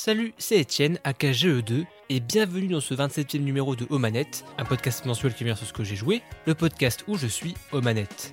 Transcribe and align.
Salut, 0.00 0.32
c'est 0.38 0.58
Étienne, 0.58 1.00
AKGE2, 1.04 1.84
et 2.08 2.20
bienvenue 2.20 2.68
dans 2.68 2.80
ce 2.80 2.94
27e 2.94 3.40
numéro 3.40 3.74
de 3.74 3.84
Omanette, 3.90 4.44
un 4.56 4.64
podcast 4.64 5.04
mensuel 5.06 5.34
qui 5.34 5.42
vient 5.42 5.56
sur 5.56 5.66
ce 5.66 5.72
que 5.72 5.82
j'ai 5.82 5.96
joué, 5.96 6.22
le 6.46 6.54
podcast 6.54 7.02
où 7.08 7.16
je 7.16 7.26
suis 7.26 7.54
Omanette. 7.72 8.32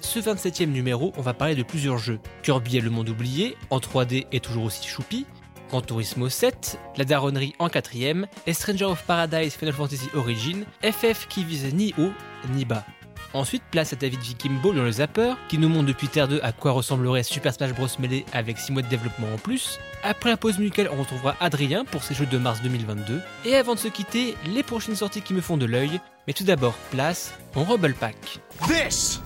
Ce 0.00 0.20
27e 0.20 0.66
numéro, 0.66 1.12
on 1.16 1.20
va 1.20 1.34
parler 1.34 1.56
de 1.56 1.64
plusieurs 1.64 1.98
jeux. 1.98 2.20
Kirby 2.44 2.76
et 2.76 2.80
le 2.80 2.90
monde 2.90 3.08
oublié, 3.08 3.56
en 3.70 3.80
3D 3.80 4.26
et 4.30 4.38
toujours 4.38 4.66
aussi 4.66 4.86
choupi, 4.86 5.26
Gran 5.68 5.80
Turismo 5.80 6.28
7, 6.28 6.78
La 6.96 7.04
Daronnerie 7.04 7.54
en 7.58 7.66
4ème, 7.66 8.26
et 8.46 8.52
Stranger 8.52 8.84
of 8.84 9.04
Paradise 9.04 9.54
Final 9.54 9.74
Fantasy 9.74 10.08
Origin, 10.14 10.64
FF 10.84 11.26
qui 11.26 11.42
vise 11.42 11.74
ni 11.74 11.92
haut 11.98 12.12
ni 12.52 12.64
bas. 12.64 12.86
Ensuite, 13.32 13.64
place 13.72 13.92
à 13.92 13.96
David 13.96 14.20
Vikimbo 14.20 14.72
dans 14.72 14.84
le 14.84 14.92
Zapper, 14.92 15.34
qui 15.48 15.58
nous 15.58 15.68
montre 15.68 15.86
depuis 15.86 16.06
Terre 16.06 16.28
2 16.28 16.38
à 16.44 16.52
quoi 16.52 16.70
ressemblerait 16.70 17.24
Super 17.24 17.52
Smash 17.52 17.74
Bros. 17.74 17.88
Melee 17.98 18.24
avec 18.32 18.58
6 18.58 18.70
mois 18.70 18.82
de 18.82 18.88
développement 18.88 19.26
en 19.34 19.38
plus. 19.38 19.80
Après 20.06 20.28
la 20.28 20.36
pause 20.36 20.58
musicale, 20.58 20.90
on 20.92 20.98
retrouvera 20.98 21.34
Adrien 21.40 21.86
pour 21.86 22.04
ses 22.04 22.14
jeux 22.14 22.26
de 22.26 22.36
mars 22.36 22.60
2022. 22.60 23.22
Et 23.46 23.56
avant 23.56 23.74
de 23.74 23.78
se 23.78 23.88
quitter, 23.88 24.36
les 24.54 24.62
prochaines 24.62 24.96
sorties 24.96 25.22
qui 25.22 25.32
me 25.32 25.40
font 25.40 25.56
de 25.56 25.64
l'œil. 25.64 25.98
Mais 26.26 26.34
tout 26.34 26.44
d'abord, 26.44 26.74
place 26.90 27.32
au 27.56 27.62
Rumble 27.62 27.94
Pack. 27.94 28.38
This 28.68 29.22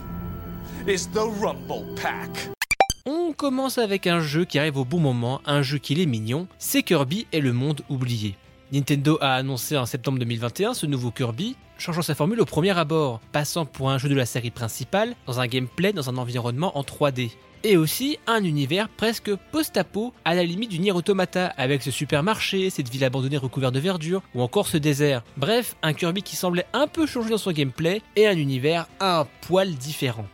is 0.87 1.09
the 1.09 1.19
Rumble 1.43 1.97
Pack. 2.01 2.51
On 3.07 3.33
commence 3.33 3.79
avec 3.79 4.07
un 4.07 4.21
jeu 4.21 4.45
qui 4.45 4.57
arrive 4.57 4.77
au 4.77 4.85
bon 4.85 5.01
moment, 5.01 5.41
un 5.47 5.63
jeu 5.63 5.79
qui 5.79 6.01
est 6.01 6.07
mignon, 6.07 6.47
c'est 6.59 6.85
Kirby 6.85 7.27
et 7.33 7.41
le 7.41 7.53
monde 7.53 7.81
oublié. 7.89 8.37
Nintendo 8.71 9.19
a 9.21 9.35
annoncé 9.35 9.77
en 9.77 9.87
septembre 9.87 10.21
2021 10.21 10.75
ce 10.75 10.87
nouveau 10.87 11.11
Kirby, 11.11 11.57
changeant 11.79 12.03
sa 12.03 12.15
formule 12.15 12.41
au 12.41 12.45
premier 12.45 12.79
abord, 12.79 13.21
passant 13.33 13.65
pour 13.67 13.91
un 13.91 13.99
jeu 13.99 14.09
de 14.09 14.15
la 14.15 14.27
série 14.27 14.53
principale, 14.53 15.17
dans 15.27 15.41
un 15.41 15.49
gameplay 15.49 15.93
dans 15.93 16.09
un 16.09 16.19
environnement 16.19 16.79
en 16.79 16.83
3D. 16.83 17.33
Et 17.65 17.77
aussi 17.77 18.19
un 18.27 18.45
univers 18.45 18.89
presque 18.89 19.35
post-apo, 19.53 20.13
à 20.25 20.35
la 20.35 20.45
limite 20.45 20.71
du 20.71 20.79
Nier 20.79 20.93
Automata, 20.93 21.47
avec 21.57 21.83
ce 21.83 21.91
supermarché, 21.91 22.71
cette 22.71 22.89
ville 22.89 23.05
abandonnée 23.05 23.37
recouverte 23.37 23.75
de 23.75 23.81
verdure, 23.81 24.23
ou 24.35 24.43
encore 24.43 24.69
ce 24.69 24.77
désert. 24.77 25.23
Bref, 25.37 25.75
un 25.83 25.93
Kirby 25.93 26.23
qui 26.23 26.37
semblait 26.37 26.67
un 26.73 26.87
peu 26.87 27.07
changer 27.07 27.31
dans 27.31 27.39
son 27.39 27.53
gameplay, 27.53 28.03
et 28.17 28.27
un 28.27 28.37
univers 28.37 28.87
un 29.01 29.27
poil 29.43 29.75
différent. 29.75 30.27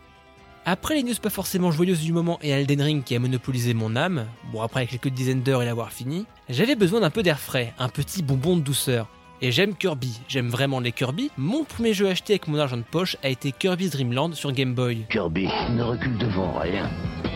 Après 0.67 0.95
les 0.95 1.03
news 1.03 1.13
pas 1.21 1.29
forcément 1.29 1.69
joyeuses 1.69 2.01
du 2.01 2.11
moment 2.11 2.39
et 2.41 2.49
Elden 2.49 2.81
Ring 2.81 3.03
qui 3.03 3.15
a 3.15 3.19
monopolisé 3.19 3.75
mon 3.75 3.95
âme, 3.95 4.25
bon 4.51 4.63
après 4.63 4.87
quelques 4.87 5.09
dizaines 5.09 5.43
d'heures 5.43 5.61
et 5.61 5.65
l'avoir 5.65 5.91
fini, 5.91 6.25
j'avais 6.49 6.73
besoin 6.73 7.01
d'un 7.01 7.11
peu 7.11 7.21
d'air 7.21 7.39
frais, 7.39 7.71
un 7.77 7.87
petit 7.87 8.23
bonbon 8.23 8.57
de 8.57 8.61
douceur. 8.61 9.07
Et 9.43 9.51
j'aime 9.51 9.75
Kirby, 9.75 10.19
j'aime 10.27 10.49
vraiment 10.49 10.79
les 10.79 10.91
Kirby. 10.91 11.29
Mon 11.37 11.65
premier 11.65 11.93
jeu 11.93 12.09
acheté 12.09 12.33
avec 12.33 12.47
mon 12.47 12.57
argent 12.57 12.77
de 12.77 12.81
poche 12.81 13.15
a 13.21 13.29
été 13.29 13.51
Kirby's 13.51 13.91
Dream 13.91 14.11
Land 14.11 14.33
sur 14.33 14.51
Game 14.53 14.73
Boy. 14.73 15.05
Kirby 15.09 15.49
ne 15.69 15.83
recule 15.83 16.17
devant 16.17 16.57
rien. 16.57 16.89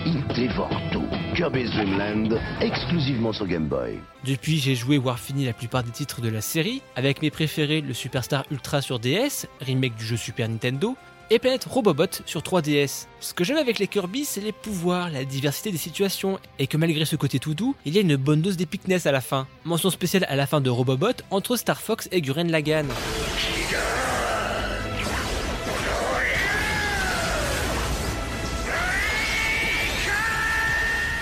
Il 0.06 0.26
dévore 0.34 0.72
tout. 0.92 1.04
Kirby's 1.36 1.70
Dream 1.72 1.98
Land, 1.98 2.38
exclusivement 2.62 3.34
sur 3.34 3.48
Game 3.48 3.68
Boy. 3.68 4.00
Depuis, 4.26 4.58
j'ai 4.58 4.76
joué 4.76 4.98
voire 4.98 5.20
fini 5.20 5.46
la 5.46 5.54
plupart 5.54 5.84
des 5.84 5.92
titres 5.92 6.22
de 6.22 6.30
la 6.30 6.42
série, 6.42 6.82
avec 6.96 7.22
mes 7.22 7.30
préférés 7.30 7.82
le 7.82 7.94
Superstar 7.94 8.46
Ultra 8.50 8.82
sur 8.82 9.00
DS, 9.00 9.48
remake 9.62 9.96
du 9.96 10.06
jeu 10.06 10.18
Super 10.18 10.48
Nintendo, 10.48 10.96
et 11.30 11.38
Planète 11.38 11.66
Robobot 11.66 12.22
sur 12.26 12.42
3DS. 12.42 13.08
Ce 13.20 13.34
que 13.34 13.44
j'aime 13.44 13.58
avec 13.58 13.78
les 13.78 13.88
Kirby, 13.88 14.26
c'est 14.26 14.42
les 14.42 14.52
pouvoirs, 14.52 15.10
la 15.10 15.26
diversité 15.26 15.72
des 15.72 15.78
situations, 15.78 16.40
et 16.58 16.68
que 16.68 16.78
malgré 16.78 17.06
ce 17.06 17.16
côté 17.16 17.40
tout 17.40 17.54
doux, 17.54 17.76
il 17.86 17.94
y 17.94 17.98
a 17.98 18.02
une 18.02 18.16
bonne 18.16 18.42
dose 18.42 18.58
d'épicness 18.58 19.06
à 19.06 19.12
la 19.12 19.22
fin. 19.22 19.48
Mention 19.66 19.90
spéciale 19.90 20.26
à 20.30 20.36
la 20.36 20.48
fin 20.48 20.62
de 20.62 20.70
Robobot 20.70 21.24
entre 21.30 21.56
Star 21.58 21.82
Fox 21.82 22.08
et 22.12 22.22
Guren 22.22 22.50
Lagann. 22.50 22.88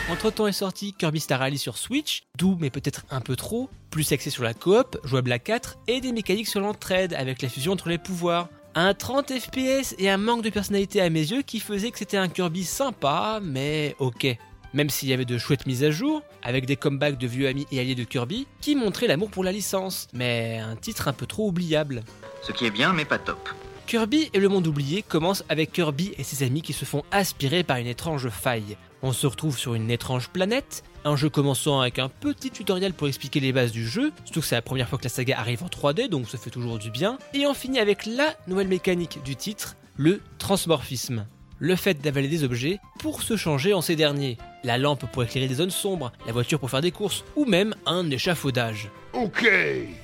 Entre 0.09 0.31
temps 0.31 0.47
est 0.47 0.53
sorti 0.53 0.93
Kirby 0.93 1.19
Star 1.19 1.39
Rally 1.39 1.57
sur 1.57 1.77
Switch, 1.77 2.23
doux 2.37 2.55
mais 2.61 2.69
peut-être 2.69 3.05
un 3.09 3.19
peu 3.19 3.35
trop, 3.35 3.69
plus 3.89 4.09
axé 4.13 4.29
sur 4.29 4.41
la 4.41 4.53
coop, 4.53 4.97
jouable 5.03 5.33
à 5.33 5.39
4, 5.39 5.79
et 5.87 5.99
des 5.99 6.13
mécaniques 6.13 6.47
sur 6.47 6.61
l'entraide 6.61 7.13
avec 7.13 7.41
la 7.41 7.49
fusion 7.49 7.73
entre 7.73 7.89
les 7.89 7.97
pouvoirs. 7.97 8.47
Un 8.73 8.93
30 8.93 9.33
FPS 9.37 9.95
et 9.99 10.09
un 10.09 10.15
manque 10.15 10.43
de 10.43 10.49
personnalité 10.49 11.01
à 11.01 11.09
mes 11.09 11.19
yeux 11.19 11.41
qui 11.41 11.59
faisait 11.59 11.91
que 11.91 11.97
c'était 11.97 12.15
un 12.15 12.29
Kirby 12.29 12.63
sympa, 12.63 13.41
mais 13.43 13.97
ok. 13.99 14.27
Même 14.73 14.89
s'il 14.89 15.09
y 15.09 15.13
avait 15.13 15.25
de 15.25 15.37
chouettes 15.37 15.65
mises 15.65 15.83
à 15.83 15.91
jour, 15.91 16.21
avec 16.41 16.65
des 16.67 16.77
comebacks 16.77 17.17
de 17.17 17.27
vieux 17.27 17.49
amis 17.49 17.67
et 17.73 17.79
alliés 17.81 17.95
de 17.95 18.05
Kirby, 18.05 18.47
qui 18.61 18.77
montraient 18.77 19.07
l'amour 19.07 19.29
pour 19.29 19.43
la 19.43 19.51
licence, 19.51 20.07
mais 20.13 20.59
un 20.59 20.77
titre 20.77 21.09
un 21.09 21.13
peu 21.13 21.25
trop 21.25 21.49
oubliable. 21.49 22.03
Ce 22.43 22.53
qui 22.53 22.65
est 22.65 22.71
bien, 22.71 22.93
mais 22.93 23.03
pas 23.03 23.19
top. 23.19 23.49
Kirby 23.87 24.29
et 24.33 24.39
le 24.39 24.47
monde 24.47 24.67
oublié 24.67 25.01
commence 25.01 25.43
avec 25.49 25.73
Kirby 25.73 26.13
et 26.17 26.23
ses 26.23 26.45
amis 26.45 26.61
qui 26.61 26.73
se 26.73 26.85
font 26.85 27.03
aspirer 27.11 27.63
par 27.63 27.77
une 27.77 27.87
étrange 27.87 28.29
faille. 28.29 28.77
On 29.03 29.13
se 29.13 29.27
retrouve 29.27 29.57
sur 29.57 29.75
une 29.75 29.91
étrange 29.91 30.29
planète, 30.29 30.83
un 31.05 31.15
jeu 31.15 31.29
commençant 31.29 31.81
avec 31.81 31.99
un 31.99 32.09
petit 32.09 32.49
tutoriel 32.49 32.93
pour 32.93 33.07
expliquer 33.07 33.39
les 33.39 33.53
bases 33.53 33.71
du 33.71 33.87
jeu, 33.87 34.11
surtout 34.25 34.41
que 34.41 34.45
c'est 34.45 34.55
la 34.55 34.61
première 34.63 34.89
fois 34.89 34.97
que 34.97 35.03
la 35.03 35.09
saga 35.09 35.39
arrive 35.39 35.63
en 35.63 35.67
3D, 35.67 36.09
donc 36.09 36.27
ça 36.27 36.37
fait 36.37 36.49
toujours 36.49 36.79
du 36.79 36.89
bien, 36.89 37.19
et 37.33 37.45
on 37.45 37.53
finit 37.53 37.79
avec 37.79 38.05
la 38.05 38.35
nouvelle 38.47 38.67
mécanique 38.67 39.19
du 39.23 39.35
titre, 39.35 39.77
le 39.97 40.21
transmorphisme. 40.39 41.27
Le 41.59 41.75
fait 41.75 42.01
d'avaler 42.01 42.27
des 42.27 42.43
objets 42.43 42.79
pour 42.99 43.23
se 43.23 43.35
changer 43.35 43.73
en 43.73 43.81
ces 43.81 43.95
derniers. 43.95 44.37
La 44.63 44.77
lampe 44.77 45.05
pour 45.11 45.23
éclairer 45.23 45.47
des 45.47 45.55
zones 45.55 45.71
sombres, 45.71 46.11
la 46.25 46.33
voiture 46.33 46.59
pour 46.59 46.69
faire 46.69 46.81
des 46.81 46.91
courses, 46.91 47.23
ou 47.35 47.45
même 47.45 47.73
un 47.85 48.09
échafaudage. 48.11 48.89
Ok. 49.13 49.47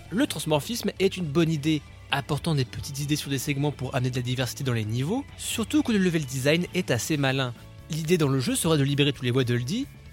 Le 0.10 0.28
transmorphisme 0.28 0.92
est 1.00 1.18
une 1.18 1.26
bonne 1.26 1.52
idée, 1.52 1.82
apportant 2.10 2.56
des 2.56 2.66
petites 2.66 3.00
idées 3.00 3.16
sur 3.16 3.30
des 3.30 3.38
segments 3.38 3.72
pour 3.72 3.96
amener 3.96 4.10
de 4.10 4.16
la 4.16 4.22
diversité 4.22 4.64
dans 4.64 4.74
les 4.74 4.86
niveaux, 4.86 5.24
surtout 5.38 5.84
que 5.84 5.92
le 5.92 5.98
level 6.00 6.26
design 6.26 6.66
est 6.74 6.92
assez 6.92 7.18
malin. 7.18 7.54
L'idée 7.94 8.18
dans 8.18 8.28
le 8.28 8.40
jeu 8.40 8.56
sera 8.56 8.76
de 8.76 8.82
libérer 8.82 9.14
tous 9.14 9.24
les 9.24 9.30
Waddle 9.30 9.64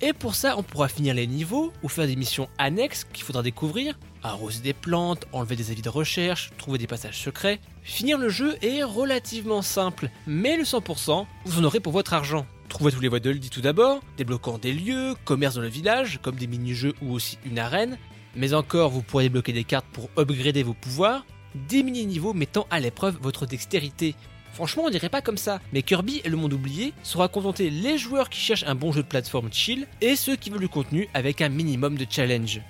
et 0.03 0.13
pour 0.13 0.35
ça 0.35 0.59
on 0.59 0.63
pourra 0.63 0.89
finir 0.89 1.15
les 1.15 1.27
niveaux 1.27 1.73
ou 1.83 1.89
faire 1.89 2.07
des 2.07 2.15
missions 2.15 2.47
annexes 2.59 3.05
qu'il 3.11 3.25
faudra 3.25 3.43
découvrir, 3.43 3.99
arroser 4.23 4.61
des 4.61 4.75
plantes, 4.75 5.25
enlever 5.33 5.57
des 5.57 5.71
avis 5.71 5.81
de 5.81 5.89
recherche, 5.89 6.51
trouver 6.59 6.77
des 6.77 6.87
passages 6.87 7.19
secrets. 7.19 7.59
Finir 7.83 8.19
le 8.19 8.29
jeu 8.29 8.55
est 8.61 8.83
relativement 8.83 9.63
simple, 9.63 10.11
mais 10.27 10.59
le 10.59 10.65
100%, 10.65 11.25
vous 11.47 11.59
en 11.59 11.65
aurez 11.65 11.81
pour 11.81 11.95
votre 11.95 12.13
argent. 12.13 12.47
Trouvez 12.69 12.93
tous 12.93 13.01
les 13.01 13.09
Waddle 13.09 13.41
tout 13.41 13.63
d'abord, 13.63 14.03
débloquant 14.19 14.59
des 14.59 14.75
lieux, 14.75 15.15
commerce 15.25 15.55
dans 15.55 15.63
le 15.63 15.69
village, 15.69 16.19
comme 16.21 16.37
des 16.37 16.49
mini-jeux 16.49 16.93
ou 17.01 17.15
aussi 17.15 17.39
une 17.47 17.59
arène, 17.59 17.97
mais 18.37 18.53
encore 18.53 18.91
vous 18.91 19.01
pourrez 19.01 19.25
débloquer 19.25 19.55
des 19.55 19.65
cartes 19.65 19.87
pour 19.91 20.11
upgrader 20.19 20.63
vos 20.65 20.75
pouvoirs, 20.75 21.25
des 21.55 21.83
mini-niveaux 21.83 22.35
mettant 22.35 22.67
à 22.71 22.79
l'épreuve 22.79 23.17
votre 23.23 23.47
dextérité. 23.47 24.15
Franchement, 24.53 24.85
on 24.87 24.91
dirait 24.91 25.09
pas 25.09 25.23
comme 25.23 25.39
ça, 25.39 25.61
mais 25.73 25.83
Kirby 25.83 26.21
et 26.25 26.29
le 26.29 26.37
monde 26.37 26.53
oublié 26.53 26.93
saura 27.03 27.29
contenter 27.29 27.71
les 27.71 27.99
joueurs 27.99 28.29
qui 28.29 28.41
cherchent 28.41 28.65
un 28.67 28.75
bon 28.75 28.93
jeu 28.93 29.03
de 29.03 29.09
plateforme 29.09 29.53
chill 29.53 29.87
et 30.01 30.17
ceux 30.17 30.37
qui 30.37 30.51
veulent 30.51 30.61
du 30.61 30.69
contenu 30.69 31.09
avec 31.15 31.41
un 31.41 31.49
minimum 31.49 31.97
de 31.97 32.07
challenge. 32.09 32.61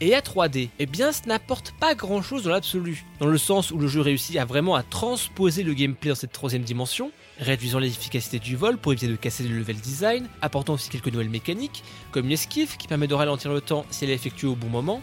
Et 0.00 0.14
à 0.14 0.20
3D, 0.20 0.68
eh 0.78 0.84
bien, 0.84 1.10
ça 1.10 1.22
n'apporte 1.26 1.72
pas 1.80 1.94
grand 1.94 2.20
chose 2.20 2.42
dans 2.42 2.50
l'absolu, 2.50 3.06
dans 3.18 3.26
le 3.26 3.38
sens 3.38 3.70
où 3.70 3.78
le 3.78 3.86
jeu 3.88 4.02
réussit 4.02 4.36
à 4.36 4.44
vraiment 4.44 4.78
transposer 4.90 5.62
le 5.62 5.72
gameplay 5.72 6.10
dans 6.10 6.14
cette 6.14 6.32
troisième 6.32 6.62
dimension, 6.62 7.10
réduisant 7.40 7.78
l'efficacité 7.78 8.38
du 8.38 8.56
vol 8.56 8.76
pour 8.76 8.92
éviter 8.92 9.08
de 9.08 9.16
casser 9.16 9.44
le 9.44 9.56
level 9.56 9.76
design, 9.76 10.28
apportant 10.42 10.74
aussi 10.74 10.90
quelques 10.90 11.08
nouvelles 11.08 11.30
mécaniques, 11.30 11.82
comme 12.10 12.26
une 12.26 12.32
esquive 12.32 12.76
qui 12.76 12.88
permet 12.88 13.06
de 13.06 13.14
ralentir 13.14 13.50
le 13.52 13.62
temps 13.62 13.86
si 13.90 14.04
elle 14.04 14.10
est 14.10 14.14
effectuée 14.14 14.48
au 14.48 14.54
bon 14.54 14.68
moment, 14.68 15.00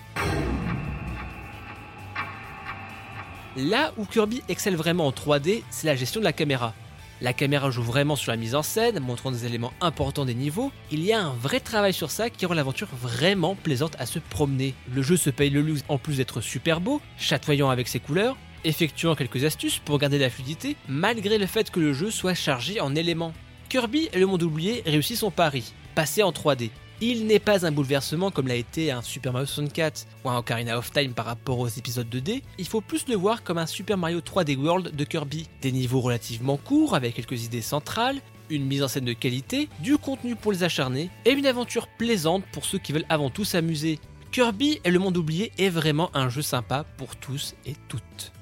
Là 3.56 3.94
où 3.97 4.06
Kirby 4.06 4.41
excelle 4.50 4.75
vraiment 4.75 5.06
en 5.06 5.12
3D, 5.12 5.62
c'est 5.69 5.86
la 5.86 5.96
gestion 5.96 6.19
de 6.19 6.25
la 6.25 6.34
caméra. 6.34 6.74
La 7.22 7.34
caméra 7.34 7.69
joue 7.69 7.84
vraiment 7.84 8.16
sur 8.16 8.31
la 8.31 8.38
mise 8.38 8.56
en 8.56 8.64
scène, 8.64 9.00
montrant 9.00 9.31
des 9.31 9.46
éléments 9.46 9.74
importants 9.80 10.25
des 10.25 10.34
niveaux. 10.34 10.72
Il 10.91 11.03
y 11.03 11.14
a 11.14 11.22
un 11.22 11.34
vrai 11.34 11.59
travail 11.59 11.94
sur 11.94 12.09
ça 12.09 12.31
qui 12.31 12.47
rend 12.47 12.56
l'aventure 12.56 12.88
vraiment 13.00 13.53
plaisante 13.53 13.96
à 14.00 14.08
se 14.08 14.18
promener. 14.18 14.74
Le 14.91 15.03
jeu 15.03 15.18
se 15.18 15.30
paye 15.30 15.52
le 15.52 15.62
luxe 15.62 15.84
en 15.88 16.00
plus 16.00 16.18
d'être 16.18 16.41
super 16.41 16.81
beau, 16.81 17.00
chatoyant 17.16 17.69
avec 17.69 17.88
ses 17.88 18.00
couleurs, 18.00 18.38
effectuant 18.64 19.14
quelques 19.14 19.44
astuces 19.44 19.78
pour 19.78 20.00
garder 20.00 20.18
la 20.18 20.31
fluidité, 20.31 20.75
malgré 20.88 21.38
le 21.38 21.46
fait 21.46 21.70
que 21.70 21.80
le 21.80 21.94
jeu 21.94 22.09
soit 22.09 22.34
chargé 22.34 22.81
en 22.81 22.96
éléments. 22.96 23.34
Kirby 23.70 24.09
et 24.14 24.20
le 24.20 24.25
monde 24.25 24.41
oublié 24.41 24.81
réussit 24.88 25.18
son 25.18 25.30
pari, 25.30 25.74
passer 25.94 26.24
en 26.24 26.31
3D. 26.31 26.72
Il 27.06 27.28
n'est 27.28 27.40
pas 27.40 27.66
un 27.66 27.72
bouleversement 27.74 28.31
comme 28.31 28.47
l'a 28.47 28.56
été 28.56 28.90
un 28.90 29.02
Super 29.02 29.34
Mario 29.34 29.46
64 29.46 30.08
ou 30.23 30.29
un 30.29 30.38
Ocarina 30.38 30.78
of 30.78 30.90
Time 30.94 31.11
par 31.11 31.26
rapport 31.26 31.59
aux 31.59 31.67
épisodes 31.67 32.08
2D, 32.09 32.44
il 32.58 32.66
faut 32.66 32.79
plus 32.79 33.09
le 33.09 33.16
voir 33.16 33.44
comme 33.44 33.58
un 33.58 33.66
Super 33.66 33.97
Mario 33.97 34.22
3D 34.22 34.55
World 34.55 34.96
de 34.96 35.03
Kirby. 35.03 35.50
Des 35.61 35.73
niveaux 35.73 36.00
relativement 36.00 36.55
courts 36.55 36.96
avec 36.96 37.16
quelques 37.16 37.44
idées 37.44 37.61
centrales, 37.61 38.22
une 38.50 38.64
mise 38.64 38.84
en 38.84 38.88
scène 38.88 39.03
de 39.03 39.11
qualité, 39.11 39.67
du 39.82 39.97
contenu 39.97 40.38
pour 40.38 40.53
les 40.53 40.64
acharnés 40.64 41.09
et 41.26 41.32
une 41.32 41.46
aventure 41.46 41.90
plaisante 41.90 42.46
pour 42.53 42.64
ceux 42.64 42.79
qui 42.79 42.94
veulent 42.94 43.03
avant 43.09 43.29
tout 43.29 43.44
s'amuser. 43.44 43.99
Kirby 44.32 44.79
et 44.85 44.90
le 44.90 44.99
monde 44.99 45.17
oublié 45.17 45.52
est 45.58 45.67
vraiment 45.67 46.09
un 46.14 46.29
jeu 46.29 46.41
sympa 46.41 46.85
pour 46.96 47.17
tous 47.17 47.53
et 47.66 47.76
toutes. 47.90 48.33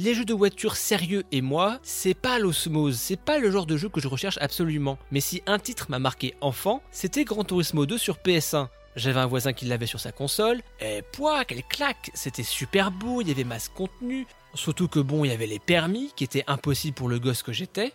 Les 0.00 0.14
jeux 0.14 0.24
de 0.24 0.32
voiture 0.32 0.76
sérieux 0.76 1.24
et 1.30 1.42
moi, 1.42 1.78
c'est 1.82 2.14
pas 2.14 2.38
l'osmose, 2.38 2.96
c'est 2.96 3.20
pas 3.20 3.38
le 3.38 3.50
genre 3.50 3.66
de 3.66 3.76
jeu 3.76 3.90
que 3.90 4.00
je 4.00 4.08
recherche 4.08 4.38
absolument. 4.40 4.98
Mais 5.10 5.20
si 5.20 5.42
un 5.46 5.58
titre 5.58 5.86
m'a 5.90 5.98
marqué 5.98 6.34
enfant, 6.40 6.82
c'était 6.90 7.24
Gran 7.24 7.44
Turismo 7.44 7.84
2 7.84 7.98
sur 7.98 8.16
PS1. 8.16 8.68
J'avais 8.96 9.20
un 9.20 9.26
voisin 9.26 9.52
qui 9.52 9.66
l'avait 9.66 9.84
sur 9.84 10.00
sa 10.00 10.10
console, 10.10 10.62
et 10.80 11.02
pouah, 11.12 11.44
quelle 11.44 11.62
claque 11.62 12.10
C'était 12.14 12.42
super 12.42 12.90
beau, 12.90 13.20
il 13.20 13.28
y 13.28 13.30
avait 13.30 13.44
masse 13.44 13.68
contenu, 13.68 14.26
surtout 14.54 14.88
que 14.88 15.00
bon, 15.00 15.26
il 15.26 15.28
y 15.28 15.34
avait 15.34 15.46
les 15.46 15.58
permis, 15.58 16.10
qui 16.16 16.24
étaient 16.24 16.44
impossibles 16.46 16.94
pour 16.94 17.10
le 17.10 17.18
gosse 17.18 17.42
que 17.42 17.52
j'étais. 17.52 17.92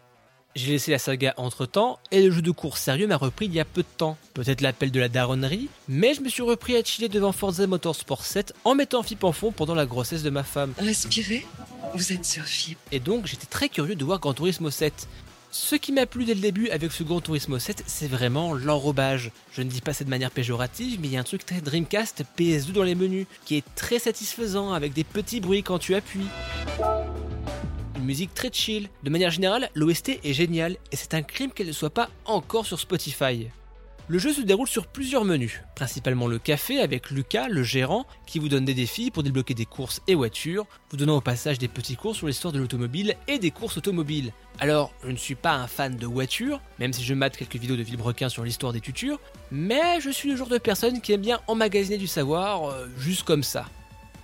J'ai 0.56 0.72
laissé 0.72 0.92
la 0.92 1.00
saga 1.00 1.34
entre 1.36 1.66
temps 1.66 2.00
et 2.12 2.22
le 2.22 2.32
jeu 2.32 2.42
de 2.42 2.50
course 2.50 2.80
sérieux 2.80 3.08
m'a 3.08 3.18
repris 3.18 3.48
il 3.48 3.54
y 3.54 3.60
a 3.60 3.66
peu 3.66 3.82
de 3.82 3.88
temps. 3.98 4.18
Peut-être 4.34 4.62
l'appel 4.62 4.90
de 4.90 5.02
la 5.02 5.10
daronnerie, 5.10 5.68
mais 5.90 6.14
je 6.14 6.22
me 6.22 6.30
suis 6.30 6.44
repris 6.44 6.78
à 6.78 6.84
chiller 6.84 7.10
devant 7.10 7.34
Forza 7.34 7.68
Motorsport 7.68 8.24
7 8.24 8.54
en 8.64 8.74
mettant 8.74 9.04
FIP 9.04 9.26
en 9.26 9.34
fond 9.34 9.52
pendant 9.52 9.76
la 9.76 9.86
grossesse 9.86 10.24
de 10.24 10.30
ma 10.30 10.44
femme. 10.44 10.74
Respirez, 10.78 11.46
vous 11.94 12.14
êtes 12.14 12.24
sur 12.24 12.46
FIP. 12.46 12.78
Et 12.94 13.02
donc 13.02 13.26
j'étais 13.26 13.48
très 13.48 13.68
curieux 13.68 13.96
de 13.96 14.06
voir 14.06 14.22
Gran 14.22 14.34
Turismo 14.34 14.70
7. 14.70 15.10
Ce 15.52 15.76
qui 15.76 15.92
m'a 15.92 16.06
plu 16.06 16.24
dès 16.24 16.36
le 16.36 16.40
début 16.40 16.70
avec 16.70 16.94
ce 16.94 17.04
Gran 17.04 17.20
Turismo 17.20 17.60
7, 17.60 17.84
c'est 17.86 18.08
vraiment 18.08 18.54
l'enrobage. 18.54 19.32
Je 19.52 19.62
ne 19.62 19.70
dis 19.70 19.82
pas 19.82 19.92
ça 19.92 20.06
de 20.06 20.10
manière 20.10 20.32
péjorative, 20.32 21.00
mais 21.02 21.08
il 21.10 21.14
y 21.14 21.18
a 21.18 21.20
un 21.20 21.24
truc 21.24 21.46
très 21.46 21.60
Dreamcast 21.60 22.24
PS2 22.38 22.72
dans 22.72 22.84
les 22.84 22.96
menus, 22.96 23.28
qui 23.44 23.58
est 23.58 23.66
très 23.76 24.00
satisfaisant 24.00 24.72
avec 24.72 24.94
des 24.94 25.04
petits 25.04 25.42
bruits 25.42 25.64
quand 25.64 25.80
tu 25.80 25.96
appuies 25.96 26.28
musique 28.06 28.34
très 28.34 28.52
chill. 28.52 28.90
De 29.04 29.10
manière 29.10 29.32
générale, 29.32 29.70
l'OST 29.76 30.20
est 30.24 30.34
génial 30.34 30.78
et 30.92 30.96
c'est 30.96 31.14
un 31.14 31.22
crime 31.22 31.52
qu'elle 31.52 31.68
ne 31.68 31.72
soit 31.72 31.90
pas 31.90 32.10
encore 32.26 32.66
sur 32.66 32.80
Spotify. 32.80 33.48
Le 34.08 34.20
jeu 34.20 34.34
se 34.34 34.42
déroule 34.42 34.68
sur 34.68 34.86
plusieurs 34.86 35.26
menus, 35.26 35.62
principalement 35.76 36.28
le 36.28 36.38
café 36.38 36.80
avec 36.80 37.10
Lucas, 37.10 37.48
le 37.48 37.64
gérant, 37.64 38.06
qui 38.28 38.38
vous 38.38 38.50
donne 38.50 38.64
des 38.64 38.76
défis 38.76 39.10
pour 39.10 39.24
débloquer 39.24 39.56
des 39.56 39.66
courses 39.66 40.00
et 40.08 40.14
voitures, 40.14 40.68
vous 40.92 40.98
donnant 40.98 41.18
au 41.18 41.22
passage 41.22 41.58
des 41.58 41.68
petits 41.68 41.96
cours 41.96 42.16
sur 42.16 42.28
l'histoire 42.28 42.54
de 42.54 42.60
l'automobile 42.60 43.16
et 43.28 43.40
des 43.40 43.50
courses 43.50 43.78
automobiles. 43.78 44.32
Alors, 44.60 44.94
je 45.04 45.10
ne 45.10 45.18
suis 45.18 45.34
pas 45.34 45.56
un 45.56 45.66
fan 45.66 45.96
de 45.96 46.06
voitures, 46.06 46.62
même 46.78 46.94
si 46.94 47.04
je 47.04 47.16
mate 47.16 47.36
quelques 47.36 47.56
vidéos 47.56 47.78
de 47.78 47.82
Villebrequin 47.82 48.30
sur 48.30 48.44
l'histoire 48.44 48.74
des 48.74 48.80
tutures, 48.80 49.20
mais 49.50 50.00
je 50.00 50.12
suis 50.12 50.30
le 50.30 50.36
genre 50.36 50.50
de 50.50 50.60
personne 50.60 51.02
qui 51.02 51.12
aime 51.12 51.22
bien 51.22 51.40
emmagasiner 51.48 51.98
du 51.98 52.08
savoir 52.08 52.70
euh, 52.70 52.88
juste 53.00 53.24
comme 53.24 53.42
ça. 53.42 53.66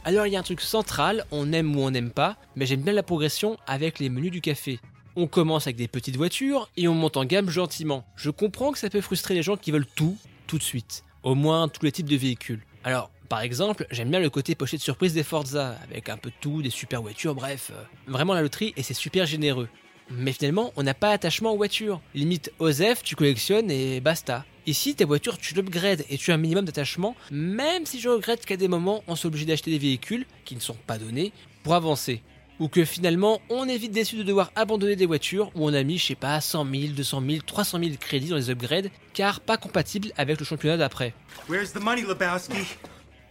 Alors 0.03 0.25
il 0.25 0.33
y 0.33 0.36
a 0.36 0.39
un 0.39 0.44
truc 0.44 0.62
central, 0.62 1.25
on 1.30 1.53
aime 1.53 1.75
ou 1.75 1.81
on 1.81 1.92
n'aime 1.92 2.09
pas, 2.09 2.38
mais 2.56 2.65
j'aime 2.65 2.81
bien 2.81 2.94
la 2.94 3.03
progression 3.03 3.57
avec 3.68 4.00
les 4.00 4.09
menus 4.09 4.31
du 4.31 4.42
café. 4.42 4.80
On 5.15 5.27
commence 5.27 5.68
avec 5.68 5.75
des 5.75 5.88
petites 5.88 6.15
voitures 6.15 6.69
et 6.75 6.88
on 6.88 6.95
monte 6.95 7.18
en 7.18 7.25
gamme 7.25 7.50
gentiment. 7.50 8.03
Je 8.15 8.31
comprends 8.31 8.71
que 8.71 8.80
ça 8.80 8.89
peut 8.89 9.01
frustrer 9.01 9.36
les 9.36 9.44
gens 9.44 9.57
qui 9.57 9.69
veulent 9.71 9.86
tout, 9.86 10.18
tout 10.48 10.57
de 10.57 10.63
suite. 10.63 11.03
Au 11.21 11.36
moins 11.36 11.68
tous 11.68 11.86
les 11.86 11.92
types 11.92 12.09
de 12.09 12.15
véhicules. 12.15 12.62
Alors, 12.83 13.12
par 13.30 13.42
exemple, 13.42 13.86
j'aime 13.92 14.09
bien 14.09 14.19
le 14.19 14.31
côté 14.31 14.56
pochette 14.56 14.81
surprise 14.81 15.13
des 15.13 15.24
Forza, 15.24 15.75
avec 15.83 16.09
un 16.09 16.18
peu 16.18 16.30
de 16.30 16.36
tout, 16.42 16.63
des 16.63 16.71
super 16.71 17.03
voitures, 17.03 17.36
bref. 17.36 17.71
euh, 17.71 17.83
vraiment 18.07 18.33
la 18.33 18.42
loterie 18.42 18.74
et 18.77 18.83
c'est 18.83 18.95
super 18.95 19.27
généreux. 19.27 19.69
Mais 20.17 20.33
finalement, 20.33 20.73
on 20.75 20.83
n'a 20.83 20.93
pas 20.93 21.11
attachement 21.11 21.53
aux 21.53 21.57
voitures. 21.57 22.01
Limite, 22.13 22.51
OSEF, 22.59 23.03
tu 23.03 23.15
collectionnes 23.15 23.71
et 23.71 23.99
basta. 24.01 24.45
Ici, 24.67 24.93
tes 24.93 25.05
voitures, 25.05 25.37
tu 25.37 25.55
l'upgrades 25.55 26.05
et 26.09 26.17
tu 26.17 26.31
as 26.31 26.35
un 26.35 26.37
minimum 26.37 26.65
d'attachement, 26.65 27.15
même 27.31 27.85
si 27.85 27.99
je 27.99 28.09
regrette 28.09 28.45
qu'à 28.45 28.57
des 28.57 28.67
moments, 28.67 29.03
on 29.07 29.15
soit 29.15 29.29
obligé 29.29 29.45
d'acheter 29.45 29.71
des 29.71 29.79
véhicules, 29.79 30.25
qui 30.45 30.55
ne 30.55 30.59
sont 30.59 30.77
pas 30.85 30.97
donnés, 30.97 31.31
pour 31.63 31.73
avancer. 31.73 32.21
Ou 32.59 32.67
que 32.67 32.85
finalement, 32.85 33.41
on 33.49 33.67
est 33.67 33.77
vite 33.77 33.91
déçu 33.91 34.17
de 34.17 34.23
devoir 34.23 34.51
abandonner 34.55 34.95
des 34.95 35.07
voitures 35.07 35.49
où 35.55 35.67
on 35.67 35.73
a 35.73 35.81
mis, 35.81 35.97
je 35.97 36.07
sais 36.07 36.15
pas, 36.15 36.39
100 36.39 36.67
000, 36.71 36.93
200 36.93 37.23
000, 37.27 37.41
300 37.43 37.79
000 37.79 37.91
crédits 37.99 38.27
dans 38.27 38.35
les 38.35 38.51
upgrades, 38.51 38.91
car 39.13 39.39
pas 39.39 39.57
compatibles 39.57 40.11
avec 40.15 40.39
le 40.39 40.45
championnat 40.45 40.77
d'après. 40.77 41.15
Where's 41.49 41.73
the 41.73 41.81
money, 41.81 42.03
Lebowski? 42.03 42.53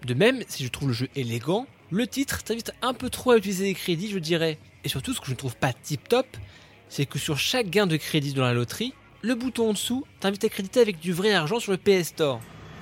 De 0.04 0.14
même, 0.14 0.42
si 0.48 0.64
je 0.64 0.68
trouve 0.68 0.88
le 0.88 0.94
jeu 0.94 1.08
élégant, 1.14 1.66
le 1.90 2.08
titre 2.08 2.42
t'invite 2.42 2.72
un 2.82 2.94
peu 2.94 3.08
trop 3.08 3.32
à 3.32 3.36
utiliser 3.36 3.66
les 3.66 3.74
crédits, 3.74 4.10
je 4.10 4.18
dirais. 4.18 4.58
Et 4.82 4.88
surtout, 4.88 5.12
ce 5.12 5.20
que 5.20 5.26
je 5.26 5.32
ne 5.32 5.36
trouve 5.36 5.56
pas 5.56 5.72
tip 5.72 6.08
top, 6.08 6.26
c'est 6.90 7.06
que 7.06 7.18
sur 7.18 7.38
chaque 7.38 7.70
gain 7.70 7.86
de 7.86 7.96
crédit 7.96 8.34
dans 8.34 8.42
la 8.42 8.52
loterie, 8.52 8.92
le 9.22 9.34
bouton 9.34 9.70
en 9.70 9.72
dessous 9.72 10.04
t'invite 10.18 10.44
à 10.44 10.48
créditer 10.50 10.80
avec 10.80 10.98
du 10.98 11.12
vrai 11.12 11.32
argent 11.32 11.60
sur 11.60 11.72
le 11.72 11.78
PS 11.78 12.08
Store. 12.08 12.40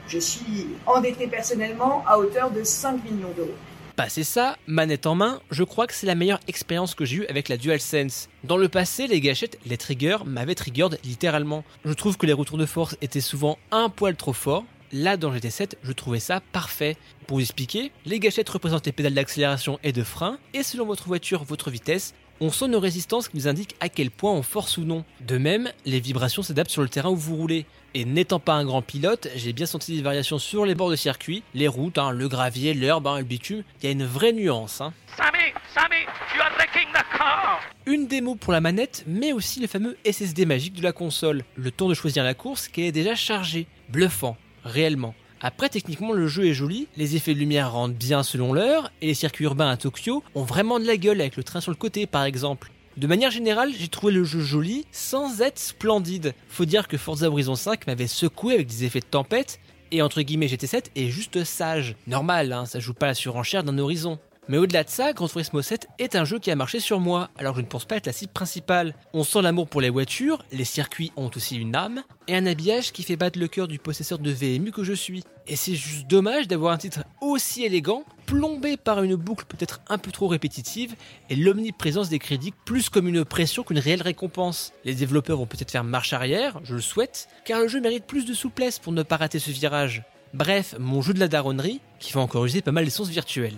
Je 0.09 0.19
suis 0.19 0.67
endetté 0.87 1.27
personnellement 1.27 2.03
à 2.07 2.19
hauteur 2.19 2.51
de 2.51 2.65
5 2.65 3.05
millions 3.05 3.33
d'euros. 3.37 3.55
Passé 3.95 4.25
ça, 4.25 4.57
manette 4.67 5.07
en 5.07 5.15
main, 5.15 5.41
je 5.51 5.65
crois 5.65 5.87
que 5.87 5.93
c'est 5.93 6.07
la 6.07 6.15
meilleure 6.15 6.41
expérience 6.47 6.95
que 6.95 7.05
j'ai 7.05 7.17
eue 7.17 7.27
avec 7.27 7.49
la 7.49 7.57
DualSense. 7.57 8.29
Dans 8.45 8.57
le 8.57 8.69
passé, 8.69 9.09
les 9.09 9.21
gâchettes, 9.21 9.59
les 9.67 9.77
triggers, 9.77 10.19
m'avaient 10.25 10.55
triggered 10.55 10.99
littéralement. 11.05 11.65
Je 11.85 11.93
trouve 11.93 12.17
que 12.17 12.25
les 12.25 12.33
retours 12.33 12.59
de 12.59 12.65
force 12.65 12.97
étaient 13.03 13.21
souvent 13.21 13.59
un 13.73 13.89
poil 13.89 14.15
trop 14.15 14.33
forts. 14.33 14.65
Là, 14.93 15.17
dans 15.17 15.35
GT7, 15.35 15.73
je 15.83 15.93
trouvais 15.93 16.21
ça 16.21 16.41
parfait. 16.53 16.97
Pour 17.27 17.39
vous 17.39 17.43
expliquer, 17.43 17.91
les 18.07 18.21
gâchettes 18.21 18.49
représentent 18.49 18.87
les 18.87 18.93
pédales 18.93 19.15
d'accélération 19.15 19.79
et 19.83 19.93
de 19.93 20.03
frein, 20.03 20.39
et 20.55 20.63
selon 20.63 20.87
votre 20.87 21.09
voiture, 21.09 21.45
votre 21.45 21.71
vitesse, 21.71 22.15
on 22.41 22.51
sent 22.51 22.69
nos 22.69 22.81
résistances 22.81 23.29
qui 23.29 23.37
nous 23.37 23.49
indiquent 23.49 23.77
à 23.81 23.89
quel 23.89 24.11
point 24.11 24.33
on 24.33 24.43
force 24.43 24.79
ou 24.79 24.83
non. 24.83 25.05
De 25.27 25.39
même, 25.39 25.71
les 25.87 26.01
vibrations 26.01 26.43
s'adaptent 26.43 26.71
sur 26.71 26.83
le 26.83 26.89
terrain 26.89 27.11
où 27.11 27.17
vous 27.17 27.37
roulez. 27.37 27.67
Et 27.95 28.05
n'étant 28.05 28.39
pas 28.39 28.53
un 28.55 28.65
grand 28.65 28.83
pilote, 28.83 29.29
j'ai 29.35 29.53
bien 29.53 29.67
senti 29.67 29.97
des 29.97 30.03
variations 30.03 30.39
sur 30.39 30.67
les 30.67 30.75
bords 30.75 30.91
de 30.91 30.97
circuit, 30.97 31.43
les 31.55 31.69
routes, 31.69 31.99
hein, 31.99 32.11
le 32.13 32.29
gravier, 32.29 32.75
l'herbe, 32.75 33.07
hein, 33.07 33.19
le 33.19 33.25
bitume. 33.25 33.63
Il 33.81 33.87
y 33.87 33.89
a 33.89 33.93
une 33.93 34.05
vraie 34.05 34.33
nuance. 34.33 34.81
hein. 34.83 34.93
Sammy, 35.17 35.53
Sammy, 35.75 36.03
you 36.37 36.41
are 36.43 36.53
wrecking 36.59 36.89
the 36.93 37.03
car. 37.17 37.61
Une 37.87 38.07
démo 38.07 38.35
pour 38.35 38.53
la 38.53 38.61
manette, 38.61 39.05
mais 39.07 39.33
aussi 39.33 39.61
le 39.61 39.67
fameux 39.67 39.97
SSD 40.05 40.45
magique 40.45 40.75
de 40.75 40.83
la 40.83 40.93
console. 40.93 41.45
Le 41.57 41.71
temps 41.71 41.89
de 41.89 41.95
choisir 41.95 42.23
la 42.25 42.35
course 42.35 42.69
qui 42.69 42.83
est 42.83 42.93
déjà 42.93 43.15
chargée. 43.15 43.67
Bluffant, 43.89 44.37
réellement. 44.65 45.15
Après, 45.41 45.69
techniquement, 45.69 46.13
le 46.13 46.27
jeu 46.27 46.47
est 46.47 46.55
joli, 46.55 46.89
les 46.97 47.15
effets 47.15 47.33
de 47.33 47.39
lumière 47.39 47.73
rendent 47.73 47.95
bien 47.95 48.25
selon 48.25 48.53
l'heure, 48.53 48.91
et 49.01 49.07
les 49.07 49.15
circuits 49.15 49.45
urbains 49.45 49.71
à 49.71 49.77
Tokyo 49.77 50.25
ont 50.35 50.43
vraiment 50.43 50.81
de 50.81 50.85
la 50.85 50.97
gueule 50.97 51.21
avec 51.21 51.37
le 51.37 51.45
train 51.45 51.61
sur 51.61 51.71
le 51.71 51.77
côté, 51.77 52.07
par 52.07 52.25
exemple. 52.25 52.73
De 52.97 53.07
manière 53.07 53.31
générale, 53.31 53.73
j'ai 53.79 53.87
trouvé 53.87 54.13
le 54.13 54.25
jeu 54.25 54.41
joli 54.41 54.85
sans 54.91 55.41
être 55.41 55.61
splendide. 55.61 56.35
Faut 56.49 56.65
dire 56.65 56.89
que 56.89 56.97
Forza 56.97 57.29
Horizon 57.29 57.55
5 57.55 57.87
m'avait 57.87 58.09
secoué 58.09 58.55
avec 58.55 58.67
des 58.67 58.85
effets 58.85 58.99
de 58.99 59.05
tempête, 59.05 59.61
et 59.93 60.03
entre 60.03 60.23
guillemets 60.23 60.49
GT7 60.49 60.87
est 60.97 61.09
juste 61.09 61.45
sage. 61.45 61.95
Normal, 62.09 62.53
hein, 62.53 62.67
ça 62.67 62.81
joue 62.81 62.95
pas 62.95 63.07
la 63.07 63.15
surenchère 63.15 63.63
d'un 63.63 63.79
horizon. 63.79 64.19
Mais 64.49 64.57
au-delà 64.57 64.83
de 64.83 64.89
ça, 64.89 65.13
Gran 65.13 65.29
Turismo 65.29 65.61
7 65.61 65.89
est 65.99 66.17
un 66.17 66.25
jeu 66.25 66.39
qui 66.39 66.51
a 66.51 66.57
marché 66.57 66.81
sur 66.81 67.01
moi, 67.01 67.29
alors 67.37 67.55
je 67.55 67.61
ne 67.61 67.67
pense 67.67 67.85
pas 67.85 67.97
être 67.97 68.07
la 68.07 68.15
cible 68.15 68.33
principale. 68.33 68.95
On 69.13 69.23
sent 69.23 69.43
l'amour 69.43 69.69
pour 69.69 69.83
les 69.83 69.91
voitures, 69.91 70.43
les 70.53 70.65
circuits 70.65 71.13
ont 71.17 71.31
aussi 71.37 71.57
une 71.57 71.77
âme, 71.77 72.03
et 72.29 72.35
un 72.35 72.47
habillage 72.47 72.93
qui 72.93 73.03
fait 73.03 73.17
battre 73.17 73.39
le 73.39 73.47
cœur 73.47 73.69
du 73.69 73.79
possesseur 73.79 74.19
de 74.19 74.31
VMU 74.31 74.73
que 74.73 74.85
je 74.85 74.95
suis. 74.95 75.23
Et 75.47 75.55
c'est 75.55 75.75
juste 75.75 76.07
dommage 76.07 76.49
d'avoir 76.49 76.73
un 76.73 76.79
titre 76.79 77.01
aussi 77.21 77.63
élégant, 77.65 78.05
plombé 78.25 78.79
par 78.79 79.03
une 79.03 79.17
boucle 79.17 79.45
peut-être 79.47 79.83
un 79.89 79.99
peu 79.99 80.13
trop 80.13 80.29
répétitive, 80.29 80.95
et 81.29 81.37
l'omniprésence 81.37 82.09
des 82.09 82.19
crédits 82.19 82.55
plus 82.65 82.89
comme 82.89 83.07
une 83.07 83.27
pression 83.27 83.65
qu'une 83.65 83.79
réelle 83.79 84.03
récompense. 84.03 84.73
Les 84.85 84.95
développeurs 84.95 85.37
vont 85.37 85.47
peut-être 85.47 85.71
faire 85.71 85.85
marche 85.85 86.15
arrière, 86.15 86.59
je 86.65 86.75
le 86.75 86.81
souhaite, 86.81 87.29
car 87.45 87.61
le 87.61 87.69
jeu 87.69 87.83
mérite 87.83 88.07
plus 88.07 88.25
de 88.25 88.33
souplesse 88.33 88.79
pour 88.79 88.95
ne 88.95 89.03
pas 89.03 89.19
rater 89.19 89.41
ce 89.41 89.51
virage. 89.51 90.05
Bref, 90.33 90.75
mon 90.79 91.03
jeu 91.03 91.13
de 91.13 91.21
la 91.21 91.29
daronnerie, 91.29 91.81
qui 91.99 92.15
va 92.15 92.23
encore 92.23 92.47
user 92.47 92.63
pas 92.63 92.73
mal 92.73 92.87
d'essence 92.87 93.09
virtuelle. 93.09 93.57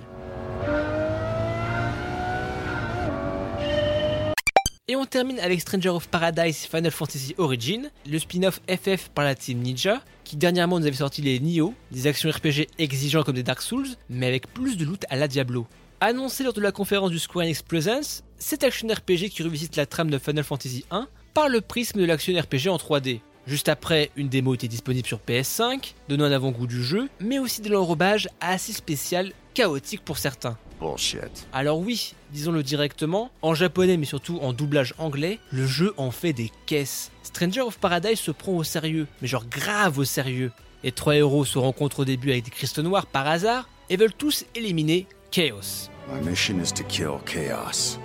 Et 4.90 4.96
on 4.96 5.06
termine 5.06 5.38
avec 5.38 5.60
Stranger 5.60 5.90
of 5.90 6.08
Paradise 6.08 6.66
Final 6.66 6.90
Fantasy 6.90 7.36
Origin, 7.38 7.92
le 8.10 8.18
spin-off 8.18 8.60
FF 8.68 9.10
par 9.10 9.24
la 9.24 9.36
team 9.36 9.60
Ninja, 9.60 10.02
qui 10.24 10.36
dernièrement 10.36 10.80
nous 10.80 10.86
avait 10.88 10.96
sorti 10.96 11.22
les 11.22 11.38
Nioh, 11.38 11.74
des 11.92 12.08
actions 12.08 12.28
RPG 12.28 12.66
exigeants 12.76 13.22
comme 13.22 13.36
des 13.36 13.44
Dark 13.44 13.62
Souls, 13.62 13.86
mais 14.08 14.26
avec 14.26 14.52
plus 14.52 14.76
de 14.76 14.84
loot 14.84 15.04
à 15.08 15.14
la 15.14 15.28
Diablo. 15.28 15.68
Annoncé 16.00 16.42
lors 16.42 16.54
de 16.54 16.60
la 16.60 16.72
conférence 16.72 17.12
du 17.12 17.20
Square 17.20 17.44
Enix 17.44 17.62
Presence, 17.62 18.24
cet 18.36 18.64
action 18.64 18.88
RPG 18.88 19.28
qui 19.30 19.44
revisite 19.44 19.76
la 19.76 19.86
trame 19.86 20.10
de 20.10 20.18
Final 20.18 20.42
Fantasy 20.42 20.84
1 20.90 21.06
par 21.34 21.48
le 21.48 21.60
prisme 21.60 22.00
de 22.00 22.04
l'action 22.04 22.36
RPG 22.36 22.66
en 22.66 22.76
3D. 22.76 23.20
Juste 23.46 23.68
après, 23.68 24.10
une 24.16 24.28
démo 24.28 24.54
était 24.54 24.68
disponible 24.68 25.06
sur 25.06 25.18
PS5, 25.18 25.94
donnant 26.08 26.24
un 26.24 26.32
avant-goût 26.32 26.66
du 26.66 26.82
jeu, 26.82 27.08
mais 27.20 27.38
aussi 27.38 27.62
de 27.62 27.70
l'enrobage 27.70 28.28
assez 28.40 28.72
spécial, 28.72 29.32
chaotique 29.54 30.04
pour 30.04 30.18
certains. 30.18 30.56
Bullshit. 30.80 31.46
Alors 31.52 31.78
oui, 31.78 32.14
disons-le 32.32 32.62
directement, 32.62 33.30
en 33.42 33.54
japonais 33.54 33.96
mais 33.96 34.06
surtout 34.06 34.38
en 34.40 34.52
doublage 34.52 34.94
anglais, 34.98 35.38
le 35.52 35.66
jeu 35.66 35.92
en 35.96 36.10
fait 36.10 36.32
des 36.32 36.50
caisses. 36.66 37.10
Stranger 37.22 37.60
of 37.62 37.78
Paradise 37.78 38.18
se 38.18 38.30
prend 38.30 38.52
au 38.52 38.64
sérieux, 38.64 39.06
mais 39.20 39.28
genre 39.28 39.46
grave 39.46 39.98
au 39.98 40.04
sérieux. 40.04 40.52
Les 40.82 40.92
trois 40.92 41.16
héros 41.16 41.44
se 41.44 41.58
rencontrent 41.58 42.00
au 42.00 42.04
début 42.04 42.30
avec 42.30 42.44
des 42.44 42.50
cristaux 42.50 42.82
noirs 42.82 43.06
par 43.06 43.26
hasard 43.26 43.68
et 43.90 43.96
veulent 43.96 44.14
tous 44.14 44.46
éliminer 44.54 45.06
Chaos. 45.30 45.90
My 46.08 46.20
mission 46.28 46.58
is 46.60 46.72
to 46.72 46.82
kill 46.84 47.20
chaos. 47.24 47.98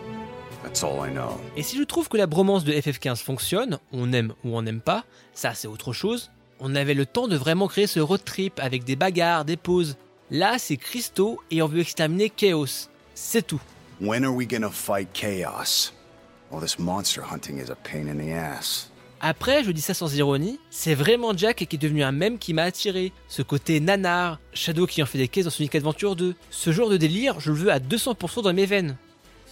That's 0.66 0.84
all 0.84 1.08
I 1.08 1.12
know. 1.12 1.40
Et 1.56 1.62
si 1.62 1.78
je 1.78 1.84
trouve 1.84 2.10
que 2.10 2.18
la 2.18 2.26
bromance 2.26 2.64
de 2.64 2.74
FF15 2.74 3.18
fonctionne, 3.24 3.78
on 3.92 4.12
aime 4.14 4.34
ou 4.44 4.58
on 4.58 4.64
n'aime 4.64 4.82
pas, 4.82 5.06
ça 5.34 5.54
c'est 5.54 5.68
autre 5.68 5.94
chose, 5.94 6.32
on 6.60 6.74
avait 6.74 6.96
le 6.96 7.06
temps 7.06 7.28
de 7.28 7.38
vraiment 7.38 7.68
créer 7.68 7.86
ce 7.86 8.00
road 8.00 8.24
trip 8.26 8.60
avec 8.60 8.84
des 8.84 8.96
bagarres, 8.96 9.46
des 9.46 9.58
pauses. 9.58 9.96
Là 10.32 10.58
c'est 10.58 10.78
cristaux 10.78 11.40
et 11.52 11.62
on 11.62 11.68
veut 11.68 11.82
exterminer 11.82 12.32
Chaos. 12.32 12.90
C'est 13.14 13.46
tout. 13.46 13.62
When 14.02 14.26
are 14.26 14.34
we 14.34 14.48
gonna 14.48 14.72
fight 14.72 15.10
chaos? 15.14 15.92
All 16.52 16.60
this 16.60 16.80
monster 16.80 17.22
hunting 17.22 17.60
is 17.60 17.70
a 17.70 17.76
pain 17.76 18.08
in 18.08 18.18
the 18.18 18.32
ass. 18.32 18.90
Après, 19.22 19.64
je 19.64 19.72
dis 19.72 19.82
ça 19.82 19.94
sans 19.94 20.14
ironie, 20.16 20.60
c'est 20.70 20.94
vraiment 20.94 21.36
Jack 21.36 21.66
qui 21.66 21.76
est 21.76 21.80
devenu 21.80 22.04
un 22.04 22.12
mème 22.12 22.38
qui 22.38 22.54
m'a 22.54 22.64
attiré. 22.64 23.14
Ce 23.28 23.42
côté 23.42 23.80
nanar, 23.80 24.40
Shadow 24.54 24.86
qui 24.86 25.02
en 25.02 25.06
fait 25.06 25.18
des 25.18 25.28
caisses 25.28 25.46
dans 25.46 25.52
Sonic 25.52 25.74
Adventure 25.76 26.16
2. 26.16 26.36
Ce 26.50 26.72
genre 26.72 26.90
de 26.90 26.98
délire, 26.98 27.40
je 27.40 27.52
le 27.52 27.58
veux 27.58 27.72
à 27.72 27.80
200% 27.80 28.44
dans 28.44 28.54
mes 28.54 28.66
veines. 28.66 28.98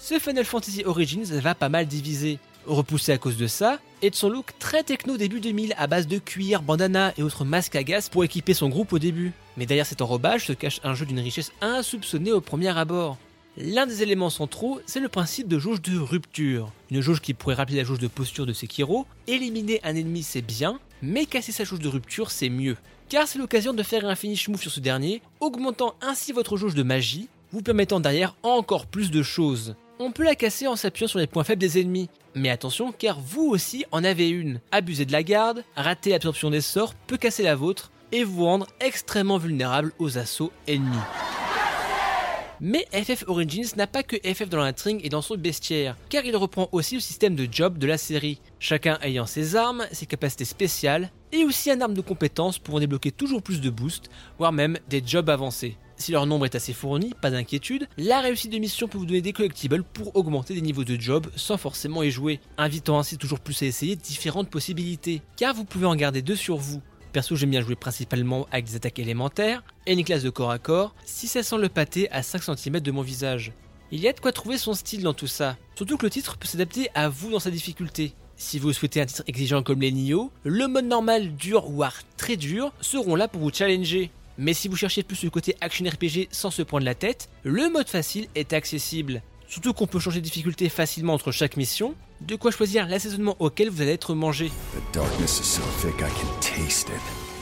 Ce 0.06 0.20
Final 0.20 0.44
Fantasy 0.44 0.84
Origins 0.84 1.24
va 1.24 1.56
pas 1.56 1.70
mal 1.70 1.86
diviser. 1.86 2.38
Repoussé 2.66 3.14
à 3.14 3.18
cause 3.18 3.38
de 3.38 3.48
ça, 3.48 3.80
et 4.02 4.10
de 4.10 4.16
son 4.16 4.28
look 4.28 4.48
très 4.60 4.84
techno 4.84 5.16
début 5.16 5.40
2000 5.40 5.74
à 5.78 5.88
base 5.88 6.08
de 6.08 6.18
cuir, 6.18 6.62
bandana 6.62 7.14
et 7.18 7.24
autres 7.24 7.46
masques 7.46 7.78
à 7.78 7.84
gaz 7.84 8.10
pour 8.10 8.26
équiper 8.26 8.54
son 8.54 8.68
groupe 8.68 8.92
au 8.92 9.00
début. 9.00 9.32
Mais 9.56 9.66
derrière 9.66 9.86
cet 9.86 10.02
enrobage 10.02 10.48
se 10.48 10.52
cache 10.52 10.82
un 10.84 10.94
jeu 10.94 11.06
d'une 11.06 11.22
richesse 11.22 11.54
insoupçonnée 11.62 12.34
au 12.34 12.42
premier 12.42 12.78
abord. 12.78 13.18
L'un 13.56 13.86
des 13.86 14.04
éléments 14.04 14.30
centraux, 14.30 14.82
c'est 14.86 15.00
le 15.00 15.08
principe 15.08 15.48
de 15.48 15.58
jauge 15.58 15.82
de 15.82 15.98
rupture. 15.98 16.74
Une 16.92 17.00
jauge 17.00 17.22
qui 17.22 17.34
pourrait 17.34 17.56
rappeler 17.56 17.78
la 17.78 17.86
jauge 17.86 18.00
de 18.00 18.08
posture 18.08 18.46
de 18.46 18.52
Sekiro. 18.52 19.06
Éliminer 19.28 19.80
un 19.86 19.96
ennemi 19.96 20.22
c'est 20.22 20.42
bien, 20.42 20.82
mais 21.02 21.26
casser 21.26 21.54
sa 21.54 21.64
jauge 21.64 21.80
de 21.80 21.88
rupture 21.88 22.30
c'est 22.30 22.50
mieux. 22.50 22.76
Car 23.08 23.26
c'est 23.26 23.40
l'occasion 23.40 23.72
de 23.74 23.84
faire 23.84 24.06
un 24.06 24.16
finish 24.16 24.50
move 24.50 24.60
sur 24.60 24.72
ce 24.72 24.82
dernier, 24.82 25.22
augmentant 25.40 25.96
ainsi 26.02 26.34
votre 26.34 26.58
jauge 26.58 26.76
de 26.76 26.84
magie, 26.84 27.30
vous 27.54 27.62
permettant 27.62 28.02
derrière 28.02 28.36
encore 28.44 28.86
plus 28.86 29.10
de 29.10 29.24
choses. 29.24 29.76
On 30.00 30.12
peut 30.12 30.24
la 30.24 30.36
casser 30.36 30.68
en 30.68 30.76
s'appuyant 30.76 31.08
sur 31.08 31.20
les 31.20 31.28
points 31.28 31.44
faibles 31.44 31.62
des 31.62 31.80
ennemis. 31.80 32.10
Mais 32.34 32.50
attention 32.50 32.92
car 32.92 33.20
vous 33.20 33.44
aussi 33.44 33.86
en 33.92 34.04
avez 34.04 34.28
une. 34.30 34.60
Abuser 34.72 35.06
de 35.06 35.12
la 35.12 35.22
garde, 35.22 35.64
rater 35.76 36.10
l'absorption 36.10 36.50
des 36.50 36.62
sorts 36.62 36.96
peut 37.08 37.18
casser 37.18 37.44
la 37.44 37.56
vôtre 37.56 37.92
et 38.12 38.24
vous 38.24 38.44
rendre 38.44 38.68
extrêmement 38.80 39.38
vulnérable 39.38 39.94
aux 40.00 40.18
assauts 40.18 40.52
ennemis. 40.68 40.98
Mais 42.60 42.88
FF 42.92 43.26
Origins 43.28 43.76
n'a 43.76 43.88
pas 43.88 44.04
que 44.04 44.16
FF 44.16 44.50
dans 44.50 44.64
l'intrigue 44.64 45.02
et 45.04 45.10
dans 45.10 45.22
son 45.22 45.36
bestiaire, 45.36 45.98
car 46.10 46.24
il 46.26 46.36
reprend 46.38 46.70
aussi 46.72 46.96
le 46.96 47.02
système 47.02 47.36
de 47.36 47.48
job 47.52 47.78
de 47.78 47.88
la 47.88 47.98
série, 47.98 48.40
chacun 48.58 48.98
ayant 49.02 49.26
ses 49.26 49.56
armes, 49.56 49.86
ses 49.92 50.06
capacités 50.06 50.46
spéciales, 50.46 51.12
et 51.32 51.44
aussi 51.44 51.72
un 51.72 51.82
arme 51.82 51.94
de 51.94 52.02
compétences 52.02 52.60
pour 52.60 52.80
débloquer 52.80 53.12
toujours 53.12 53.42
plus 53.44 53.60
de 53.60 53.70
boosts, 53.70 54.10
voire 54.38 54.54
même 54.54 54.78
des 54.88 55.04
jobs 55.06 55.30
avancés. 55.30 55.78
Si 56.04 56.12
leur 56.12 56.26
nombre 56.26 56.44
est 56.44 56.56
assez 56.56 56.74
fourni, 56.74 57.14
pas 57.22 57.32
d'inquiétude, 57.32 57.88
la 57.98 58.20
réussite 58.20 58.52
de 58.52 58.58
mission 58.58 58.90
peut 58.90 58.98
vous 58.98 59.06
donner 59.06 59.22
des 59.22 59.32
collectibles 59.32 59.86
pour 59.86 60.14
augmenter 60.18 60.54
des 60.54 60.60
niveaux 60.60 60.84
de 60.84 61.00
job 61.00 61.28
sans 61.38 61.56
forcément 61.56 62.04
y 62.04 62.12
jouer, 62.12 62.42
invitant 62.58 63.00
ainsi 63.00 63.18
toujours 63.18 63.40
plus 63.40 63.64
à 63.64 63.68
essayer 63.68 63.96
différentes 63.96 64.50
possibilités, 64.50 65.22
car 65.38 65.54
vous 65.54 65.64
pouvez 65.64 65.86
en 65.86 65.96
garder 65.96 66.22
deux 66.22 66.36
sur 66.36 66.58
vous, 66.58 66.82
Perso, 67.14 67.38
j'aime 67.38 67.52
bien 67.52 67.62
jouer 67.62 67.78
principalement 67.78 68.48
avec 68.52 68.66
des 68.66 68.76
attaques 68.76 69.00
élémentaires 69.00 69.64
et 69.86 69.94
une 69.94 70.04
classe 70.04 70.24
de 70.24 70.30
corps 70.30 70.52
à 70.52 70.60
corps, 70.60 70.94
si 71.06 71.30
ça 71.30 71.42
sent 71.42 71.58
le 71.58 71.70
pâté 71.70 72.12
à 72.12 72.22
5 72.22 72.44
cm 72.58 72.82
de 72.82 72.92
mon 72.92 73.02
visage. 73.02 73.54
Il 73.90 74.02
y 74.02 74.10
a 74.10 74.12
de 74.12 74.20
quoi 74.20 74.34
trouver 74.34 74.58
son 74.58 74.74
style 74.74 75.04
dans 75.04 75.14
tout 75.14 75.28
ça, 75.28 75.56
surtout 75.74 75.96
que 75.96 76.06
le 76.06 76.12
titre 76.12 76.38
peut 76.38 76.50
s'adapter 76.50 76.90
à 76.96 77.08
vous 77.08 77.32
dans 77.32 77.40
sa 77.40 77.50
difficulté. 77.50 78.14
Si 78.36 78.60
vous 78.60 78.74
souhaitez 78.74 79.00
un 79.00 79.06
titre 79.06 79.24
exigeant 79.26 79.64
comme 79.64 79.80
les 79.80 79.94
Nioh, 79.94 80.34
le 80.44 80.68
mode 80.68 80.84
normal 80.84 81.34
dur 81.34 81.62
voire 81.70 81.96
très 82.18 82.36
dur 82.36 82.74
seront 82.82 83.16
là 83.16 83.30
pour 83.30 83.40
vous 83.40 83.54
challenger. 83.54 84.12
Mais 84.38 84.54
si 84.54 84.68
vous 84.68 84.76
cherchez 84.76 85.04
plus 85.04 85.24
le 85.24 85.30
côté 85.30 85.56
action 85.62 85.86
RPG 85.86 86.28
sans 86.32 86.50
se 86.50 86.62
prendre 86.62 86.86
la 86.86 86.96
tête, 86.96 87.30
le 87.44 87.70
mode 87.70 87.88
facile 87.88 88.28
est 88.36 88.54
accessible. 88.54 89.22
Surtout 89.48 89.74
qu'on 89.74 89.86
peut 89.86 90.00
changer 90.00 90.20
de 90.20 90.26
difficulté 90.26 90.70
facilement 90.70 91.14
entre 91.14 91.32
chaque 91.32 91.58
mission, 91.58 91.94
de 92.22 92.36
quoi 92.36 92.50
choisir 92.50 92.88
l'assaisonnement 92.88 93.36
auquel 93.40 93.70
vous 93.70 93.82
allez 93.82 93.92
être 93.92 94.16
mangé. 94.16 94.52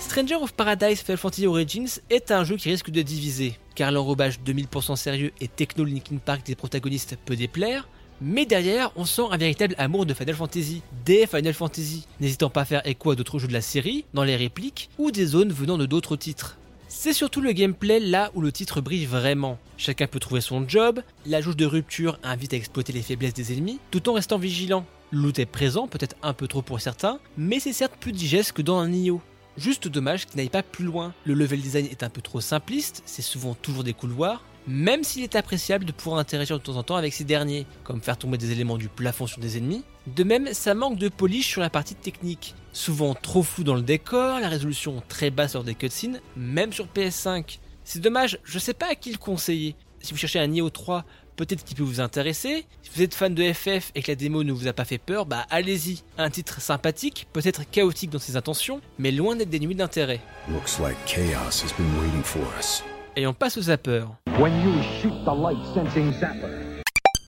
Stranger 0.01 0.35
of 0.35 0.51
Paradise 0.51 0.99
Final 0.99 1.17
Fantasy 1.17 1.47
Origins 1.47 2.01
est 2.09 2.31
un 2.31 2.43
jeu 2.43 2.57
qui 2.57 2.69
risque 2.69 2.89
de 2.89 3.01
diviser, 3.01 3.57
car 3.75 3.93
l'enrobage 3.93 4.41
2000% 4.41 4.97
sérieux 4.97 5.31
et 5.39 5.47
techno 5.47 5.85
Linkin 5.85 6.17
Park 6.17 6.45
des 6.45 6.55
protagonistes 6.55 7.17
peut 7.23 7.37
déplaire, 7.37 7.87
mais 8.19 8.45
derrière, 8.45 8.91
on 8.97 9.05
sent 9.05 9.23
un 9.31 9.37
véritable 9.37 9.73
amour 9.77 10.05
de 10.05 10.13
Final 10.13 10.35
Fantasy, 10.35 10.81
des 11.05 11.25
Final 11.27 11.53
Fantasy, 11.53 12.05
n'hésitant 12.19 12.49
pas 12.49 12.61
à 12.61 12.65
faire 12.65 12.85
écho 12.85 13.11
à 13.11 13.15
d'autres 13.15 13.39
jeux 13.39 13.47
de 13.47 13.53
la 13.53 13.61
série, 13.61 14.05
dans 14.13 14.23
les 14.23 14.35
répliques, 14.35 14.89
ou 14.97 15.11
des 15.11 15.25
zones 15.25 15.53
venant 15.53 15.77
de 15.77 15.85
d'autres 15.85 16.17
titres. 16.17 16.57
C'est 16.93 17.13
surtout 17.13 17.39
le 17.39 17.53
gameplay 17.53 18.01
là 18.01 18.31
où 18.35 18.41
le 18.41 18.51
titre 18.51 18.81
brille 18.81 19.05
vraiment. 19.05 19.57
Chacun 19.77 20.07
peut 20.07 20.19
trouver 20.19 20.41
son 20.41 20.67
job, 20.67 21.01
la 21.25 21.39
jauge 21.39 21.55
de 21.55 21.65
rupture 21.65 22.19
invite 22.21 22.53
à 22.53 22.57
exploiter 22.57 22.91
les 22.91 23.01
faiblesses 23.01 23.33
des 23.33 23.53
ennemis, 23.53 23.79
tout 23.91 24.09
en 24.09 24.13
restant 24.13 24.37
vigilant. 24.37 24.85
Le 25.09 25.31
est 25.39 25.45
présent, 25.45 25.87
peut-être 25.87 26.17
un 26.21 26.33
peu 26.33 26.49
trop 26.49 26.61
pour 26.61 26.81
certains, 26.81 27.19
mais 27.37 27.61
c'est 27.61 27.71
certes 27.71 27.95
plus 27.97 28.11
digeste 28.11 28.51
que 28.51 28.61
dans 28.61 28.77
un 28.77 28.89
Nioh. 28.89 29.21
Juste 29.55 29.87
dommage 29.87 30.25
qu'il 30.25 30.35
n'aille 30.35 30.49
pas 30.49 30.63
plus 30.63 30.83
loin. 30.83 31.13
Le 31.23 31.33
level 31.33 31.61
design 31.61 31.85
est 31.85 32.03
un 32.03 32.09
peu 32.09 32.21
trop 32.21 32.41
simpliste, 32.41 33.03
c'est 33.05 33.21
souvent 33.21 33.55
toujours 33.55 33.85
des 33.85 33.93
couloirs, 33.93 34.43
même 34.71 35.03
s'il 35.03 35.23
est 35.23 35.35
appréciable 35.35 35.85
de 35.85 35.91
pouvoir 35.91 36.19
interagir 36.19 36.57
de 36.57 36.63
temps 36.63 36.77
en 36.77 36.83
temps 36.83 36.95
avec 36.95 37.13
ces 37.13 37.23
derniers, 37.23 37.65
comme 37.83 38.01
faire 38.01 38.17
tomber 38.17 38.37
des 38.37 38.51
éléments 38.51 38.77
du 38.77 38.87
plafond 38.87 39.27
sur 39.27 39.39
des 39.39 39.57
ennemis. 39.57 39.83
De 40.07 40.23
même, 40.23 40.53
ça 40.53 40.73
manque 40.73 40.97
de 40.97 41.09
polish 41.09 41.47
sur 41.47 41.61
la 41.61 41.69
partie 41.69 41.95
technique. 41.95 42.55
Souvent 42.73 43.13
trop 43.13 43.43
flou 43.43 43.63
dans 43.63 43.75
le 43.75 43.81
décor, 43.81 44.39
la 44.39 44.47
résolution 44.47 45.03
très 45.09 45.29
basse 45.29 45.53
lors 45.53 45.63
des 45.63 45.75
cutscenes, 45.75 46.21
même 46.35 46.73
sur 46.73 46.87
PS5. 46.87 47.59
C'est 47.83 47.99
dommage, 47.99 48.39
je 48.43 48.59
sais 48.59 48.73
pas 48.73 48.91
à 48.91 48.95
qui 48.95 49.11
le 49.11 49.17
conseiller. 49.17 49.75
Si 49.99 50.13
vous 50.13 50.17
cherchez 50.17 50.39
un 50.39 50.47
Nioh 50.47 50.69
3, 50.69 51.05
peut-être 51.35 51.63
qu'il 51.63 51.75
peut 51.75 51.83
vous 51.83 51.99
intéresser. 51.99 52.65
Si 52.81 52.91
vous 52.95 53.01
êtes 53.01 53.13
fan 53.13 53.35
de 53.35 53.53
FF 53.53 53.91
et 53.93 54.01
que 54.01 54.11
la 54.11 54.15
démo 54.15 54.43
ne 54.43 54.51
vous 54.51 54.67
a 54.67 54.73
pas 54.73 54.85
fait 54.85 54.97
peur, 54.97 55.25
bah 55.25 55.45
allez-y. 55.49 56.03
Un 56.17 56.29
titre 56.29 56.61
sympathique, 56.61 57.27
peut-être 57.33 57.69
chaotique 57.69 58.09
dans 58.09 58.19
ses 58.19 58.35
intentions, 58.35 58.81
mais 58.97 59.11
loin 59.11 59.35
d'être 59.35 59.49
dénué 59.49 59.73
d'intérêt. 59.73 60.21
Looks 60.49 60.79
like 60.79 60.97
chaos 61.05 61.61
has 61.61 61.73
been 61.77 61.91
waiting 61.99 62.23
for 64.37 64.47
us. 64.47 65.03
Et 65.03 65.07
on 65.07 65.23
passe 65.25 65.97
au 65.97 66.11
zapper. 66.19 66.47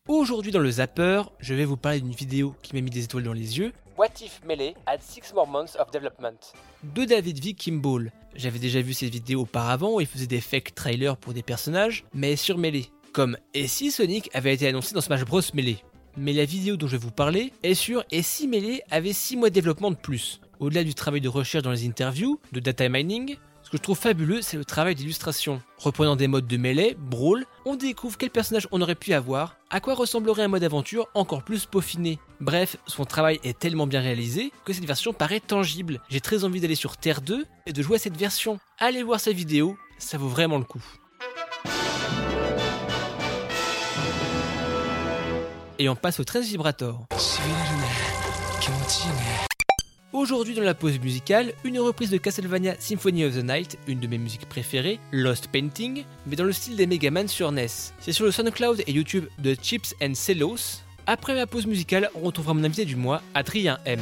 Aujourd'hui 0.07 0.51
dans 0.51 0.60
le 0.60 0.72
zapper, 0.72 1.22
je 1.39 1.53
vais 1.53 1.65
vous 1.65 1.77
parler 1.77 2.01
d'une 2.01 2.12
vidéo 2.12 2.55
qui 2.62 2.75
m'a 2.75 2.81
mis 2.81 2.91
des 2.91 3.03
étoiles 3.05 3.24
dans 3.24 3.33
les 3.33 3.57
yeux. 3.57 3.72
What 3.98 4.10
if 4.22 4.41
Melee 4.45 4.74
had 4.86 5.01
6 5.01 5.33
more 5.33 5.48
months 5.48 5.75
of 5.79 5.91
development? 5.91 6.53
De 6.83 7.05
David 7.05 7.43
V. 7.43 7.53
Kimball. 7.53 8.12
J'avais 8.36 8.60
déjà 8.60 8.81
vu 8.81 8.93
cette 8.93 9.12
vidéo 9.12 9.41
auparavant 9.41 9.93
où 9.93 10.01
il 10.01 10.07
faisait 10.07 10.27
des 10.27 10.41
fake 10.41 10.74
trailers 10.75 11.17
pour 11.17 11.33
des 11.33 11.43
personnages, 11.43 12.03
mais 12.13 12.36
sur 12.36 12.57
Melee. 12.57 12.89
Comme 13.13 13.38
et 13.53 13.67
si 13.67 13.91
Sonic 13.91 14.29
avait 14.33 14.53
été 14.53 14.67
annoncé 14.67 14.95
dans 14.95 15.01
Smash 15.01 15.25
Bros 15.25 15.41
Melee? 15.53 15.83
Mais 16.17 16.33
la 16.33 16.45
vidéo 16.45 16.75
dont 16.75 16.88
je 16.88 16.98
vais 16.98 17.03
vous 17.03 17.12
parler 17.12 17.53
est 17.63 17.75
sur 17.75 18.03
et 18.12 18.24
si 18.24 18.48
Melee 18.48 18.81
avait 18.91 19.13
6 19.13 19.38
mois 19.38 19.50
de 19.50 19.55
développement 19.55 19.91
de 19.91 19.95
plus? 19.95 20.41
Au-delà 20.60 20.83
du 20.83 20.95
travail 20.95 21.22
de 21.22 21.29
recherche 21.29 21.63
dans 21.63 21.72
les 21.72 21.86
interviews, 21.86 22.39
de 22.51 22.60
data 22.60 22.89
mining, 22.89 23.38
je 23.73 23.77
trouve 23.79 23.97
fabuleux, 23.97 24.43
c'est 24.43 24.55
le 24.55 24.65
travail 24.65 24.93
d'illustration. 24.93 25.59
Reprenant 25.79 26.15
des 26.15 26.27
modes 26.27 26.45
de 26.45 26.57
mêlée, 26.57 26.95
brawl, 26.99 27.43
on 27.65 27.75
découvre 27.75 28.19
quel 28.19 28.29
personnage 28.29 28.67
on 28.71 28.81
aurait 28.81 28.93
pu 28.93 29.13
avoir, 29.13 29.57
à 29.71 29.79
quoi 29.79 29.95
ressemblerait 29.95 30.43
un 30.43 30.47
mode 30.47 30.63
aventure 30.63 31.07
encore 31.15 31.41
plus 31.41 31.65
peaufiné. 31.65 32.19
Bref, 32.39 32.77
son 32.85 33.03
travail 33.05 33.39
est 33.43 33.57
tellement 33.57 33.87
bien 33.87 33.99
réalisé 33.99 34.51
que 34.63 34.73
cette 34.73 34.85
version 34.85 35.11
paraît 35.11 35.39
tangible. 35.39 36.01
J'ai 36.07 36.21
très 36.21 36.43
envie 36.43 36.61
d'aller 36.61 36.75
sur 36.75 36.97
Terre 36.97 37.21
2 37.21 37.47
et 37.65 37.73
de 37.73 37.81
jouer 37.81 37.95
à 37.95 37.99
cette 37.99 38.15
version. 38.15 38.59
Allez 38.77 39.01
voir 39.01 39.19
sa 39.19 39.31
vidéo, 39.31 39.75
ça 39.97 40.19
vaut 40.19 40.29
vraiment 40.29 40.59
le 40.59 40.65
coup. 40.65 40.83
Et 45.79 45.89
on 45.89 45.95
passe 45.95 46.19
au 46.19 46.23
13 46.23 46.47
Vibrator. 46.47 47.07
Aujourd'hui 50.13 50.53
dans 50.53 50.62
la 50.62 50.75
pause 50.75 51.00
musicale, 51.00 51.53
une 51.63 51.79
reprise 51.79 52.12
de 52.12 52.17
Castlevania 52.17 52.75
Symphony 52.77 53.25
of 53.25 53.34
the 53.34 53.43
Night, 53.43 53.79
une 53.88 54.00
de 54.00 54.05
mes 54.05 54.20
musiques 54.20 54.48
préférées, 54.48 55.00
Lost 55.12 55.48
Painting, 55.48 56.03
mais 56.27 56.36
dans 56.36 56.43
le 56.43 56.51
style 56.51 56.75
des 56.75 56.86
Megaman 56.86 57.27
sur 57.27 57.51
NES. 57.51 57.65
C'est 58.00 58.12
sur 58.12 58.25
le 58.25 58.32
SoundCloud 58.32 58.84
et 58.86 58.91
YouTube 58.91 59.25
de 59.39 59.55
Chips 59.60 59.96
and 60.03 60.13
Cellos. 60.13 60.84
Après 61.08 61.34
ma 61.34 61.48
pause 61.48 61.65
musicale, 61.65 62.12
on 62.13 62.20
retrouvera 62.20 62.53
mon 62.53 62.63
invité 62.63 62.86
du 62.86 62.96
mois, 62.96 63.24
Adrien 63.34 63.79
M. 63.86 64.00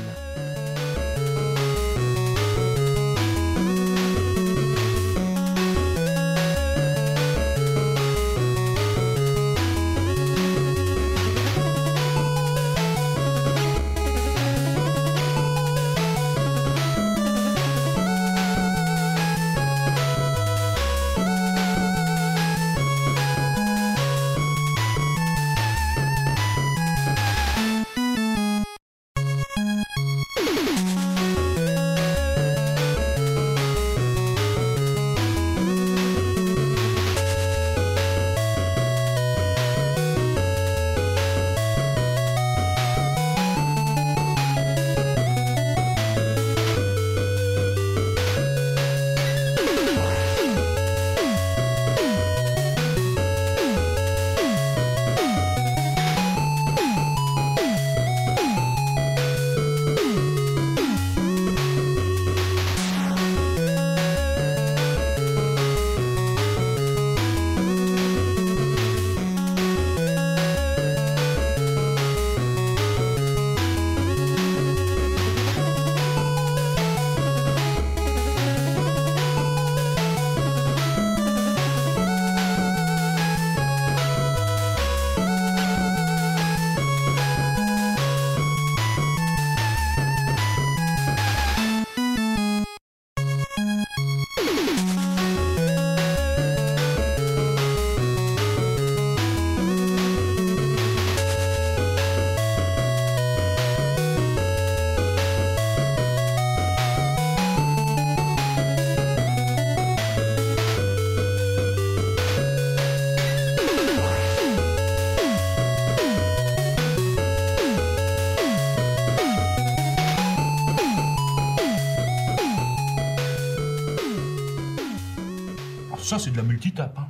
Ça, 126.12 126.20
c'est 126.20 126.32
de 126.32 126.36
la 126.36 126.44
multitape. 126.44 126.98
Hein. 126.98 127.08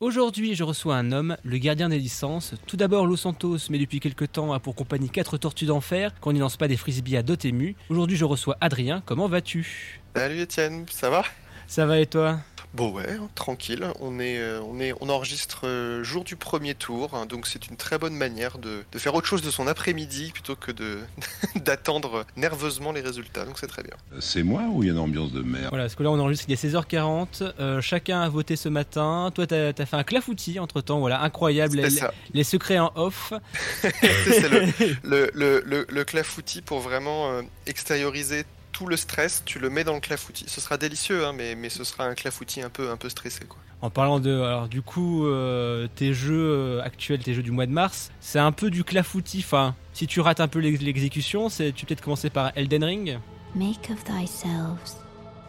Aujourd'hui, 0.00 0.54
je 0.54 0.64
reçois 0.64 0.96
un 0.96 1.12
homme, 1.12 1.36
le 1.44 1.58
gardien 1.58 1.90
des 1.90 1.98
licences. 1.98 2.54
Tout 2.66 2.78
d'abord 2.78 3.04
Los 3.04 3.18
Santos, 3.18 3.68
mais 3.68 3.78
depuis 3.78 4.00
quelques 4.00 4.32
temps 4.32 4.54
a 4.54 4.58
pour 4.58 4.74
compagnie 4.74 5.10
4 5.10 5.36
tortues 5.36 5.66
d'enfer, 5.66 6.18
qu'on 6.22 6.32
n'y 6.32 6.38
lance 6.38 6.56
pas 6.56 6.66
des 6.66 6.78
frisbees 6.78 7.18
à 7.18 7.22
Dotemu. 7.22 7.76
Aujourd'hui, 7.90 8.16
je 8.16 8.24
reçois 8.24 8.56
Adrien. 8.62 9.02
Comment 9.04 9.28
vas-tu? 9.28 10.00
Salut 10.16 10.40
Étienne, 10.40 10.86
ça 10.90 11.10
va? 11.10 11.24
Ça 11.66 11.84
va 11.84 12.00
et 12.00 12.06
toi? 12.06 12.38
Bon 12.76 12.90
ouais, 12.90 13.04
hein, 13.08 13.30
tranquille. 13.34 13.86
On 14.00 14.20
est, 14.20 14.36
euh, 14.38 14.60
on 14.70 14.78
est, 14.80 14.92
on 15.00 15.08
enregistre 15.08 15.66
euh, 15.66 16.04
jour 16.04 16.24
du 16.24 16.36
premier 16.36 16.74
tour, 16.74 17.14
hein, 17.14 17.24
donc 17.24 17.46
c'est 17.46 17.68
une 17.68 17.76
très 17.78 17.96
bonne 17.96 18.14
manière 18.14 18.58
de, 18.58 18.82
de 18.92 18.98
faire 18.98 19.14
autre 19.14 19.26
chose 19.26 19.40
de 19.40 19.50
son 19.50 19.66
après-midi 19.66 20.30
plutôt 20.30 20.56
que 20.56 20.72
de 20.72 20.98
d'attendre 21.56 22.26
nerveusement 22.36 22.92
les 22.92 23.00
résultats. 23.00 23.46
Donc 23.46 23.58
c'est 23.58 23.66
très 23.66 23.82
bien. 23.82 23.94
C'est 24.20 24.42
moi 24.42 24.60
ou 24.70 24.82
il 24.82 24.88
y 24.88 24.90
a 24.90 24.92
une 24.92 24.98
ambiance 24.98 25.32
de 25.32 25.40
merde? 25.40 25.68
Voilà, 25.70 25.84
parce 25.84 25.94
que 25.94 26.02
là 26.02 26.10
on 26.10 26.20
enregistre, 26.20 26.44
il 26.48 26.52
est 26.52 26.62
16h40. 26.62 27.50
euh, 27.60 27.80
chacun 27.80 28.20
a 28.20 28.28
voté 28.28 28.56
ce 28.56 28.68
matin. 28.68 29.32
Toi, 29.34 29.46
t'as 29.46 29.68
as 29.70 29.86
fait 29.86 29.96
un 29.96 30.04
clafoutis 30.04 30.58
entre 30.58 30.82
temps. 30.82 30.98
Voilà, 30.98 31.22
incroyable. 31.22 31.78
Les, 31.78 31.88
ça. 31.88 32.12
les 32.34 32.44
secrets 32.44 32.78
en 32.78 32.92
off. 32.94 33.32
c'est 33.80 34.50
le, 34.50 34.66
le, 35.02 35.30
le, 35.34 35.62
le, 35.64 35.86
le 35.88 36.04
clafoutis 36.04 36.60
pour 36.60 36.80
vraiment 36.80 37.40
extérioriser 37.66 38.44
tout 38.76 38.86
le 38.86 38.96
stress. 38.96 39.42
Tu 39.46 39.58
le 39.58 39.70
mets 39.70 39.84
dans 39.84 39.94
le 39.94 40.00
clafoutis. 40.00 40.44
Ce 40.48 40.60
sera 40.60 40.76
délicieux, 40.76 41.24
hein, 41.24 41.32
mais, 41.32 41.54
mais 41.54 41.70
ce 41.70 41.82
sera 41.84 42.04
un 42.04 42.14
clafoutis 42.14 42.60
un 42.60 42.68
peu, 42.68 42.90
un 42.90 42.96
peu 42.96 43.08
stressé 43.08 43.44
quoi. 43.46 43.58
En 43.82 43.90
parlant 43.90 44.20
de, 44.20 44.30
alors 44.40 44.68
du 44.68 44.80
coup, 44.82 45.26
euh, 45.26 45.86
tes 45.94 46.12
jeux 46.14 46.34
euh, 46.78 46.82
actuels, 46.82 47.20
tes 47.22 47.34
jeux 47.34 47.42
du 47.42 47.50
mois 47.52 47.66
de 47.66 47.72
mars, 47.72 48.10
c'est 48.20 48.38
un 48.38 48.52
peu 48.52 48.70
du 48.70 48.84
clafoutis. 48.84 49.42
Enfin, 49.44 49.74
si 49.92 50.06
tu 50.06 50.20
rates 50.20 50.40
un 50.40 50.48
peu 50.48 50.58
l'ex- 50.58 50.82
l'exécution, 50.82 51.48
c'est 51.48 51.72
tu 51.72 51.84
peux 51.84 51.88
peut-être 51.94 52.02
commencer 52.04 52.30
par 52.30 52.52
Elden 52.56 52.84
Ring. 52.84 53.18
Make 53.54 53.90
of 53.90 54.02
thyselves 54.04 54.96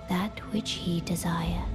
that 0.09 0.31
which 0.53 0.81
ye 0.85 1.01
desire. 1.01 1.65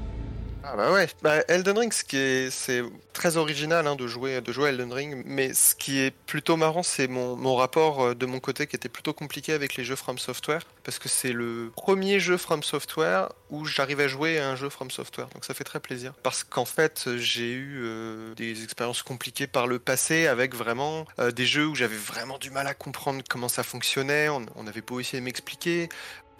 Ah 0.64 0.76
bah 0.76 0.92
ouais, 0.92 1.08
bah 1.22 1.42
Elden 1.48 1.76
Ring, 1.76 1.92
c'est 1.92 2.82
très 3.12 3.36
original 3.36 3.86
hein, 3.86 3.96
de 3.96 4.06
jouer, 4.06 4.40
de 4.40 4.52
jouer 4.52 4.66
à 4.66 4.68
Elden 4.70 4.92
Ring, 4.92 5.22
mais 5.26 5.52
ce 5.54 5.74
qui 5.74 5.98
est 5.98 6.14
plutôt 6.26 6.56
marrant, 6.56 6.84
c'est 6.84 7.08
mon, 7.08 7.36
mon 7.36 7.56
rapport 7.56 8.00
euh, 8.00 8.14
de 8.14 8.26
mon 8.26 8.38
côté 8.38 8.66
qui 8.66 8.76
était 8.76 8.88
plutôt 8.88 9.12
compliqué 9.12 9.52
avec 9.52 9.74
les 9.74 9.84
jeux 9.84 9.96
From 9.96 10.18
Software, 10.18 10.62
parce 10.84 10.98
que 11.00 11.08
c'est 11.08 11.32
le 11.32 11.72
premier 11.76 12.20
jeu 12.20 12.36
From 12.36 12.62
Software 12.62 13.28
où 13.50 13.66
j'arrive 13.66 14.00
à 14.00 14.08
jouer 14.08 14.38
à 14.38 14.48
un 14.48 14.56
jeu 14.56 14.68
From 14.68 14.90
Software, 14.90 15.28
donc 15.34 15.44
ça 15.44 15.52
fait 15.52 15.64
très 15.64 15.80
plaisir. 15.80 16.14
Parce 16.22 16.44
qu'en 16.44 16.64
fait, 16.64 17.08
j'ai 17.16 17.50
eu 17.50 17.82
euh, 17.82 18.34
des 18.34 18.62
expériences 18.62 19.02
compliquées 19.02 19.48
par 19.48 19.66
le 19.66 19.80
passé 19.80 20.28
avec 20.28 20.54
vraiment 20.54 21.06
euh, 21.18 21.32
des 21.32 21.44
jeux 21.44 21.66
où 21.66 21.74
j'avais 21.74 21.96
vraiment 21.96 22.38
du 22.38 22.50
mal 22.50 22.68
à 22.68 22.74
comprendre 22.74 23.22
comment 23.28 23.48
ça 23.48 23.64
fonctionnait, 23.64 24.28
on, 24.28 24.46
on 24.54 24.66
avait 24.68 24.80
beau 24.80 25.00
essayer 25.00 25.18
de 25.18 25.24
m'expliquer, 25.24 25.88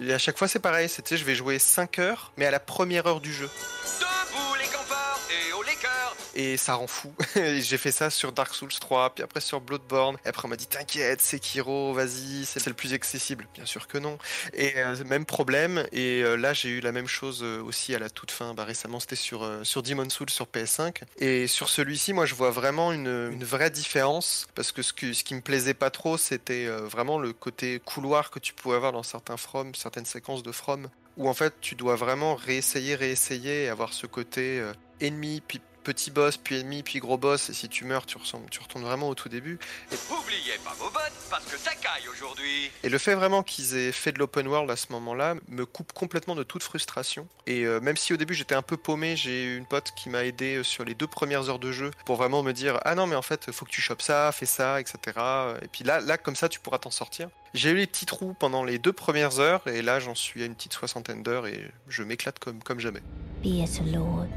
et 0.01 0.13
à 0.13 0.19
chaque 0.19 0.39
fois 0.39 0.49
c'est 0.49 0.59
pareil, 0.59 0.89
c'était 0.89 1.17
je 1.17 1.25
vais 1.25 1.35
jouer 1.35 1.59
5 1.59 1.99
heures, 1.99 2.33
mais 2.37 2.47
à 2.47 2.51
la 2.51 2.61
première 2.61 3.07
heure 3.07 3.21
du 3.21 3.33
jeu. 3.33 3.49
Et 6.35 6.57
ça 6.57 6.75
rend 6.75 6.87
fou. 6.87 7.13
J'ai 7.35 7.79
fait 7.79 7.93
ça 7.93 8.11
sur 8.11 8.33
Dark 8.33 8.55
Souls 8.55 8.73
3, 8.73 9.15
puis 9.15 9.25
après 9.25 9.41
sur 9.41 9.61
Bloodborne. 9.61 10.17
Et 10.25 10.29
après 10.29 10.47
on 10.47 10.49
m'a 10.49 10.57
dit 10.57 10.67
t'inquiète, 10.67 11.21
Sekiro, 11.21 11.93
vas-y, 11.93 12.45
c'est 12.45 12.67
le 12.67 12.75
plus 12.75 12.93
accessible. 12.93 13.47
Bien 13.55 13.67
sûr 13.67 13.87
que 13.87 13.99
non. 13.99 14.19
Et 14.55 14.73
euh, 14.77 14.97
même 15.05 15.25
problème. 15.25 15.87
Et 15.93 16.23
euh, 16.23 16.37
là 16.37 16.53
j'ai 16.53 16.71
eu 16.71 16.81
la 16.81 16.93
même 16.93 17.07
chose 17.07 17.43
euh, 17.43 17.63
aussi 17.63 17.95
à 17.95 17.99
la 17.99 18.11
toute 18.11 18.31
fin. 18.31 18.55
Bah, 18.55 18.65
récemment 18.65 19.01
c'était 19.01 19.17
sur 19.17 19.49
sur 19.63 19.83
Demon 19.83 20.09
Souls 20.09 20.31
sur 20.31 20.47
PS5. 20.47 21.03
Et 21.19 21.47
sur 21.47 21.69
celui-ci, 21.69 22.13
moi 22.13 22.27
je 22.27 22.35
vois 22.35 22.51
vraiment 22.51 22.93
une, 22.93 23.43
vraie 23.43 23.71
différence 23.71 24.47
parce 24.55 24.73
que 24.73 24.83
ce, 24.83 24.93
que 24.93 25.13
ce 25.13 25.25
qui 25.25 25.35
me 25.35 25.41
plaisait 25.41 25.75
pas 25.75 25.91
trop, 25.91 26.17
c'était 26.17 26.67
vraiment 26.67 27.19
le 27.19 27.33
côté 27.33 27.81
couloir 27.85 28.31
que 28.31 28.39
tu 28.39 28.55
pouvais 28.55 28.77
avoir 28.77 28.93
dans 28.93 29.03
certains 29.03 29.37
From, 29.37 29.75
certaines 29.75 30.05
séquences 30.05 30.43
de 30.43 30.53
From 30.53 30.89
où 31.17 31.29
en 31.29 31.35
fait 31.35 31.55
tu 31.61 31.75
dois 31.75 31.97
vraiment 31.97 32.35
réessayer, 32.35 32.95
réessayer 32.95 33.65
et 33.65 33.69
avoir 33.69 33.93
ce 33.93 34.07
côté 34.07 34.63
ennemi, 35.01 35.43
puis 35.47 35.61
petit 35.83 36.11
boss, 36.11 36.37
puis 36.37 36.59
ennemi, 36.59 36.83
puis 36.83 36.99
gros 36.99 37.19
boss, 37.19 37.51
et 37.51 37.55
si 37.55 37.69
tu 37.69 37.85
meurs, 37.85 38.07
tu, 38.07 38.17
ressembles, 38.19 38.49
tu 38.51 38.61
retournes 38.61 38.85
vraiment 38.85 39.09
au 39.09 39.15
tout 39.15 39.29
début. 39.29 39.59
Oubliez 40.11 40.59
pas 40.65 40.75
vos 40.79 40.91
bottes 40.91 41.13
parce 41.31 41.45
que 41.45 41.59
ça 41.59 41.71
caille 41.75 42.09
aujourd'hui 42.11 42.71
Et 42.83 42.89
le 42.89 42.99
fait 42.99 43.15
vraiment 43.15 43.43
qu'ils 43.43 43.77
aient 43.77 43.93
fait 43.93 44.13
de 44.13 44.19
l'open 44.19 44.47
world 44.47 44.71
à 44.71 44.77
ce 44.77 44.87
moment-là 44.93 45.35
me 45.49 45.65
coupe 45.67 45.93
complètement 45.93 46.35
de 46.35 46.43
toute 46.43 46.63
frustration. 46.63 47.27
Et 47.47 47.65
euh, 47.65 47.81
même 47.81 47.97
si 47.97 48.13
au 48.13 48.17
début 48.17 48.35
j'étais 48.35 48.55
un 48.55 48.63
peu 48.63 48.77
paumé, 48.77 49.17
j'ai 49.17 49.45
eu 49.45 49.59
une 49.59 49.67
pote 49.67 49.93
qui 49.97 50.09
m'a 50.09 50.25
aidé 50.25 50.57
euh, 50.57 50.63
sur 50.63 50.85
les 50.85 50.95
deux 50.95 51.07
premières 51.07 51.49
heures 51.49 51.59
de 51.59 51.73
jeu 51.73 51.91
pour 52.05 52.17
vraiment 52.17 52.43
me 52.43 52.53
dire 52.53 52.79
ah 52.85 52.95
non 52.95 53.07
mais 53.07 53.17
en 53.17 53.23
fait 53.23 53.51
faut 53.51 53.65
que 53.65 53.71
tu 53.71 53.81
chopes 53.81 54.03
ça, 54.03 54.31
fais 54.33 54.47
ça, 54.47 54.81
etc. 54.81 54.99
Et 55.63 55.69
puis 55.69 55.85
là, 55.85 56.01
là 56.01 56.19
comme 56.19 56.37
ça 56.37 56.49
tu 56.49 56.61
pourras 56.61 56.79
t'en 56.79 56.91
sortir. 56.91 57.29
J'ai 57.55 57.71
eu 57.71 57.77
les 57.77 57.87
petits 57.87 58.07
trous 58.07 58.35
pendant 58.39 58.65
les 58.65 58.79
deux 58.79 58.93
premières 58.93 59.41
heures 59.41 59.67
et 59.67 59.83
là 59.83 60.01
j'en 60.01 60.15
suis 60.15 60.43
à 60.43 60.47
une 60.47 60.55
petite 60.55 60.73
soixantaine 60.73 61.23
d'heures 61.23 61.47
et 61.47 61.71
je 61.89 62.03
m'éclate 62.03 62.39
comme, 62.39 62.63
comme 62.63 62.81
jamais. 62.81 63.03
Be 63.43 63.47
it 63.47 63.81
a 63.81 63.85
lord, 63.85 64.29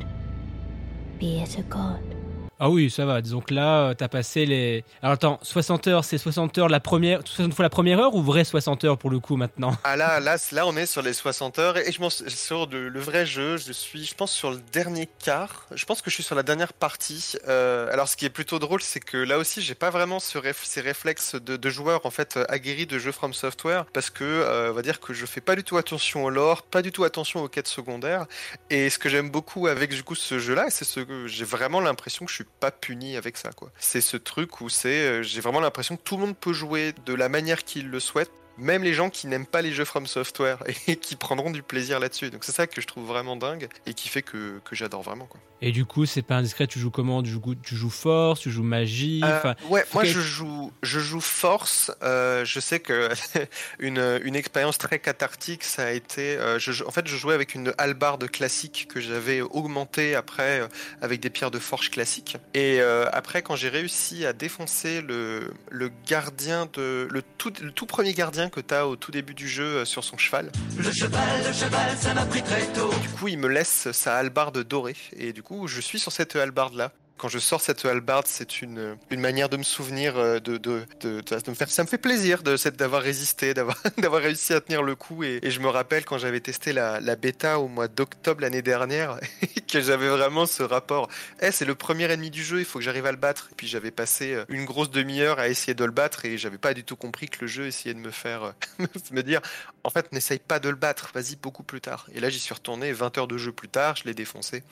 be 1.19 1.39
it 1.39 1.57
a 1.57 1.63
god. 1.63 2.24
Ah 2.65 2.69
oui, 2.71 2.89
ça 2.89 3.05
va. 3.05 3.21
Disons 3.21 3.41
que 3.41 3.53
là, 3.53 3.89
euh, 3.89 3.93
t'as 3.93 4.07
passé 4.07 4.47
les. 4.47 4.83
Alors 5.03 5.13
attends, 5.13 5.37
60 5.43 5.85
heures, 5.85 6.03
c'est 6.03 6.17
60 6.17 6.57
heures 6.57 6.67
la 6.67 6.79
première, 6.79 7.19
60 7.23 7.53
fois 7.53 7.61
la 7.61 7.69
première 7.69 7.99
heure 7.99 8.15
ou 8.15 8.23
vrai 8.23 8.43
60 8.43 8.85
heures 8.85 8.97
pour 8.97 9.11
le 9.11 9.19
coup 9.19 9.35
maintenant? 9.35 9.77
Ah 9.83 9.95
là, 9.95 10.19
là, 10.19 10.37
là, 10.51 10.65
on 10.65 10.75
est 10.75 10.87
sur 10.87 11.03
les 11.03 11.13
60 11.13 11.59
heures 11.59 11.77
et 11.77 11.91
je 11.91 12.01
m'en 12.01 12.09
sur 12.09 12.65
le, 12.65 12.99
vrai 12.99 13.27
jeu. 13.27 13.57
Je 13.57 13.71
suis, 13.71 14.03
je 14.03 14.15
pense, 14.15 14.31
sur 14.31 14.49
le 14.49 14.57
dernier 14.73 15.07
quart. 15.23 15.67
Je 15.75 15.85
pense 15.85 16.01
que 16.01 16.09
je 16.09 16.15
suis 16.15 16.23
sur 16.23 16.33
la 16.33 16.41
dernière 16.41 16.73
partie. 16.73 17.35
Euh, 17.47 17.93
alors, 17.93 18.07
ce 18.07 18.17
qui 18.17 18.25
est 18.25 18.31
plutôt 18.31 18.57
drôle, 18.57 18.81
c'est 18.81 18.99
que 18.99 19.17
là 19.17 19.37
aussi, 19.37 19.61
j'ai 19.61 19.75
pas 19.75 19.91
vraiment 19.91 20.19
ce 20.19 20.39
réf- 20.39 20.63
ces 20.65 20.81
réflexes 20.81 21.35
de, 21.35 21.57
de 21.57 21.69
joueurs 21.69 22.07
en 22.07 22.09
fait 22.09 22.35
euh, 22.35 22.45
aguerris 22.49 22.87
de 22.87 22.97
jeux 22.97 23.11
From 23.11 23.35
Software 23.35 23.85
parce 23.93 24.09
que, 24.09 24.69
on 24.71 24.73
va 24.73 24.81
dire 24.81 24.99
que 24.99 25.13
je 25.13 25.27
fais 25.27 25.39
pas 25.39 25.55
du 25.55 25.63
tout 25.63 25.77
attention 25.77 26.23
au 26.23 26.31
lore, 26.31 26.63
pas 26.63 26.81
du 26.81 26.91
tout 26.91 27.03
attention 27.03 27.43
aux 27.43 27.47
quêtes 27.47 27.67
secondaires. 27.67 28.25
Et 28.71 28.89
ce 28.89 28.97
que 28.97 29.07
j'aime 29.07 29.29
beaucoup 29.29 29.67
avec 29.67 29.91
du 29.91 30.01
coup 30.01 30.15
ce 30.15 30.39
jeu-là, 30.39 30.71
c'est 30.71 30.83
ce 30.85 31.01
que 31.01 31.27
j'ai 31.27 31.45
vraiment 31.45 31.79
l'impression 31.79 32.25
que 32.25 32.31
je 32.31 32.37
suis 32.37 32.45
pas 32.59 32.71
puni 32.71 33.17
avec 33.17 33.37
ça, 33.37 33.51
quoi. 33.51 33.71
C'est 33.77 34.01
ce 34.01 34.17
truc 34.17 34.61
où 34.61 34.69
c'est, 34.69 35.07
euh, 35.07 35.23
j'ai 35.23 35.41
vraiment 35.41 35.59
l'impression 35.59 35.97
que 35.97 36.01
tout 36.03 36.15
le 36.17 36.25
monde 36.25 36.37
peut 36.37 36.53
jouer 36.53 36.93
de 37.05 37.13
la 37.13 37.29
manière 37.29 37.63
qu'il 37.63 37.89
le 37.89 37.99
souhaite 37.99 38.31
même 38.57 38.83
les 38.83 38.93
gens 38.93 39.09
qui 39.09 39.27
n'aiment 39.27 39.45
pas 39.45 39.61
les 39.61 39.71
jeux 39.73 39.85
From 39.85 40.07
Software 40.07 40.63
et 40.87 40.95
qui 40.95 41.15
prendront 41.15 41.51
du 41.51 41.63
plaisir 41.63 41.99
là-dessus. 41.99 42.29
Donc 42.29 42.43
c'est 42.43 42.51
ça 42.51 42.67
que 42.67 42.81
je 42.81 42.87
trouve 42.87 43.05
vraiment 43.05 43.35
dingue 43.35 43.67
et 43.85 43.93
qui 43.93 44.09
fait 44.09 44.21
que, 44.21 44.59
que 44.63 44.75
j'adore 44.75 45.01
vraiment. 45.01 45.25
Quoi. 45.25 45.39
Et 45.61 45.71
du 45.71 45.85
coup, 45.85 46.05
c'est 46.05 46.21
pas 46.21 46.35
indiscret, 46.35 46.67
tu 46.67 46.79
joues 46.79 46.91
comment? 46.91 47.23
Tu 47.23 47.29
joues, 47.29 47.55
tu 47.55 47.75
joues 47.75 47.89
force, 47.89 48.41
tu 48.41 48.51
joues 48.51 48.63
magie 48.63 49.21
Euh, 49.23 49.53
ouais, 49.69 49.85
moi 49.93 50.03
je 50.03 50.19
joue, 50.19 50.71
je 50.83 50.99
joue 50.99 51.21
force. 51.21 51.91
Euh, 52.03 52.43
je 52.45 52.59
sais 52.59 52.79
que 52.79 53.09
une, 53.79 54.19
une 54.23 54.35
expérience 54.35 54.77
très 54.77 54.99
cathartique, 54.99 55.63
ça 55.63 55.85
a 55.85 55.91
été. 55.91 56.37
euh, 56.37 56.59
je, 56.59 56.83
en 56.83 56.91
fait, 56.91 57.07
je 57.07 57.15
jouais 57.15 57.33
avec 57.33 57.55
une 57.55 57.73
hallebarde 57.77 58.29
classique 58.29 58.87
que 58.93 58.99
j'avais 58.99 59.41
augmentée 59.41 60.15
après 60.15 60.67
avec 61.01 61.19
des 61.21 61.29
pierres 61.29 61.51
de 61.51 61.59
forge 61.59 61.89
classiques. 61.89 62.37
Et 62.53 62.81
après, 62.81 63.41
quand 63.41 63.55
j'ai 63.55 63.69
réussi 63.69 64.25
à 64.25 64.33
défoncer 64.33 65.01
le, 65.01 65.53
le 65.69 65.89
gardien 66.07 66.67
de 66.73 67.07
le 67.09 67.21
tout, 67.37 67.53
le 67.61 67.71
tout 67.71 67.85
premier 67.85 68.13
gardien 68.13 68.44
que 68.49 68.59
tu 68.59 68.73
as 68.73 68.87
au 68.87 68.95
tout 68.95 69.11
début 69.11 69.33
du 69.33 69.47
jeu 69.47 69.77
euh, 69.77 69.85
sur 69.85 70.03
son 70.03 70.17
cheval. 70.17 70.51
Le 70.77 70.91
cheval, 70.91 71.21
le 71.45 71.53
cheval, 71.53 71.97
ça 71.97 72.13
m'a 72.13 72.25
pris 72.25 72.41
très 72.43 72.65
tôt 72.67 72.91
Du 73.01 73.09
coup, 73.09 73.27
il 73.27 73.37
me 73.37 73.47
laisse 73.47 73.91
sa 73.91 74.17
hallebarde 74.17 74.63
dorée. 74.63 74.95
Et 75.15 75.33
du 75.33 75.43
coup, 75.43 75.67
je 75.67 75.81
suis 75.81 75.99
sur 75.99 76.11
cette 76.11 76.35
hallebarde-là. 76.35 76.91
Quand 77.17 77.29
je 77.29 77.39
sors 77.39 77.61
cette 77.61 77.85
hallebarde, 77.85 78.25
c'est 78.27 78.61
une, 78.61 78.97
une 79.09 79.21
manière 79.21 79.47
de 79.47 79.57
me 79.57 79.63
souvenir, 79.63 80.17
euh, 80.17 80.39
de, 80.39 80.57
de, 80.57 80.85
de, 81.01 81.21
me 81.47 81.53
faire. 81.55 81.69
Ça 81.69 81.83
me 81.83 81.87
fait 81.87 81.97
plaisir 81.97 82.43
d'avoir 82.43 83.01
résisté, 83.01 83.53
d'avoir 83.97 84.21
réussi 84.21 84.53
à 84.53 84.59
tenir 84.59 84.83
le 84.83 84.95
coup. 84.95 85.23
Et, 85.23 85.39
je 85.43 85.59
me 85.59 85.69
rappelle 85.69 86.03
quand 86.03 86.17
j'avais 86.17 86.41
testé 86.41 86.73
la, 86.73 86.99
la 86.99 87.15
bêta 87.15 87.59
au 87.59 87.67
mois 87.67 87.87
d'octobre 87.87 88.41
l'année 88.41 88.61
dernière, 88.61 89.19
que 89.67 89.79
j'avais 89.81 90.09
vraiment 90.09 90.45
ce 90.45 90.63
rapport. 90.63 91.09
Eh, 91.41 91.51
c'est 91.51 91.65
le 91.65 91.75
premier 91.75 92.11
ennemi 92.11 92.31
du 92.31 92.43
jeu, 92.43 92.59
il 92.59 92.65
faut 92.65 92.79
que 92.79 92.85
j'arrive 92.85 93.05
à 93.05 93.11
le 93.11 93.17
battre. 93.17 93.47
Et 93.51 93.55
puis 93.55 93.67
j'avais 93.67 93.91
passé 93.91 94.33
euh, 94.33 94.45
une 94.49 94.65
grosse 94.65 94.91
demi-heure 94.91 95.39
à 95.39 95.47
essayer 95.47 95.73
de 95.73 95.85
le 95.85 95.91
battre 95.91 96.25
et 96.25 96.37
j'avais 96.37 96.57
pas 96.57 96.73
du 96.73 96.83
tout 96.83 96.97
compris 96.97 97.29
que 97.29 97.37
le 97.41 97.47
jeu 97.47 97.67
essayait 97.67 97.93
de 97.93 97.99
me 97.99 98.11
faire 98.11 98.43
euh, 98.79 98.85
me 99.11 99.23
dire 99.23 99.41
en 99.83 99.89
fait, 99.89 100.11
n'essaye 100.11 100.39
pas 100.39 100.59
de 100.59 100.69
le 100.69 100.75
battre, 100.75 101.11
vas-y 101.13 101.35
beaucoup 101.35 101.63
plus 101.63 101.79
tard. 101.79 102.07
Et 102.13 102.19
là, 102.19 102.29
j'y 102.29 102.39
suis 102.39 102.53
retourné 102.53 102.91
20 102.91 103.17
heures 103.17 103.27
de 103.27 103.37
jeu 103.37 103.51
plus 103.51 103.69
tard, 103.69 103.95
je 103.95 104.03
l'ai 104.05 104.15
défoncé. 104.15 104.63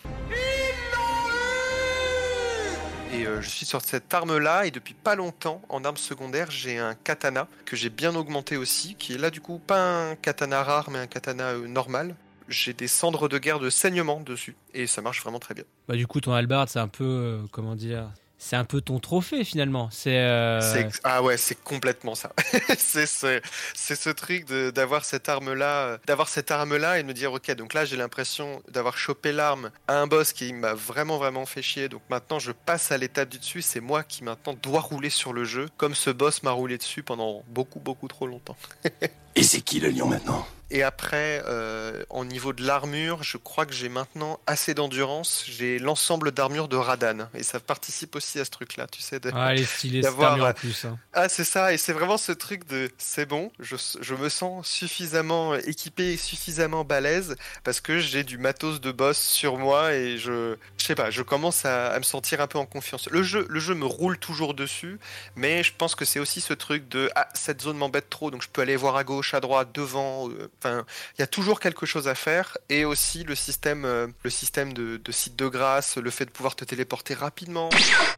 Et 3.14 3.28
euh, 3.28 3.42
je 3.42 3.50
suis 3.50 3.66
sur 3.66 3.82
cette 3.82 4.12
arme-là, 4.12 4.66
et 4.66 4.72
depuis 4.72 4.96
pas 4.96 5.14
longtemps, 5.14 5.62
en 5.70 5.86
arme 5.86 5.98
secondaire, 5.98 6.50
j'ai 6.50 6.80
un 6.80 6.96
katana 6.96 7.48
que 7.64 7.76
j'ai 7.76 7.92
bien 7.92 8.16
augmenté 8.16 8.58
aussi, 8.58 8.96
qui 8.96 9.14
est 9.14 9.18
là 9.20 9.30
du 9.30 9.40
coup 9.40 9.60
pas 9.60 10.10
un 10.10 10.16
katana 10.16 10.64
rare, 10.64 10.90
mais 10.90 10.98
un 10.98 11.06
katana 11.06 11.50
euh, 11.50 11.68
normal. 11.68 12.16
J'ai 12.50 12.74
des 12.74 12.88
cendres 12.88 13.30
de 13.30 13.38
guerre 13.38 13.60
de 13.60 13.70
saignement 13.70 14.20
dessus, 14.20 14.56
et 14.74 14.88
ça 14.88 15.02
marche 15.02 15.22
vraiment 15.22 15.40
très 15.40 15.54
bien. 15.54 15.64
Bah, 15.88 15.96
du 15.96 16.08
coup, 16.08 16.22
ton 16.22 16.34
halberd, 16.34 16.68
c'est 16.70 16.80
un 16.80 16.88
peu. 16.88 17.04
euh, 17.04 17.42
comment 17.52 17.76
dire 17.76 18.10
C'est 18.46 18.58
un 18.58 18.66
peu 18.66 18.82
ton 18.82 19.00
trophée 19.00 19.46
finalement. 19.46 19.88
C'est. 19.90 20.18
euh, 20.18 20.60
Ah 21.06 21.24
ouais, 21.24 21.38
c'est 21.38 21.56
complètement 21.56 22.14
ça. 22.14 22.34
c'est 22.78 23.06
ce, 23.06 23.40
c'est 23.74 23.96
ce 23.96 24.10
truc 24.10 24.46
de- 24.48 24.70
d'avoir 24.70 25.06
cette 25.06 25.30
arme-là, 25.30 25.86
euh, 25.86 25.98
d'avoir 26.08 26.28
cette 26.28 26.52
arme-là 26.52 27.00
et 27.00 27.04
de 27.04 27.08
me 27.08 27.14
dire 27.14 27.32
ok, 27.32 27.50
donc 27.56 27.74
là 27.74 27.86
j'ai 27.86 27.96
l'impression 27.96 28.62
d'avoir 28.70 28.98
chopé 28.98 29.32
l'arme 29.32 29.72
à 29.88 29.98
un 30.00 30.08
boss 30.08 30.34
qui 30.34 30.52
m'a 30.52 30.74
vraiment 30.74 31.18
vraiment 31.18 31.46
fait 31.46 31.62
chier. 31.62 31.88
Donc 31.88 32.02
maintenant 32.10 32.38
je 32.40 32.52
passe 32.52 32.92
à 32.92 32.98
l'étape 32.98 33.30
du 33.30 33.40
dessus. 33.40 33.62
C'est 33.62 33.80
moi 33.80 34.04
qui 34.04 34.26
maintenant 34.26 34.56
dois 34.62 34.82
rouler 34.82 35.10
sur 35.10 35.32
le 35.32 35.46
jeu, 35.46 35.70
comme 35.78 35.96
ce 35.96 36.10
boss 36.10 36.44
m'a 36.44 36.52
roulé 36.52 36.78
dessus 36.78 37.02
pendant 37.02 37.44
beaucoup 37.48 37.80
beaucoup 37.80 38.10
trop 38.10 38.28
longtemps. 38.28 38.58
Et 39.36 39.44
c'est 39.44 39.62
qui 39.62 39.80
le 39.80 39.90
lion 39.90 40.08
maintenant? 40.08 40.46
Et 40.76 40.82
après, 40.82 41.44
euh, 41.46 42.04
au 42.10 42.26
niveau 42.26 42.52
de 42.52 42.64
l'armure, 42.66 43.22
je 43.22 43.38
crois 43.38 43.68
que 43.68 43.74
j'ai 43.74 43.90
maintenant 43.90 44.40
assez 44.48 44.74
d'endurance. 44.74 45.46
J'ai 45.48 45.78
l'ensemble 45.78 46.32
d'armure 46.32 46.68
de 46.68 46.76
Radan. 46.78 47.30
Et 47.36 47.44
ça 47.44 47.60
participe 47.60 48.16
aussi 48.16 48.40
à 48.40 48.46
ce 48.46 48.50
truc-là, 48.50 48.88
tu 48.88 49.00
sais. 49.00 49.20
De, 49.20 49.32
Ah, 49.36 49.54
elle 49.54 49.60
est 49.60 49.66
stylée, 49.66 50.02
cette 50.02 50.02
d'avoir, 50.02 50.32
armure 50.32 50.46
en 50.46 50.48
euh, 50.48 50.54
plus. 50.54 50.86
hein. 50.86 50.98
Ah, 51.14 51.30
c'est 51.30 51.44
ça. 51.44 51.74
Et 51.74 51.78
c'est 51.78 51.94
vraiment 51.94 52.18
ce 52.18 52.32
truc 52.32 52.68
de 52.68 52.90
c'est 52.98 53.28
bon, 53.28 53.52
je, 53.60 53.76
je 54.02 54.16
me 54.16 54.30
sens 54.30 54.68
suffisamment 54.68 55.54
équipé 55.56 56.14
et 56.14 56.18
suffisamment 56.18 56.84
balèze 56.84 57.36
parce 57.64 57.80
que 57.80 58.00
j'ai 58.00 58.24
du 58.24 58.40
matos 58.40 58.82
de 58.82 58.92
boss 58.92 59.20
sur 59.20 59.58
moi 59.60 59.94
et 59.94 60.18
je, 60.18 60.56
je 60.78 60.86
sais 60.86 60.96
pas, 60.96 61.12
je 61.12 61.22
commence 61.22 61.66
à, 61.66 61.90
à 61.92 62.00
me 62.00 62.04
sentir 62.04 62.42
un 62.42 62.48
peu 62.48 62.58
en 62.58 62.66
confiance. 62.66 63.08
Le 63.12 63.22
jeu, 63.22 63.46
le 63.48 63.60
jeu 63.60 63.76
me 63.76 63.86
roule 63.86 64.18
toujours 64.18 64.56
dessus, 64.56 65.00
mais 65.36 65.62
je 65.64 65.72
pense 65.78 65.94
que 65.94 66.04
c'est 66.06 66.20
aussi 66.20 66.42
ce 66.42 66.54
truc 66.54 66.88
de 66.90 67.12
ah, 67.16 67.28
cette 67.36 67.62
zone 67.62 67.78
m'embête 67.78 68.10
trop, 68.10 68.32
donc 68.32 68.42
je 68.42 68.50
peux 68.50 68.62
aller 68.62 68.76
voir 68.76 68.96
à 68.96 69.04
gauche, 69.04 69.36
à 69.36 69.40
droite, 69.40 69.70
devant. 69.74 70.30
euh, 70.30 70.50
Il 70.66 71.20
y 71.20 71.24
a 71.24 71.28
toujours 71.28 71.60
quelque 71.60 71.86
chose 71.86 72.08
à 72.08 72.16
faire 72.16 72.58
et 72.70 72.86
aussi 72.86 73.24
le 73.24 73.36
système, 73.36 73.86
euh, 73.86 74.08
de 74.24 75.12
site 75.12 75.36
de 75.36 75.48
grâce, 75.48 75.98
le 75.98 76.10
fait 76.10 76.26
de 76.26 76.32
pouvoir 76.32 76.56
te 76.56 76.66
téléporter 76.66 77.14
rapidement. 77.14 77.70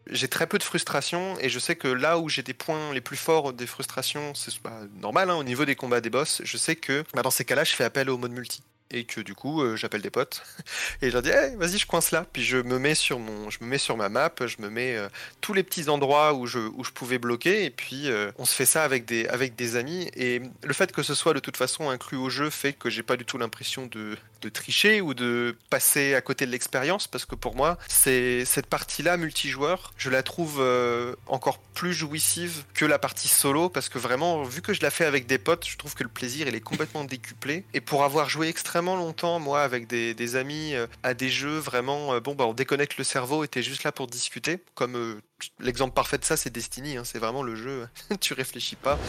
J'ai 0.09 0.27
très 0.27 0.47
peu 0.47 0.57
de 0.57 0.63
frustration 0.63 1.37
et 1.39 1.49
je 1.49 1.59
sais 1.59 1.75
que 1.75 1.87
là 1.87 2.19
où 2.19 2.29
j'ai 2.29 2.43
des 2.43 2.53
points 2.53 2.93
les 2.93 3.01
plus 3.01 3.17
forts 3.17 3.53
des 3.53 3.67
frustrations, 3.67 4.33
c'est 4.35 4.61
bah, 4.61 4.81
normal 5.01 5.29
hein, 5.29 5.35
au 5.35 5.43
niveau 5.43 5.65
des 5.65 5.75
combats 5.75 6.01
des 6.01 6.09
boss. 6.09 6.41
Je 6.43 6.57
sais 6.57 6.75
que 6.75 7.03
bah, 7.13 7.21
dans 7.21 7.31
ces 7.31 7.45
cas-là, 7.45 7.63
je 7.63 7.73
fais 7.73 7.83
appel 7.83 8.09
au 8.09 8.17
mode 8.17 8.31
multi 8.31 8.61
et 8.91 9.03
que 9.03 9.21
du 9.21 9.35
coup 9.35 9.61
euh, 9.61 9.75
j'appelle 9.75 10.01
des 10.01 10.09
potes. 10.09 10.43
Et 11.01 11.09
je 11.09 11.13
leur 11.13 11.21
dis 11.21 11.29
vas-y 11.57 11.77
je 11.77 11.87
coince 11.87 12.11
là. 12.11 12.25
Puis 12.31 12.43
je 12.43 12.57
me 12.57 12.79
mets 12.79 12.95
sur 12.95 13.19
mon 13.19 13.49
je 13.49 13.57
me 13.61 13.67
mets 13.67 13.77
sur 13.77 13.97
ma 13.97 14.09
map 14.09 14.31
je 14.41 14.57
me 14.59 14.69
mets 14.69 14.95
euh, 14.95 15.07
tous 15.41 15.53
les 15.53 15.63
petits 15.63 15.89
endroits 15.89 16.33
où 16.33 16.45
je 16.45 16.59
où 16.59 16.83
je 16.83 16.91
pouvais 16.91 17.17
bloquer. 17.17 17.65
Et 17.65 17.69
puis 17.69 18.09
euh, 18.09 18.31
on 18.37 18.45
se 18.45 18.53
fait 18.53 18.65
ça 18.65 18.83
avec 18.83 19.05
des 19.05 19.27
avec 19.27 19.55
des 19.55 19.75
amis. 19.75 20.09
Et 20.15 20.41
le 20.63 20.73
fait 20.73 20.91
que 20.91 21.03
ce 21.03 21.15
soit 21.15 21.33
de 21.33 21.39
toute 21.39 21.57
façon 21.57 21.89
inclus 21.89 22.17
au 22.17 22.29
jeu 22.29 22.49
fait 22.49 22.73
que 22.73 22.89
j'ai 22.89 23.03
pas 23.03 23.17
du 23.17 23.25
tout 23.25 23.37
l'impression 23.37 23.87
de 23.87 24.17
de 24.45 24.49
tricher 24.49 25.01
ou 25.01 25.15
de 25.15 25.57
passer 25.71 26.13
à 26.13 26.21
côté 26.21 26.45
de 26.45 26.51
l'expérience 26.51 27.07
parce 27.07 27.25
que 27.25 27.33
pour 27.33 27.55
moi 27.55 27.79
c'est 27.87 28.45
cette 28.45 28.67
partie 28.67 29.01
là 29.01 29.17
multijoueur 29.17 29.91
je 29.97 30.11
la 30.11 30.21
trouve 30.21 30.57
euh, 30.59 31.15
encore 31.25 31.57
plus 31.57 31.93
jouissive 31.93 32.63
que 32.75 32.85
la 32.85 32.99
partie 32.99 33.27
solo 33.27 33.69
parce 33.69 33.89
que 33.89 33.97
vraiment 33.97 34.43
vu 34.43 34.61
que 34.61 34.73
je 34.73 34.81
la 34.81 34.91
fais 34.91 35.05
avec 35.05 35.25
des 35.25 35.39
potes 35.39 35.67
je 35.67 35.77
trouve 35.77 35.95
que 35.95 36.03
le 36.03 36.09
plaisir 36.09 36.47
il 36.47 36.53
est 36.53 36.61
complètement 36.61 37.03
décuplé. 37.05 37.65
Et 37.73 37.81
pour 37.81 38.03
avoir 38.03 38.29
joué 38.29 38.47
extrêmement 38.47 38.95
longtemps 38.95 39.39
moi 39.39 39.63
avec 39.63 39.87
des, 39.87 40.35
amis 40.35 40.75
euh, 40.75 40.85
à 41.01 41.13
des 41.13 41.29
jeux 41.29 41.57
vraiment 41.57 42.13
euh, 42.13 42.19
bon 42.19 42.35
bah 42.35 42.45
on 42.45 42.53
déconnecte 42.53 42.97
le 42.97 43.03
cerveau 43.03 43.43
et 43.43 43.47
t'es 43.47 43.63
juste 43.63 43.83
là 43.83 43.91
pour 43.91 44.05
discuter. 44.05 44.59
Comme 44.75 45.19
l'exemple 45.59 45.93
parfait 45.93 46.19
de 46.19 46.25
ça 46.25 46.37
c'est 46.37 46.51
Destiny 46.51 46.97
hein, 46.97 47.03
c'est 47.03 47.19
vraiment 47.19 47.41
le 47.41 47.55
jeu 47.55 47.87
tu 48.21 48.33
réfléchis 48.33 48.75
pas. 48.75 48.99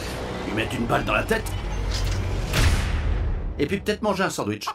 Lui 0.47 0.53
mettre 0.53 0.73
une 0.73 0.87
balle 0.87 1.05
dans 1.05 1.13
la 1.13 1.23
tête. 1.23 1.45
Et 3.59 3.65
puis 3.67 3.79
peut-être 3.79 4.01
manger 4.01 4.23
un 4.23 4.29
sandwich. 4.29 4.65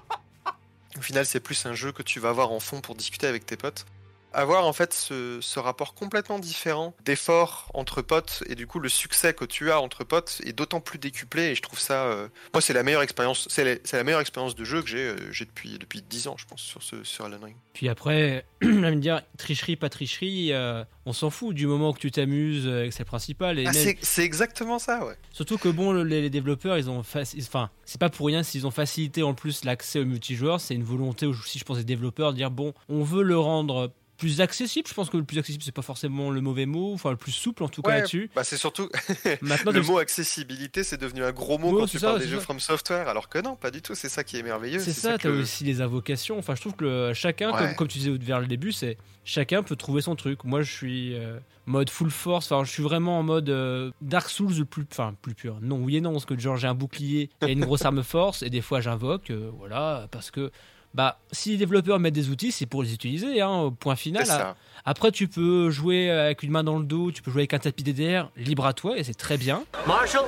Au 1.03 1.05
final, 1.05 1.27
c'est 1.27 1.41
plus 1.41 1.67
un 1.67 1.75
jeu 1.75 1.91
que 1.91 2.05
tu 2.05 2.21
vas 2.21 2.29
avoir 2.29 2.53
en 2.53 2.61
fond 2.61 2.81
pour 2.81 2.95
discuter 2.95 3.27
avec 3.27 3.45
tes 3.45 3.57
potes. 3.57 3.87
Avoir 4.35 4.67
en 4.67 4.73
fait 4.73 4.93
ce, 4.95 5.39
ce 5.41 5.59
rapport 5.61 5.95
complètement 5.95 6.39
différent 6.39 6.95
d'effort 7.05 7.71
entre 7.75 8.03
potes 8.03 8.43
et 8.49 8.55
du 8.55 8.67
coup 8.67 8.79
le 8.79 8.89
succès 8.89 9.35
que 9.35 9.45
tu 9.45 9.71
as 9.71 9.81
entre 9.81 10.05
potes 10.05 10.41
est 10.45 10.53
d'autant 10.53 10.81
plus 10.81 10.99
décuplé 10.99 11.43
et 11.51 11.55
je 11.55 11.63
trouve 11.63 11.79
ça 11.79 12.05
euh, 12.05 12.29
moi 12.55 12.61
c'est 12.61 12.73
la 12.73 12.83
meilleure 12.83 13.03
expérience 13.03 13.47
c'est 13.51 13.65
la, 13.65 13.75
c'est 13.85 13.97
la 13.97 14.05
meilleure 14.05 14.21
expérience 14.21 14.55
de 14.55 14.65
jeu 14.65 14.83
que 14.83 14.89
j'ai 14.89 14.99
euh, 15.09 15.17
j'ai 15.33 15.45
depuis 15.45 15.79
depuis 15.79 16.03
10 16.03 16.29
ans 16.29 16.37
je 16.39 16.47
pense 16.47 16.61
sur 16.63 16.83
ce 16.83 17.03
sur 17.05 17.25
Alan 17.25 17.39
Ring. 17.43 17.57
Puis 17.73 17.89
après, 17.89 18.45
me 18.63 18.95
dire 18.97 19.23
tricherie, 19.39 19.77
pas 19.77 19.89
tricherie, 19.89 20.53
euh, 20.53 20.85
on 21.07 21.13
s'en 21.13 21.31
fout 21.31 21.55
du 21.55 21.67
moment 21.67 21.93
que 21.95 21.99
tu 21.99 22.11
t'amuses, 22.11 22.67
euh, 22.67 22.85
que 22.87 22.91
c'est 22.91 23.01
le 23.01 23.07
principal. 23.07 23.59
Et 23.59 23.63
Ah, 23.67 23.73
même- 23.73 23.83
c'est 23.83 23.97
c'est 24.03 24.23
exactement 24.25 24.79
ça 24.79 25.05
ouais. 25.07 25.15
Surtout 25.33 25.57
que 25.59 25.69
bon, 25.69 25.93
le- 25.93 26.05
les, 26.05 26.21
les 26.21 26.31
développeurs, 26.31 26.77
ils 26.79 26.91
ont 26.91 27.01
faci- 27.03 27.41
enfin, 27.43 27.71
c'est 27.87 27.99
pas 28.01 28.11
pour 28.11 28.27
rien 28.27 28.43
s'ils 28.43 28.67
ont 28.67 28.71
facilité 28.71 29.23
en 29.23 29.33
plus 29.35 29.65
l'accès 29.65 30.01
au 30.01 30.05
multijoueur, 30.05 30.61
c'est 30.61 30.75
une 30.75 30.85
volonté 30.85 31.25
aussi, 31.27 31.59
je 31.59 31.65
pense, 31.65 31.79
des 31.79 31.85
développeurs 31.85 32.33
de 32.33 32.37
dire 32.37 32.51
bon, 32.51 32.75
on 32.91 33.03
veut 33.03 33.23
le 33.23 33.39
rendre 33.39 33.91
plus 34.23 34.41
accessible. 34.41 34.89
Je 34.89 34.95
pense 34.95 35.11
que 35.11 35.17
le 35.17 35.25
plus 35.25 35.39
accessible, 35.39 35.65
c'est 35.65 35.73
pas 35.73 35.83
forcément 35.83 36.31
le 36.31 36.41
mauvais 36.41 36.65
mot, 36.67 36.93
enfin 36.95 37.11
le 37.11 37.17
plus 37.17 37.33
souple 37.33 37.65
en 37.65 37.69
tout 37.69 37.83
cas 37.83 37.91
Ouais, 37.91 37.97
là-dessus. 37.99 38.31
bah 38.37 38.45
c'est 38.45 38.57
surtout 38.57 38.89
Maintenant, 39.43 39.73
le 39.73 39.83
mot 39.83 39.99
accessibilité 39.99 40.85
c'est 40.85 40.97
devenu 41.01 41.25
un 41.25 41.33
gros 41.33 41.59
mot 41.59 41.73
Ouais, 41.73 41.81
quand 41.81 41.87
tu 41.89 41.99
ça, 41.99 42.09
parles 42.09 42.21
des 42.21 42.29
jeux 42.29 42.39
ça. 42.39 42.45
From 42.45 42.61
Software 42.61 43.09
alors 43.09 43.29
que 43.29 43.39
non 43.41 43.57
pas 43.57 43.71
du 43.71 43.83
tout 43.83 43.95
c'est 43.97 44.09
ça 44.09 44.23
qui 44.25 44.37
est 44.37 44.43
merveilleux 44.43 44.79
C'est 44.79 44.93
ça, 44.93 45.17
que 45.19 45.23
t'as 45.25 45.29
le- 45.31 45.41
aussi 45.41 45.65
les 45.65 45.81
invocations. 45.81 46.39
Enfin, 46.39 46.55
je 46.55 46.61
trouve 46.61 46.75
que 46.77 46.85
le- 46.85 47.15
chacun, 47.15 47.51
Ouais. 47.53 47.59
comme, 47.59 47.75
comme 47.75 47.89
tu 47.89 47.99
disais 47.99 48.11
vers 48.13 48.41
le 48.41 48.47
début, 48.47 48.71
c'est 48.73 48.97
chacun 49.25 49.63
peut 49.65 49.77
trouver 49.77 50.03
son 50.03 50.15
truc. 50.17 50.45
Moi, 50.45 50.63
je 50.63 50.71
suis 50.73 51.15
euh, 51.17 51.39
mode 51.67 51.91
full 51.91 52.11
force. 52.11 52.51
Enfin, 52.53 52.65
je 52.65 52.71
suis 52.71 52.83
vraiment 52.83 53.19
en 53.19 53.23
mode 53.23 53.49
euh, 53.51 53.91
Dark 54.01 54.29
Souls 54.31 54.55
le 54.57 54.65
plus, 54.65 54.85
enfin, 54.91 55.15
plus 55.21 55.35
pur. 55.35 55.59
Non, 55.63 55.79
oui 55.79 55.97
et 55.97 56.01
non, 56.01 56.13
parce 56.13 56.27
que 56.27 56.39
genre 56.39 56.57
j'ai 56.57 56.69
un 56.69 56.75
bouclier 56.75 57.31
et 57.47 57.53
une 57.53 57.65
grosse 57.65 57.85
arme 57.85 58.03
force, 58.03 58.43
et 58.43 58.51
des 58.51 58.61
fois 58.61 58.81
j'invoque, 58.81 59.31
euh, 59.31 59.51
voilà, 59.59 60.07
parce 60.11 60.31
que 60.31 60.51
bah, 60.95 61.19
si 61.31 61.51
les 61.51 61.57
développeurs 61.57 61.99
mettent 61.99 62.15
des 62.15 62.31
outils, 62.31 62.53
c'est 62.53 62.67
pour 62.67 62.83
les 62.83 62.93
utiliser. 62.93 63.41
Hein, 63.41 63.51
au 63.51 63.71
point 63.71 63.97
final. 63.97 64.27
C'est 64.27 64.33
ça. 64.33 64.57
Après, 64.85 65.13
tu 65.13 65.29
peux 65.29 65.71
jouer 65.71 66.11
avec 66.11 66.43
une 66.43 66.51
main 66.51 66.65
dans 66.65 66.79
le 66.79 66.85
dos, 66.85 67.13
tu 67.13 67.23
peux 67.23 67.31
jouer 67.31 67.43
avec 67.43 67.55
un 67.55 67.59
tapis 67.59 67.85
DDR, 67.85 68.31
libre 68.37 68.67
à 68.67 68.73
toi, 68.73 68.99
et 68.99 69.05
c'est 69.05 69.15
très 69.15 69.39
bien. 69.39 69.63
Marshall, 69.87 70.25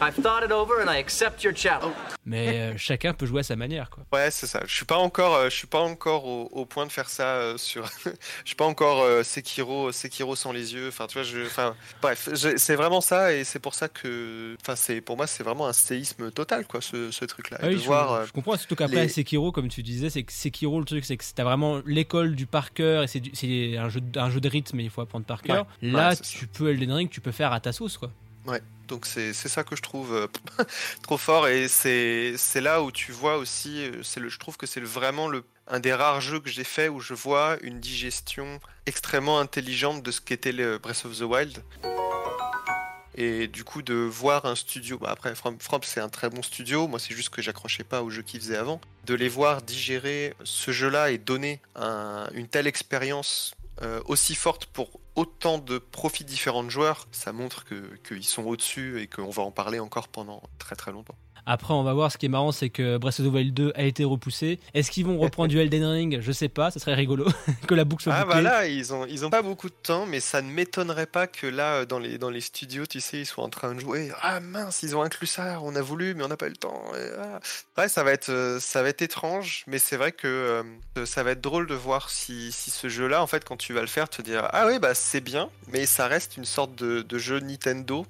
I've 0.00 0.14
thought 0.20 0.42
it 0.44 0.50
over 0.50 0.80
and 0.82 0.88
I 0.92 0.98
accept 0.98 1.44
your 1.44 1.54
challenge. 1.54 1.94
Mais 2.26 2.48
euh, 2.60 2.74
chacun 2.76 3.12
peut 3.14 3.26
jouer 3.26 3.40
à 3.40 3.42
sa 3.44 3.54
manière, 3.56 3.88
quoi. 3.90 4.04
Ouais, 4.12 4.30
c'est 4.32 4.46
ça. 4.46 4.60
Je 4.66 4.74
suis 4.74 4.84
pas 4.84 4.96
encore, 4.96 5.34
euh, 5.36 5.44
je 5.50 5.54
suis 5.56 5.66
pas 5.68 5.80
encore 5.80 6.24
au, 6.24 6.48
au 6.52 6.64
point 6.66 6.86
de 6.86 6.92
faire 6.92 7.08
ça 7.08 7.24
euh, 7.36 7.56
sur. 7.56 7.84
je 8.04 8.10
suis 8.44 8.56
pas 8.56 8.64
encore 8.64 9.02
euh, 9.02 9.22
Sekiro, 9.22 9.92
Sekiro 9.92 10.34
sans 10.34 10.50
les 10.52 10.74
yeux. 10.74 10.88
Enfin, 10.88 11.06
tu 11.06 11.14
vois, 11.14 11.22
je, 11.22 11.46
enfin, 11.46 11.76
bref, 12.00 12.28
c'est 12.56 12.74
vraiment 12.74 13.00
ça 13.00 13.32
et 13.32 13.44
c'est 13.44 13.58
pour 13.60 13.74
ça 13.74 13.88
que, 13.88 14.56
enfin, 14.60 14.74
c'est 14.74 15.00
pour 15.00 15.16
moi, 15.16 15.28
c'est 15.28 15.44
vraiment 15.44 15.68
un 15.68 15.72
séisme 15.72 16.30
total, 16.32 16.66
quoi, 16.66 16.80
ce, 16.80 17.12
ce 17.12 17.24
truc-là. 17.24 17.58
Ah 17.62 17.66
oui, 17.68 17.78
je, 17.78 17.84
voir, 17.86 18.12
euh, 18.12 18.24
je 18.26 18.32
comprends, 18.32 18.56
surtout 18.56 18.74
qu'après 18.76 19.02
les- 19.02 19.08
Sekiro, 19.08 19.52
comme 19.52 19.68
tu 19.68 19.82
disais, 19.84 20.10
c'est 20.10 20.24
que 20.24 20.32
Sekiro, 20.32 20.80
le 20.80 20.84
truc, 20.86 21.04
c'est 21.04 21.16
que 21.16 21.24
t'as 21.34 21.44
vraiment 21.44 21.80
l'école 21.86 22.34
du 22.34 22.46
par 22.46 22.72
cœur 22.72 23.04
et 23.04 23.06
c'est 23.06 23.76
un 23.78 23.88
jeu, 23.88 24.00
de- 24.00 24.18
un 24.18 24.30
jeu 24.30 24.40
de 24.40 24.48
rythme 24.48 24.80
et 24.80 24.84
il 24.84 24.90
faut 24.90 25.00
apprendre 25.00 25.26
par 25.26 25.42
cœur. 25.42 25.66
Ouais. 25.82 25.90
Là, 25.90 26.08
Ouais, 26.10 26.16
tu 26.16 26.48
peux 26.48 26.70
Elden 26.70 26.90
Ring, 26.92 27.08
tu 27.10 27.20
peux 27.20 27.30
faire 27.32 27.52
à 27.52 27.60
ta 27.60 27.70
sauce, 27.72 27.98
quoi. 27.98 28.10
Ouais, 28.46 28.60
donc 28.88 29.06
c'est 29.06 29.32
ça 29.32 29.62
que 29.64 29.76
je 29.76 29.82
trouve 29.82 30.12
euh, 30.14 30.26
trop 31.02 31.16
fort 31.16 31.46
et 31.48 31.68
c'est 31.68 32.34
là 32.60 32.82
où 32.82 32.90
tu 32.90 33.12
vois 33.12 33.36
aussi, 33.36 33.84
euh, 33.84 34.02
le, 34.16 34.28
je 34.28 34.38
trouve 34.38 34.56
que 34.56 34.66
c'est 34.66 34.80
vraiment 34.80 35.30
un 35.68 35.78
des 35.80 35.92
rares 35.94 36.20
jeux 36.20 36.40
que 36.40 36.50
j'ai 36.50 36.64
fait 36.64 36.88
où 36.88 36.98
je 37.00 37.14
vois 37.14 37.56
une 37.62 37.78
digestion 37.80 38.58
extrêmement 38.86 39.38
intelligente 39.38 40.02
de 40.02 40.10
ce 40.10 40.20
qu'était 40.20 40.52
le 40.52 40.78
Breath 40.78 41.04
of 41.04 41.16
the 41.18 41.22
Wild. 41.22 41.62
Et 43.14 43.46
du 43.46 43.62
coup, 43.62 43.82
de 43.82 43.92
voir 43.94 44.46
un 44.46 44.54
studio, 44.54 44.98
bah 44.98 45.10
après, 45.10 45.34
From, 45.34 45.58
c'est 45.82 46.00
un 46.00 46.08
très 46.08 46.30
bon 46.30 46.42
studio, 46.42 46.88
moi 46.88 46.98
c'est 46.98 47.14
juste 47.14 47.28
que 47.28 47.42
j'accrochais 47.42 47.84
pas 47.84 48.02
aux 48.02 48.08
jeux 48.08 48.22
qu'ils 48.22 48.40
faisaient 48.40 48.56
avant, 48.56 48.80
de 49.04 49.12
les 49.14 49.28
voir 49.28 49.60
digérer 49.60 50.34
ce 50.44 50.70
jeu-là 50.72 51.10
et 51.10 51.18
donner 51.18 51.60
un- 51.76 52.28
une 52.32 52.48
telle 52.48 52.66
expérience 52.66 53.52
euh, 53.80 54.02
aussi 54.06 54.34
forte 54.34 54.66
pour 54.66 55.00
autant 55.14 55.58
de 55.58 55.78
profits 55.78 56.24
différents 56.24 56.62
de 56.64 56.68
joueurs, 56.68 57.06
ça 57.10 57.32
montre 57.32 57.64
que- 57.64 57.96
qu'ils 58.06 58.24
sont 58.24 58.44
au-dessus 58.44 59.00
et 59.00 59.06
qu'on 59.08 59.30
va 59.30 59.42
en 59.42 59.50
parler 59.50 59.78
encore 59.80 60.08
pendant 60.08 60.42
très 60.58 60.76
très 60.76 60.92
longtemps. 60.92 61.16
Après, 61.46 61.74
on 61.74 61.82
va 61.82 61.92
voir. 61.92 62.12
Ce 62.12 62.18
qui 62.18 62.26
est 62.26 62.28
marrant, 62.28 62.52
c'est 62.52 62.70
que 62.70 62.98
Breath 62.98 63.20
of 63.20 63.26
the 63.26 63.32
Wild 63.32 63.54
2 63.54 63.72
a 63.74 63.82
été 63.82 64.04
repoussé. 64.04 64.60
Est-ce 64.74 64.90
qu'ils 64.90 65.04
vont 65.06 65.18
reprendre 65.18 65.48
du 65.48 65.58
Elden 65.58 65.84
Ring? 65.84 66.18
Je 66.20 66.32
sais 66.32 66.48
pas. 66.48 66.70
Ça 66.70 66.78
serait 66.80 66.94
rigolo 66.94 67.26
que 67.66 67.74
la 67.74 67.84
boucle 67.84 68.02
soit 68.04 68.12
Ah 68.14 68.24
bouclée. 68.24 68.42
bah 68.42 68.50
là, 68.50 68.66
ils 68.68 68.94
ont, 68.94 69.06
ils 69.06 69.24
ont 69.26 69.30
pas 69.30 69.42
beaucoup 69.42 69.68
de 69.68 69.74
temps, 69.74 70.06
mais 70.06 70.20
ça 70.20 70.40
ne 70.42 70.50
m'étonnerait 70.50 71.06
pas 71.06 71.26
que 71.26 71.46
là, 71.46 71.74
euh, 71.76 71.84
dans 71.84 71.98
les, 71.98 72.18
dans 72.18 72.30
les 72.30 72.40
studios, 72.40 72.86
tu 72.86 73.00
sais, 73.00 73.18
ils 73.20 73.26
soient 73.26 73.44
en 73.44 73.48
train 73.48 73.74
de 73.74 73.80
jouer. 73.80 74.10
Ah 74.22 74.40
mince, 74.40 74.82
ils 74.82 74.94
ont 74.96 75.02
inclus 75.02 75.26
ça, 75.26 75.58
on 75.62 75.74
a 75.74 75.82
voulu, 75.82 76.14
mais 76.14 76.22
on 76.24 76.28
n'a 76.28 76.36
pas 76.36 76.46
eu 76.46 76.50
le 76.50 76.56
temps. 76.56 76.82
Et, 76.94 77.08
ah. 77.20 77.40
Ouais, 77.76 77.88
ça 77.88 78.04
va 78.04 78.12
être, 78.12 78.28
euh, 78.30 78.60
ça 78.60 78.82
va 78.82 78.88
être 78.90 79.02
étrange, 79.02 79.64
mais 79.66 79.78
c'est 79.78 79.96
vrai 79.96 80.12
que 80.12 80.28
euh, 80.96 81.04
ça 81.06 81.22
va 81.22 81.32
être 81.32 81.40
drôle 81.40 81.66
de 81.66 81.74
voir 81.74 82.10
si, 82.10 82.52
si 82.52 82.70
ce 82.70 82.88
jeu-là, 82.88 83.22
en 83.22 83.26
fait, 83.26 83.44
quand 83.44 83.56
tu 83.56 83.72
vas 83.72 83.80
le 83.80 83.86
faire, 83.88 84.08
te 84.08 84.22
dire 84.22 84.48
ah 84.52 84.66
oui, 84.66 84.78
bah 84.78 84.94
c'est 84.94 85.20
bien, 85.20 85.48
mais 85.72 85.86
ça 85.86 86.06
reste 86.06 86.36
une 86.36 86.44
sorte 86.44 86.74
de, 86.76 87.02
de 87.02 87.18
jeu 87.18 87.40
Nintendo. 87.40 88.06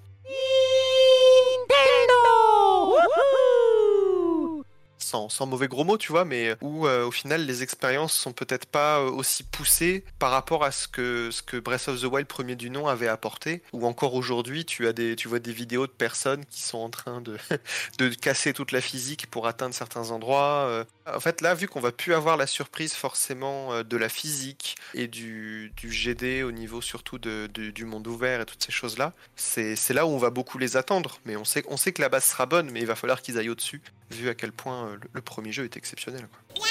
Sans, 5.29 5.47
mauvais 5.47 5.69
gros 5.69 5.85
mots, 5.85 5.99
tu 5.99 6.11
vois, 6.11 6.25
mais 6.25 6.57
où 6.63 6.87
euh, 6.87 7.05
au 7.05 7.11
final 7.11 7.45
les 7.45 7.63
expériences 7.63 8.15
sont 8.15 8.33
peut-être 8.33 8.65
pas 8.65 8.99
euh, 9.01 9.11
aussi 9.11 9.43
poussées 9.43 10.05
par 10.19 10.31
rapport 10.31 10.65
à 10.65 10.73
ce 10.73 10.89
que, 10.89 11.31
ce 11.31 11.43
que 11.43 11.59
Breath 11.59 11.89
of 11.89 12.01
the 12.01 12.05
Wild 12.05 12.27
premier 12.27 12.57
du 12.57 12.71
nom 12.71 12.87
avait 12.89 13.09
apporté. 13.09 13.63
Ou 13.75 13.87
encore 13.87 14.15
aujourd'hui, 14.15 14.65
tu 14.65 14.87
as 14.87 14.95
des, 14.95 15.15
tu 15.15 15.29
vois 15.29 15.39
des 15.39 15.53
vidéos 15.53 15.87
de 15.87 15.93
personnes 15.93 16.47
qui 16.47 16.63
sont 16.63 16.79
en 16.79 16.89
train 16.89 17.21
de, 17.21 17.37
de 17.99 18.09
casser 18.09 18.55
toute 18.55 18.73
la 18.73 18.81
physique 18.81 19.27
pour 19.27 19.47
atteindre 19.47 19.75
certains 19.75 20.11
endroits. 20.11 20.65
euh. 20.69 20.85
En 21.07 21.21
fait, 21.21 21.41
là, 21.41 21.55
vu 21.55 21.69
qu'on 21.69 21.81
va 21.81 21.93
plus 21.93 22.15
avoir 22.15 22.37
la 22.39 22.47
surprise 22.47 22.95
forcément 22.95 23.83
de 23.83 23.97
la 23.97 24.09
physique 24.09 24.77
et 24.95 25.09
du, 25.09 25.73
du 25.77 25.91
GD 25.91 26.43
au 26.43 26.53
niveau 26.53 26.81
surtout 26.81 27.19
de, 27.19 27.49
du 27.49 27.85
monde 27.85 28.07
ouvert 28.07 28.41
et 28.41 28.47
toutes 28.47 28.63
ces 28.63 28.73
choses-là, 28.73 29.13
c'est 29.37 29.77
là 29.91 30.07
où 30.07 30.11
on 30.11 30.19
va 30.19 30.31
beaucoup 30.31 30.59
les 30.59 30.77
attendre. 30.77 31.19
Mais 31.27 31.37
on 31.37 31.45
sait, 31.45 31.65
on 31.69 31.77
sait 31.77 31.93
que 31.93 32.01
la 32.01 32.09
base 32.09 32.25
sera 32.25 32.47
bonne, 32.47 32.71
mais 32.71 32.81
il 32.81 32.87
va 32.87 32.95
falloir 32.95 33.21
qu'ils 33.21 33.37
aillent 33.39 33.51
au-dessus, 33.51 33.83
vu 34.11 34.29
à 34.29 34.35
quel 34.35 34.53
point 34.53 34.97
le, 35.13 35.21
premier 35.21 35.53
jeu 35.53 35.65
est 35.65 35.77
exceptionnel. 35.77 36.29
quoi. 36.29 36.65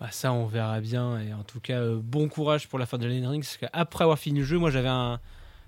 Bah, 0.00 0.08
ça, 0.10 0.32
on 0.32 0.46
verra 0.46 0.80
bien. 0.80 1.20
Et 1.20 1.32
en 1.32 1.44
tout 1.44 1.60
cas, 1.60 1.78
euh, 1.78 2.00
bon 2.02 2.28
courage 2.28 2.68
pour 2.68 2.78
la 2.78 2.86
fin 2.86 2.98
de 2.98 3.06
Elden 3.06 3.26
Ring. 3.26 3.44
Parce 3.44 3.56
qu'après 3.56 4.02
avoir 4.02 4.18
fini 4.18 4.40
le 4.40 4.44
jeu, 4.44 4.58
moi, 4.58 4.70
j'avais 4.70 4.88
un, 4.88 5.20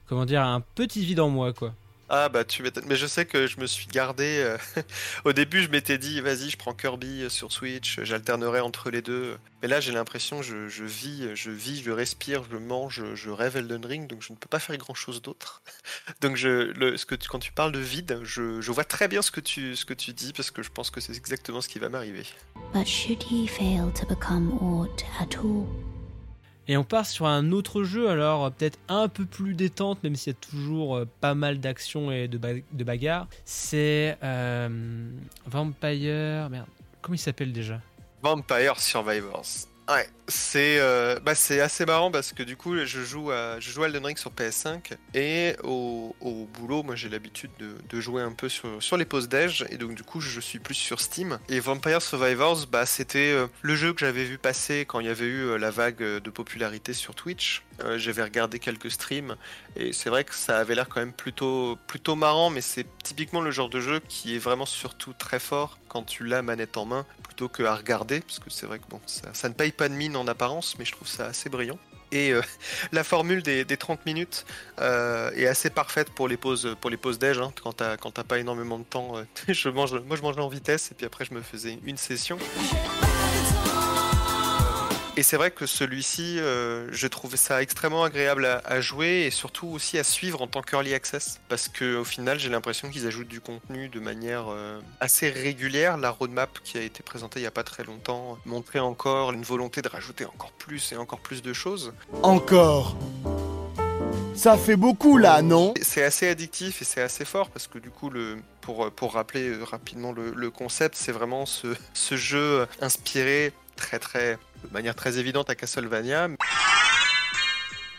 comment 0.07 0.25
dire, 0.25 0.43
un 0.43 0.61
petit 0.61 1.05
vide 1.05 1.21
en 1.21 1.29
moi, 1.29 1.53
quoi. 1.53 1.75
Ah 2.09 2.29
bah 2.29 2.45
tu 2.45 2.63
m'étonnes, 2.63 2.85
mais 2.87 2.97
je 2.97 3.07
sais 3.07 3.25
que 3.25 3.47
je 3.47 3.59
me 3.59 3.67
suis 3.67 3.87
gardé. 3.87 4.43
euh, 4.45 4.59
Au 5.25 5.33
début, 5.33 5.63
je 5.63 5.69
m'étais 5.69 5.97
dit, 5.97 6.21
vas-y, 6.21 6.51
je 6.51 6.57
prends 6.59 6.75
Kirby 6.75 7.23
euh, 7.23 7.29
sur 7.31 7.51
Switch, 7.51 8.01
j'alternerai 8.03 8.61
entre 8.61 8.91
les 8.91 9.01
deux. 9.01 9.39
Mais 9.63 9.69
là, 9.69 9.81
j'ai 9.81 9.93
l'impression, 9.93 10.43
je, 10.43 10.69
je 10.69 10.85
vis, 10.85 11.35
je 11.35 11.51
vis, 11.51 11.83
je 11.83 11.91
respire, 11.91 12.43
je 12.51 12.59
mange, 12.59 13.03
je, 13.15 13.31
rêve 13.31 13.57
Elden 13.57 13.85
Ring, 13.87 14.07
donc 14.07 14.23
je 14.23 14.33
ne 14.33 14.37
peux 14.37 14.49
pas 14.49 14.59
faire 14.59 14.77
grand-chose 14.77 15.23
d'autre. 15.23 15.63
Donc 16.21 16.37
je, 16.37 16.73
le, 16.73 16.97
ce 16.97 17.07
que 17.07 17.15
quand 17.29 17.39
tu 17.39 17.53
parles 17.53 17.73
de 17.73 17.79
vide, 17.79 18.21
je, 18.23 18.61
je 18.61 18.73
vois 18.73 18.85
très 18.85 19.09
bien 19.09 19.23
ce 19.23 19.31
que 19.31 19.41
tu, 19.41 19.75
ce 19.75 19.85
que 19.85 19.95
tu 19.95 20.13
dis 20.13 20.33
parce 20.33 20.51
que 20.51 20.63
je 20.63 20.71
pense 20.71 20.91
que 20.91 21.01
c'est 21.01 21.17
exactement 21.17 21.61
ce 21.61 21.69
qui 21.69 21.79
va 21.79 21.89
m'arriver. 21.89 22.25
But 22.75 22.87
should 22.87 23.23
he 23.23 23.47
fail 23.49 23.91
to 23.95 24.07
become 24.07 24.53
aught 24.61 25.05
at 25.21 25.37
all, 25.39 25.67
Et 26.67 26.77
on 26.77 26.85
part 26.85 27.07
sur 27.07 27.27
un 27.27 27.53
autre 27.53 27.83
jeu, 27.85 28.09
alors 28.09 28.51
peut-être 28.53 28.79
un 28.89 29.09
peu 29.09 29.27
plus 29.27 29.55
détente, 29.55 30.03
même 30.03 30.17
s'il 30.17 30.33
y 30.33 30.37
a 30.37 30.39
toujours 30.39 30.97
euh, 30.97 31.05
pas 31.21 31.35
mal 31.35 31.61
d'action 31.61 32.11
et 32.11 32.29
de 32.29 32.85
bagarres. 32.85 33.27
C'est 33.45 34.17
euh, 34.23 35.09
Vampire. 35.47 36.49
Merde, 36.51 36.67
comment 37.03 37.15
il 37.15 37.19
s'appelle 37.19 37.53
déjà? 37.53 37.81
Vampire 38.23 38.81
Survivors. 38.81 39.67
Ouais, 39.91 40.09
c'est 40.29 40.79
euh, 40.79 41.19
bah, 41.21 41.33
assez 41.33 41.87
marrant 41.87 42.11
parce 42.11 42.33
que 42.33 42.43
du 42.43 42.57
coup 42.57 42.77
je 42.77 43.05
joue 43.05 43.31
à 43.31 43.61
je 43.61 43.71
joue 43.71 43.83
à 43.83 43.87
Elden 43.87 44.07
Ring 44.07 44.19
sur 44.19 44.33
PS5 44.33 44.97
et 45.15 45.55
au, 45.63 46.17
au 46.21 46.47
boulot 46.47 46.83
moi 46.83 46.95
j'ai 46.95 47.09
l'habitude 47.09 47.51
de, 47.59 47.77
de 47.89 48.01
jouer 48.01 48.23
un 48.23 48.33
peu 48.33 48.49
sur, 48.49 48.83
sur 48.83 48.97
les 48.97 49.05
pauses 49.05 49.29
déj 49.29 49.67
et 49.71 49.77
donc 49.77 49.95
du 49.95 50.03
coup 50.03 50.21
je 50.21 50.41
suis 50.41 50.59
plus 50.59 50.75
sur 50.75 51.01
Steam 51.01 51.39
et 51.49 51.61
Vampire 51.61 52.01
Survivors 52.01 52.67
bah 52.67 52.87
c'était 52.87 53.33
euh, 53.33 53.47
le 53.63 53.77
jeu 53.77 53.93
que 53.93 54.01
j'avais 54.01 54.25
vu 54.25 54.39
passer 54.39 54.85
quand 54.87 55.01
il 55.01 55.07
y 55.07 55.11
avait 55.11 55.27
eu 55.27 55.43
euh, 55.43 55.59
la 55.59 55.71
vague 55.71 56.03
euh, 56.03 56.21
de 56.21 56.31
popularité 56.31 56.93
sur 56.93 57.15
Twitch. 57.15 57.63
J'avais 57.97 58.23
regardé 58.23 58.61
quelques 58.61 58.93
streams 58.93 59.35
et 59.75 59.93
c'est 59.93 60.09
vrai 60.09 60.23
que 60.23 60.33
ça 60.33 60.59
avait 60.59 60.77
l'air 60.77 60.89
quand 60.89 61.01
même 61.01 61.13
plutôt 61.13 61.77
plutôt 61.89 62.15
marrant 62.15 62.49
mais 62.49 62.61
c'est 62.61 62.87
typiquement 63.03 63.41
le 63.41 63.51
genre 63.51 63.69
de 63.69 63.81
jeu 63.81 64.01
qui 64.09 64.37
est 64.37 64.39
vraiment 64.39 64.65
surtout 64.65 65.13
très 65.13 65.41
fort 65.41 65.77
quand 65.89 66.05
tu 66.05 66.23
l'as 66.23 66.41
manette 66.41 66.77
en 66.77 66.85
main 66.85 67.05
plutôt 67.25 67.49
que 67.49 67.65
à 67.65 67.75
regarder 67.75 68.21
parce 68.21 68.39
que 68.39 68.49
c'est 68.49 68.67
vrai 68.67 68.79
que 68.79 68.87
bon 68.89 69.01
ça, 69.07 69.29
ça 69.33 69.49
ne 69.49 69.55
paye 69.55 69.73
pas 69.73 69.89
de 69.89 69.95
mine 69.95 70.14
en 70.17 70.27
apparence 70.27 70.77
mais 70.79 70.85
je 70.85 70.93
trouve 70.93 71.09
ça 71.09 71.27
assez 71.27 71.49
brillant 71.49 71.79
et 72.13 72.33
euh, 72.33 72.43
la 72.93 73.05
formule 73.05 73.43
des, 73.43 73.65
des 73.65 73.77
30 73.77 74.07
minutes 74.07 74.47
euh, 74.81 75.31
est 75.33 75.47
assez 75.47 75.71
parfaite 75.71 76.11
pour 76.11 76.29
les 76.29 76.37
pauses 76.37 76.77
pour 76.81 76.91
les 76.91 76.97
pauses 76.97 77.19
déj 77.19 77.39
hein. 77.39 77.53
quand 77.63 77.75
t'as 77.75 77.97
quand 77.97 78.13
pas 78.23 78.39
énormément 78.39 78.79
de 78.79 78.85
temps 78.85 79.17
euh, 79.17 79.25
je 79.53 79.69
mange 79.69 79.95
moi 80.07 80.17
je 80.17 80.23
mangeais 80.23 80.41
en 80.41 80.49
vitesse 80.49 80.91
et 80.91 80.95
puis 80.95 81.07
après 81.07 81.25
je 81.25 81.35
me 81.35 81.43
faisais 81.43 81.79
une 81.85 81.97
session 81.97 82.39
et 85.17 85.23
c'est 85.23 85.37
vrai 85.37 85.51
que 85.51 85.67
celui-ci, 85.67 86.39
euh, 86.41 86.89
je 86.91 87.07
trouvais 87.07 87.37
ça 87.37 87.63
extrêmement 87.63 88.05
agréable 88.05 88.47
à, 88.47 88.59
à 88.65 88.81
jouer 88.81 89.25
et 89.27 89.31
surtout 89.31 89.69
aussi 89.69 89.99
à 89.99 90.05
suivre 90.05 90.43
en 90.43 90.47
tant 90.47 90.63
qu'early 90.63 90.95
access. 90.95 91.41
Parce 91.49 91.69
que 91.69 91.97
au 91.97 92.05
final, 92.05 92.39
j'ai 92.39 92.49
l'impression 92.49 92.91
qu'ils 92.91 93.07
ajoutent 93.07 93.29
du 93.29 93.41
contenu 93.41 93.89
de 93.89 94.01
manière 94.01 94.47
euh, 94.49 94.81
assez 95.01 95.31
régulière. 95.31 95.97
La 95.99 96.11
roadmap 96.11 96.59
qui 96.65 96.79
a 96.79 96.83
été 96.83 97.03
présentée 97.03 97.41
il 97.41 97.43
n'y 97.43 97.49
a 97.49 97.53
pas 97.53 97.65
très 97.65 97.85
longtemps 97.85 98.39
montrait 98.45 98.81
encore 98.81 99.33
une 99.33 99.43
volonté 99.43 99.83
de 99.83 99.89
rajouter 99.89 100.25
encore 100.25 100.53
plus 100.53 100.93
et 100.93 100.97
encore 100.97 101.21
plus 101.21 101.43
de 101.43 101.53
choses. 101.53 101.93
Encore 102.23 102.97
Ça 104.35 104.57
fait 104.59 104.77
beaucoup 104.77 105.17
là, 105.19 105.43
non? 105.43 105.75
C'est 105.81 106.03
assez 106.03 106.29
addictif 106.29 106.83
et 106.83 106.85
c'est 106.85 107.03
assez 107.03 107.25
fort 107.25 107.51
parce 107.51 107.67
que 107.69 107.79
du 107.79 107.91
coup, 107.91 108.11
le, 108.11 108.39
pour, 108.61 108.91
pour 108.91 109.15
rappeler 109.15 109.49
euh, 109.49 109.63
rapidement 109.65 110.13
le, 110.13 110.33
le 110.35 110.51
concept, 110.51 110.97
c'est 110.97 111.13
vraiment 111.13 111.47
ce, 111.47 111.69
ce 111.93 112.17
jeu 112.17 112.67
inspiré 112.81 113.53
très 113.77 113.99
très 113.99 114.39
de 114.65 114.73
manière 114.73 114.95
très 114.95 115.19
évidente 115.19 115.51
à 115.51 115.55
Castlevania. 115.55 116.29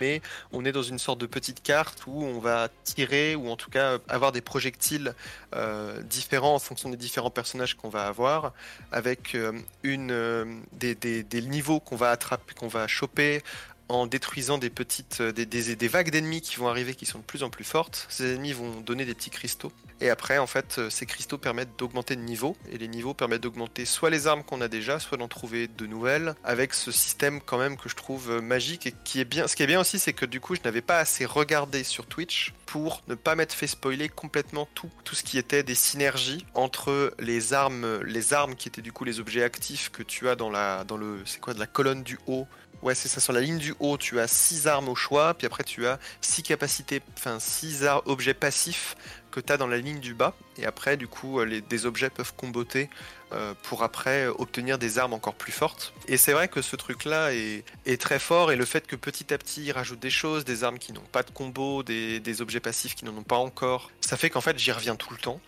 Mais 0.02 0.22
on 0.52 0.66
est 0.66 0.72
dans 0.72 0.84
une 0.84 1.00
sorte 1.00 1.20
de 1.20 1.26
petite 1.26 1.64
carte 1.64 2.04
où 2.08 2.24
on 2.24 2.40
va 2.40 2.68
tirer 2.84 3.36
ou 3.36 3.50
en 3.50 3.56
tout 3.56 3.70
cas 3.70 3.98
avoir 4.10 4.32
des 4.32 4.42
projectiles 4.42 5.14
euh, 5.56 6.02
différents 6.04 6.56
en 6.56 6.60
fonction 6.60 6.90
des 6.90 6.98
différents 6.98 7.30
personnages 7.30 7.76
qu'on 7.76 7.90
va 7.90 8.08
avoir, 8.08 8.54
avec 8.92 9.36
euh, 9.36 9.54
euh, 9.86 10.60
des 10.74 11.42
niveaux 11.42 11.80
qu'on 11.80 11.96
va 11.96 12.12
attraper, 12.12 12.54
qu'on 12.56 12.68
va 12.68 12.88
choper 12.88 13.42
en 13.88 14.08
détruisant 14.08 14.58
des 14.58 14.70
petites 14.70 15.22
euh, 15.22 15.32
des, 15.32 15.46
des- 15.46 15.88
vagues 15.88 16.10
d'ennemis 16.10 16.42
qui 16.42 16.56
vont 16.56 16.68
arriver 16.68 16.96
qui 16.96 17.06
sont 17.06 17.20
de 17.20 17.24
plus 17.24 17.44
en 17.44 17.50
plus 17.50 17.64
fortes. 17.64 18.08
Ces 18.10 18.34
ennemis 18.34 18.54
vont 18.54 18.82
donner 18.82 19.06
des 19.06 19.14
petits 19.14 19.30
cristaux 19.30 19.72
et 20.02 20.10
après 20.10 20.40
en 20.40 20.48
fait 20.48 20.76
euh, 20.78 20.90
ces 20.90 21.06
cristaux 21.06 21.38
permettent 21.38 21.78
d'augmenter 21.78 22.16
de 22.16 22.22
niveau 22.22 22.58
et 22.72 22.78
les 22.78 22.88
niveaux 22.88 23.14
permettent 23.14 23.42
d'augmenter 23.44 23.86
soit 23.86 24.10
les 24.10 24.28
armes 24.28 24.44
qu'on 24.44 24.60
a 24.62 24.68
déjà, 24.68 25.00
soit 25.00 25.18
d'en 25.18 25.28
trouver 25.28 25.68
de 25.68 25.86
nouvelles 25.86 26.36
avec 26.44 26.74
ce 26.74 26.92
système 26.92 27.40
quand 27.42 27.58
même 27.60 27.78
que 27.78 27.88
je 27.88 27.96
trouve 27.96 28.32
euh, 28.32 28.42
magique 28.42 28.88
et 28.88 28.94
qui 29.04 29.20
est 29.20 29.26
bien. 29.26 29.48
Ce 29.48 29.56
qui 29.56 29.64
est 29.64 29.68
bien 29.68 29.80
aussi 29.80 30.00
c'est 30.00 30.14
que 30.14 30.26
du 30.26 30.40
coup 30.42 30.56
je 30.56 30.62
n'avais 30.66 30.82
pas 30.82 30.98
assez 30.98 31.26
regardé 31.26 31.84
sur 31.84 32.08
Twitch 32.08 32.54
pour 32.66 33.04
ne 33.08 33.14
pas 33.16 33.36
m'être 33.36 33.54
fait 33.54 33.68
spoiler 33.68 34.10
complètement 34.10 34.68
tout 34.74 34.90
tout 35.04 35.14
ce 35.16 35.24
qui 35.24 35.38
était 35.38 35.62
des 35.64 35.76
synergies 35.76 36.46
entre 36.56 37.14
les 37.20 37.54
armes 37.54 38.02
les 38.02 38.34
armes 38.34 38.56
qui 38.56 38.68
étaient 38.68 38.82
du 38.82 38.92
coup 38.92 39.04
les 39.06 39.20
objets 39.20 39.44
actifs 39.44 39.92
que 39.92 40.02
tu 40.02 40.28
as 40.28 40.36
dans 40.36 40.50
la 40.50 40.84
dans 40.84 40.98
le 40.98 41.20
c'est 41.26 41.40
quoi 41.40 41.54
de 41.54 41.60
la 41.60 41.68
colonne 41.68 42.02
du 42.04 42.18
haut 42.26 42.48
Ouais, 42.86 42.94
c'est 42.94 43.10
ça. 43.10 43.20
Sur 43.20 43.34
la 43.34 43.42
ligne 43.42 43.58
du 43.58 43.74
haut, 43.80 43.98
tu 43.98 44.20
as 44.20 44.28
6 44.28 44.68
armes 44.68 44.90
au 44.90 44.94
choix, 44.94 45.34
puis 45.34 45.48
après 45.48 45.64
tu 45.64 45.88
as 45.88 45.98
6 46.22 46.44
capacités, 46.44 47.02
enfin 47.18 47.40
6 47.40 47.84
objets 48.06 48.36
passifs 48.36 48.96
que 49.32 49.40
tu 49.40 49.52
as 49.52 49.58
dans 49.58 49.66
la 49.66 49.78
ligne 49.78 50.00
du 50.00 50.14
bas. 50.14 50.36
Et 50.60 50.68
après, 50.68 50.96
du 50.96 51.08
coup, 51.08 51.40
euh, 51.40 51.46
les, 51.46 51.62
des 51.62 51.88
objets 51.88 52.12
peuvent 52.12 52.36
comboter 52.36 52.92
euh, 53.34 53.56
pour 53.64 53.82
après 53.82 54.28
euh, 54.28 54.34
obtenir 54.38 54.78
des 54.78 55.00
armes 55.00 55.14
encore 55.14 55.34
plus 55.34 55.52
fortes. 55.52 55.96
Et 56.08 56.18
c'est 56.18 56.32
vrai 56.32 56.48
que 56.48 56.62
ce 56.62 56.76
truc-là 56.76 57.34
est, 57.34 57.66
est 57.88 58.00
très 58.00 58.20
fort, 58.20 58.52
et 58.52 58.56
le 58.56 58.66
fait 58.66 58.86
que 58.86 58.96
petit 58.96 59.34
à 59.34 59.40
petit, 59.40 59.64
il 59.64 59.72
rajoute 59.72 60.00
des 60.00 60.12
choses, 60.12 60.46
des 60.46 60.64
armes 60.64 60.78
qui 60.78 60.94
n'ont 60.94 61.02
pas 61.12 61.24
de 61.24 61.32
combo, 61.32 61.82
des, 61.82 62.20
des 62.20 62.42
objets 62.44 62.60
passifs 62.60 62.94
qui 62.94 63.04
n'en 63.04 63.18
ont 63.18 63.24
pas 63.24 63.38
encore, 63.38 63.90
ça 64.00 64.16
fait 64.16 64.30
qu'en 64.30 64.42
fait, 64.42 64.60
j'y 64.60 64.72
reviens 64.72 64.96
tout 64.96 65.12
le 65.12 65.18
temps 65.18 65.42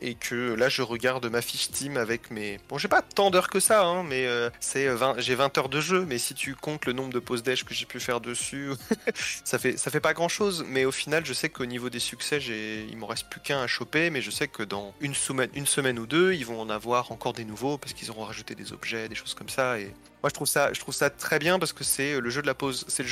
et 0.00 0.14
que 0.14 0.54
là 0.54 0.68
je 0.68 0.82
regarde 0.82 1.26
ma 1.26 1.42
fiche 1.42 1.64
Steam 1.64 1.96
avec 1.96 2.30
mes 2.30 2.58
bon 2.68 2.78
j'ai 2.78 2.88
pas 2.88 3.02
tant 3.02 3.30
d'heures 3.30 3.48
que 3.48 3.60
ça 3.60 3.84
hein, 3.84 4.02
mais 4.02 4.26
euh, 4.26 4.50
c'est 4.60 4.88
20 4.88 5.16
j'ai 5.18 5.34
20 5.34 5.56
heures 5.58 5.68
de 5.68 5.80
jeu 5.80 6.04
mais 6.08 6.18
si 6.18 6.34
tu 6.34 6.54
comptes 6.54 6.86
le 6.86 6.92
nombre 6.92 7.12
de 7.12 7.18
pauses 7.18 7.42
déj 7.42 7.64
que 7.64 7.74
j'ai 7.74 7.86
pu 7.86 8.00
faire 8.00 8.20
dessus 8.20 8.70
ça 9.44 9.58
fait 9.58 9.76
ça 9.76 9.90
fait 9.90 10.00
pas 10.00 10.12
grand 10.12 10.28
chose 10.28 10.64
mais 10.68 10.84
au 10.84 10.92
final 10.92 11.24
je 11.24 11.32
sais 11.32 11.48
qu'au 11.48 11.66
niveau 11.66 11.90
des 11.90 11.98
succès 11.98 12.38
il 12.38 12.96
m'en 12.96 13.06
reste 13.06 13.28
plus 13.28 13.40
qu'un 13.40 13.62
à 13.62 13.66
choper 13.66 14.10
mais 14.10 14.20
je 14.20 14.30
sais 14.30 14.48
que 14.48 14.62
dans 14.62 14.94
une 15.00 15.14
semaine 15.14 15.50
une 15.54 15.66
semaine 15.66 15.98
ou 15.98 16.06
deux 16.06 16.32
ils 16.32 16.46
vont 16.46 16.60
en 16.60 16.70
avoir 16.70 17.12
encore 17.12 17.32
des 17.32 17.44
nouveaux 17.44 17.78
parce 17.78 17.92
qu'ils 17.92 18.10
auront 18.10 18.24
rajouté 18.24 18.54
des 18.54 18.72
objets 18.72 19.08
des 19.08 19.14
choses 19.14 19.34
comme 19.34 19.48
ça 19.48 19.78
et 19.78 19.94
moi 20.22 20.28
je 20.28 20.34
trouve 20.34 20.48
ça 20.48 20.72
je 20.72 20.80
trouve 20.80 20.94
ça 20.94 21.10
très 21.10 21.38
bien 21.38 21.58
parce 21.58 21.72
que 21.72 21.84
c'est 21.84 22.20
le 22.20 22.30
jeu 22.30 22.42
de 22.42 22.46
la 22.46 22.54
pause 22.54 22.84
c'est 22.88 23.04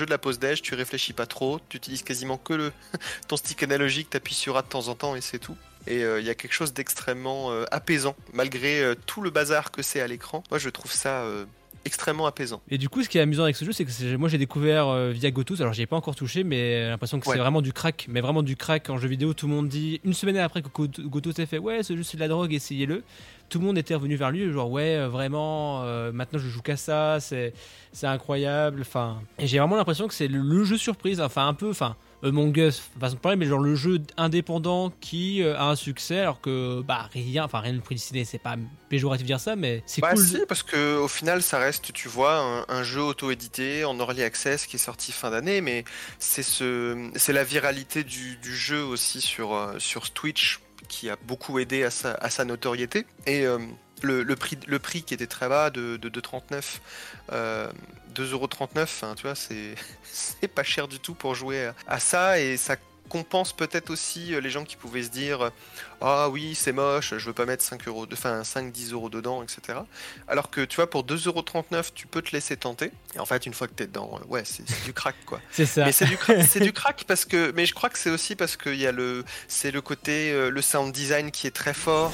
tu 0.63 0.75
réfléchis 0.75 1.13
pas 1.13 1.27
trop 1.27 1.61
tu 1.69 1.77
utilises 1.77 2.03
quasiment 2.03 2.37
que 2.37 2.55
le 2.55 2.73
ton 3.29 3.37
stick 3.37 3.63
analogique 3.63 4.11
t'appuies 4.11 4.35
sur 4.35 4.57
A 4.57 4.63
de 4.63 4.69
temps 4.69 4.89
en 4.89 4.95
temps 4.95 5.17
et 5.17 5.21
c'est 5.21 5.39
tout 5.39 5.57
et 5.87 6.03
euh, 6.05 6.21
il 6.21 6.27
y 6.27 6.31
a 6.31 6.35
quelque 6.35 6.53
chose 6.55 6.73
d'extrêmement 6.73 7.51
euh, 7.51 7.65
apaisant, 7.71 8.15
malgré 8.33 8.83
euh, 8.83 8.95
tout 9.07 9.21
le 9.23 9.31
bazar 9.31 9.71
que 9.71 9.83
c'est 9.83 10.01
à 10.01 10.07
l'écran. 10.07 10.43
Moi, 10.51 10.59
je 10.59 10.69
trouve 10.69 10.93
ça 10.93 11.25
extrêmement 11.85 12.27
apaisant. 12.27 12.63
Et 12.71 12.79
du 12.79 12.89
coup, 12.89 13.03
ce 13.03 13.09
qui 13.09 13.19
est 13.19 13.21
amusant 13.21 13.43
avec 13.43 13.57
ce 13.57 13.65
jeu, 13.65 13.73
c'est 13.73 13.85
que 13.85 14.15
moi 14.15 14.29
j'ai 14.29 14.39
découvert 14.39 14.87
euh, 14.87 15.11
via 15.11 15.33
Gotos, 15.33 15.61
alors 15.61 15.73
j'y 15.73 15.83
ai 15.83 15.87
pas 15.87 15.97
encore 15.97 16.15
touché, 16.15 16.45
mais 16.45 16.83
j'ai 16.85 16.89
l'impression 16.91 17.19
que 17.19 17.27
Ouais. 17.29 17.35
c'est 17.35 17.41
vraiment 17.41 17.61
du 17.61 17.73
crack, 17.73 18.07
mais 18.09 18.21
vraiment 18.21 18.45
du 18.45 18.55
crack 18.55 18.89
en 18.89 18.99
jeu 18.99 19.09
vidéo. 19.09 19.35
Tout 19.35 19.49
le 19.49 19.53
monde 19.55 19.69
dit, 19.69 20.01
une 20.05 20.13
semaine 20.15 20.37
après 20.37 20.63
que 20.63 20.69
Goto- 20.69 21.03
Gotos 21.03 21.33
ait 21.41 21.47
fait, 21.47 21.59
ouais, 21.59 21.83
ce 21.83 21.97
jeu 21.97 22.05
c'est 22.05 22.17
de 22.17 22.21
la 22.23 22.29
drogue, 22.29 22.53
essayez-le. 22.55 23.03
Tout 23.49 23.59
le 23.59 23.65
monde 23.67 23.77
était 23.79 23.97
revenu 23.97 24.15
vers 24.15 24.31
lui, 24.31 24.51
genre, 24.53 24.71
ouais, 24.71 25.05
vraiment, 25.09 25.83
euh, 25.83 26.13
maintenant 26.13 26.39
je 26.39 26.49
joue 26.49 26.63
qu'à 26.63 26.77
ça, 26.77 27.19
c'est 27.19 27.53
c'est 27.93 28.07
incroyable. 28.07 28.83
Enfin, 28.83 29.21
et 29.41 29.49
j'ai 29.49 29.59
vraiment 29.59 29.75
l'impression 29.77 30.07
que 30.07 30.15
c'est 30.15 30.29
le, 30.29 30.39
le 30.39 30.63
jeu 30.65 30.77
surprise, 30.79 31.21
enfin 31.21 31.49
un 31.49 31.55
peu, 31.55 31.69
enfin. 31.71 31.97
Among 32.23 32.57
Us, 32.57 32.83
façon 33.01 33.15
de 33.17 33.21
parler, 33.21 33.37
mais 33.37 33.47
genre 33.47 33.59
le 33.61 33.75
jeu 33.75 34.01
indépendant 34.17 34.93
qui 35.01 35.43
euh, 35.43 35.57
a 35.59 35.65
un 35.71 35.77
succès 35.77 36.21
alors 36.21 36.41
que 36.41 36.81
bah 36.83 37.09
rien, 37.13 37.45
enfin 37.45 37.61
rien 37.61 37.73
ne 37.73 37.81
prédestiné, 37.81 38.25
c'est 38.25 38.39
pas 38.39 38.57
péjoratif 38.89 39.25
de 39.25 39.27
dire 39.27 39.41
ça, 39.41 39.57
mais 39.57 39.83
c'est 39.87 40.01
Bah 40.01 40.15
cool. 40.15 40.25
si, 40.25 40.39
parce 40.47 40.63
que 40.63 40.97
au 40.99 41.09
final, 41.09 41.43
ça 41.43 41.59
reste, 41.59 41.93
tu 41.93 42.09
vois, 42.09 42.39
un, 42.39 42.65
un 42.69 42.83
jeu 42.83 43.03
auto-édité 43.03 43.85
en 43.85 43.99
early 43.99 44.23
access 44.23 44.67
qui 44.67 44.77
est 44.77 44.79
sorti 44.79 45.11
fin 45.13 45.31
d'année, 45.31 45.61
mais 45.61 45.85
c'est 46.19 46.43
ce, 46.43 47.11
c'est 47.17 47.33
la 47.33 47.45
viralité 47.45 48.05
du, 48.05 48.37
du 48.37 48.55
jeu 48.57 48.83
aussi 48.85 49.21
sur 49.21 49.55
euh, 49.55 49.79
sur 49.79 50.11
Twitch 50.13 50.61
qui 50.89 51.09
a 51.11 51.17
beaucoup 51.27 51.59
aidé 51.59 51.85
à 51.85 51.91
sa, 51.91 52.13
à 52.15 52.29
sa 52.29 52.45
notoriété 52.45 53.07
et 53.27 53.47
euh, 53.47 53.59
le, 54.03 54.23
le 54.25 54.37
prix 54.37 54.59
le 54.67 54.79
prix 54.81 55.03
qui 55.05 55.15
était 55.15 55.29
très 55.29 55.49
bas 55.49 55.71
de 55.71 55.97
de, 55.97 56.09
de 56.09 56.21
39 56.21 56.81
euh, 57.33 57.71
2,39€, 58.13 58.83
enfin, 58.83 59.15
tu 59.17 59.23
vois, 59.23 59.35
c'est 59.35 59.75
c'est 60.03 60.49
pas 60.49 60.63
cher 60.63 60.89
du 60.89 60.99
tout 60.99 61.15
pour 61.15 61.35
jouer 61.35 61.71
à, 61.87 61.99
ça. 61.99 62.39
Et 62.39 62.57
ça 62.57 62.77
compense 63.13 63.53
peut-être 63.53 63.91
aussi 63.91 64.35
euh, 64.35 64.41
les 64.41 64.49
gens 64.49 64.65
qui 64.65 64.77
pouvaient 64.77 65.03
se 65.03 65.11
dire 65.11 65.43
euh, 65.43 65.51
ah 66.01 66.31
oui 66.31 66.55
c'est 66.55 66.73
moche 66.73 67.13
je 67.19 67.27
veux 67.27 67.35
pas 67.35 67.45
mettre 67.45 67.63
5 67.63 67.87
euros 67.87 68.07
de 68.07 68.15
enfin 68.15 68.43
5 68.43 68.73
10 68.73 68.93
euros 68.93 69.11
dedans 69.11 69.43
etc 69.43 69.81
alors 70.29 70.49
que 70.49 70.63
tu 70.63 70.77
vois 70.77 70.89
pour 70.89 71.05
2,39€ 71.05 71.91
tu 71.95 72.07
peux 72.07 72.23
te 72.23 72.33
laisser 72.33 72.57
tenter. 72.57 72.91
Et 73.15 73.19
en 73.19 73.27
fait 73.27 73.45
une 73.45 73.53
fois 73.53 73.69
que 73.69 73.75
t'es 73.75 73.87
dedans 73.87 74.19
euh, 74.19 74.27
ouais 74.29 74.45
c'est 74.47 74.65
du 74.85 74.95
crack 74.95 75.17
quoi. 75.27 75.41
C'est 75.51 75.67
ça. 75.67 75.85
mais 75.85 75.93
c'est 75.93 76.07
du 76.07 76.17
crack 76.17 76.39
c'est 76.49 76.61
du 76.61 76.73
crack 76.73 77.05
parce 77.07 77.27
que 77.27 77.53
mais 77.55 77.67
je 77.67 77.75
crois 77.75 77.91
que 77.91 77.99
c'est 77.99 78.11
aussi 78.11 78.35
parce 78.35 78.57
qu'il 78.57 78.77
y 78.77 78.87
a 78.87 78.93
le 78.93 79.25
c'est 79.47 79.73
le 79.73 79.83
côté 79.83 80.33
le 80.51 80.63
sound 80.63 80.93
design 80.93 81.31
qui 81.31 81.47
est 81.47 81.51
très 81.51 81.75
fort 81.75 82.13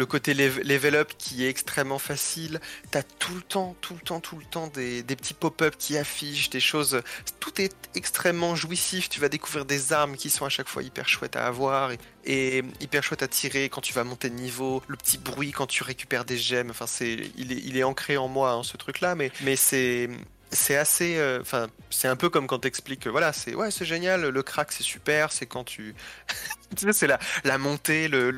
le 0.00 0.06
côté 0.06 0.32
lev- 0.32 0.62
level 0.64 0.96
up 0.96 1.12
qui 1.18 1.44
est 1.44 1.50
extrêmement 1.50 1.98
facile. 1.98 2.58
T'as 2.90 3.02
tout 3.02 3.34
le 3.34 3.42
temps, 3.42 3.76
tout 3.82 3.92
le 3.92 4.00
temps, 4.00 4.18
tout 4.18 4.38
le 4.38 4.44
temps 4.46 4.66
des, 4.68 5.02
petits 5.02 5.34
pop-up 5.34 5.74
qui 5.78 5.98
affichent 5.98 6.48
des 6.48 6.58
choses. 6.58 7.02
Tout 7.38 7.60
est 7.60 7.74
extrêmement 7.94 8.56
jouissif. 8.56 9.10
Tu 9.10 9.20
vas 9.20 9.28
découvrir 9.28 9.66
des 9.66 9.92
armes 9.92 10.16
qui 10.16 10.30
sont 10.30 10.46
à 10.46 10.48
chaque 10.48 10.68
fois 10.68 10.82
hyper 10.82 11.06
chouettes 11.06 11.36
à 11.36 11.46
avoir 11.46 11.92
et, 12.24 12.64
hyper 12.80 13.02
chouettes 13.02 13.22
à 13.22 13.28
tirer 13.28 13.68
quand 13.68 13.82
tu 13.82 13.92
vas 13.92 14.02
monter 14.02 14.30
de 14.30 14.36
niveau. 14.36 14.82
Le 14.88 14.96
petit 14.96 15.18
bruit 15.18 15.52
quand 15.52 15.66
tu 15.66 15.82
récupères 15.82 16.24
des 16.24 16.38
gemmes. 16.38 16.70
Enfin, 16.70 16.86
c'est, 16.86 17.30
il 17.36 17.76
est, 17.76 17.84
ancré 17.84 18.16
en 18.16 18.28
moi 18.28 18.52
hein, 18.52 18.62
ce 18.62 18.78
truc-là, 18.78 19.14
mais 19.14 19.56
c'est 19.56 20.08
c'est 20.52 20.76
assez 20.76 21.16
euh, 21.16 21.40
enfin 21.40 21.68
c'est 21.90 22.08
un 22.08 22.16
peu 22.16 22.28
comme 22.28 22.46
quand 22.46 22.58
t'expliques 22.58 23.06
voilà 23.06 23.32
c'est 23.32 23.54
ouais 23.54 23.70
c'est 23.70 23.84
génial 23.84 24.28
le 24.28 24.42
crack 24.42 24.72
c'est 24.72 24.82
super 24.82 25.32
c'est 25.32 25.46
quand 25.46 25.64
tu 25.64 25.94
sais 26.76 26.92
c'est 26.92 27.06
la 27.06 27.18
la 27.44 27.58
montée 27.58 28.08
le 28.08 28.32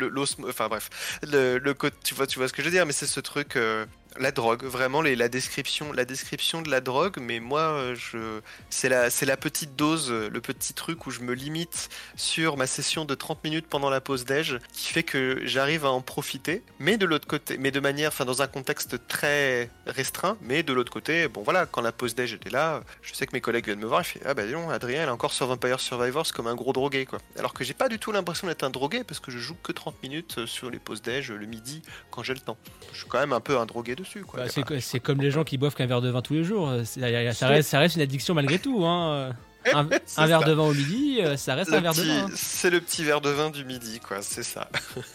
enfin 0.46 0.68
bref 0.68 1.18
le 1.22 1.58
le 1.58 1.74
tu 2.04 2.14
vois 2.14 2.26
tu 2.26 2.38
vois 2.38 2.48
ce 2.48 2.52
que 2.52 2.62
je 2.62 2.68
veux 2.68 2.72
dire 2.72 2.86
mais 2.86 2.92
c'est 2.92 3.06
ce 3.06 3.20
truc 3.20 3.56
euh, 3.56 3.86
la 4.18 4.32
drogue 4.32 4.64
vraiment 4.64 5.02
la 5.02 5.28
description 5.28 5.92
la 5.92 6.04
description 6.04 6.62
de 6.62 6.70
la 6.70 6.80
drogue 6.80 7.18
mais 7.20 7.40
moi 7.40 7.60
euh, 7.60 7.94
je 7.94 8.40
c'est 8.70 8.88
la 8.88 9.36
petite 9.36 9.76
dose 9.76 10.10
euh, 10.10 10.28
le 10.28 10.40
petit 10.40 10.74
truc 10.74 11.06
où 11.06 11.10
je 11.10 11.20
me 11.20 11.34
limite 11.34 11.88
sur 12.16 12.56
ma 12.56 12.66
session 12.66 13.04
de 13.04 13.14
30 13.14 13.44
minutes 13.44 13.66
pendant 13.68 13.90
la 13.90 14.00
pause 14.00 14.24
déj 14.24 14.58
qui 14.72 14.92
fait 14.92 15.02
que 15.02 15.40
j'arrive 15.44 15.84
à 15.84 15.90
en 15.90 16.00
profiter 16.00 16.62
mais 16.78 16.96
de 16.96 17.06
l'autre 17.06 17.26
côté 17.26 17.56
mais 17.58 17.70
de 17.70 17.80
manière 17.80 18.08
enfin 18.08 18.24
dans 18.24 18.42
un 18.42 18.46
contexte 18.46 19.06
très 19.08 19.70
restreint 19.86 20.36
mais 20.42 20.62
de 20.62 20.72
l'autre 20.72 20.92
côté 20.92 21.28
bon 21.28 21.42
voilà 21.42 21.66
quand 21.66 21.80
la 21.80 21.92
pause 21.92 22.14
déj 22.14 22.34
était 22.34 22.50
là 22.50 22.82
je 23.02 23.14
sais 23.14 23.26
que 23.26 23.32
mes 23.32 23.40
collègues 23.40 23.66
viennent 23.66 23.80
me 23.80 23.86
voir 23.86 24.00
et 24.00 24.04
fait 24.04 24.20
ah 24.24 24.34
bah 24.34 24.46
dis 24.46 24.54
Adrien 24.54 25.02
il 25.02 25.08
est 25.08 25.10
encore 25.10 25.32
sur 25.32 25.46
Vampire 25.46 25.80
Survivors 25.80 26.32
comme 26.32 26.46
un 26.46 26.54
gros 26.54 26.72
drogué 26.72 27.06
quoi. 27.06 27.18
Alors 27.38 27.54
que 27.54 27.64
j'ai 27.64 27.74
pas 27.74 27.88
du 27.88 27.98
tout 27.98 28.12
l'impression 28.12 28.46
d'être 28.46 28.62
un 28.62 28.70
drogué 28.70 29.04
parce 29.04 29.20
que 29.20 29.30
je 29.30 29.38
joue 29.38 29.56
que 29.62 29.72
30 29.72 30.02
minutes 30.02 30.38
euh, 30.38 30.46
sur 30.46 30.70
les 30.70 30.78
pauses 30.78 31.02
déj 31.02 31.32
le 31.32 31.46
midi 31.46 31.82
quand 32.10 32.22
j'ai 32.22 32.34
le 32.34 32.40
temps. 32.40 32.56
Je 32.92 32.98
suis 32.98 33.08
quand 33.08 33.18
même 33.18 33.32
un 33.32 33.40
peu 33.40 33.58
un 33.58 33.66
drogué 33.66 33.94
dessus 34.02 34.22
quoi 34.24 34.40
Bah, 34.40 34.46
c'est, 34.48 34.60
pas- 34.62 34.68
co- 34.74 34.80
c'est 34.80 35.00
comme 35.00 35.20
les 35.20 35.30
gens 35.30 35.44
qui 35.44 35.58
boivent 35.58 35.74
qu'un 35.74 35.86
verre 35.86 36.00
de 36.02 36.10
vin 36.10 36.22
tous 36.22 36.34
les 36.34 36.44
jours. 36.44 36.70
c'est- 36.84 37.00
ça, 37.32 37.48
reste, 37.48 37.68
ça 37.70 37.78
reste 37.78 37.96
une 37.96 38.02
addiction 38.02 38.34
malgré 38.34 38.58
tout. 38.58 38.84
Hein. 38.84 39.34
Un, 39.72 39.86
C'est 40.06 40.20
un 40.20 40.26
verre 40.26 40.42
de 40.44 40.52
vin 40.52 40.64
au 40.64 40.74
midi, 40.74 41.18
euh, 41.20 41.36
ça 41.36 41.54
reste 41.54 41.70
Le 41.70 41.76
un 41.76 41.80
verre 41.80 41.94
de 41.94 42.02
vin. 42.02 42.24
hein. 42.24 42.30
C'est 42.34 42.68
le 42.70 42.80
petit 42.80 43.04
verre 43.04 43.20
de 43.20 43.30
vin 43.30 43.48
du 43.50 43.64
midi, 43.64 44.00
quoi, 44.00 44.20
c'est 44.20 44.42
ça. 44.42 44.68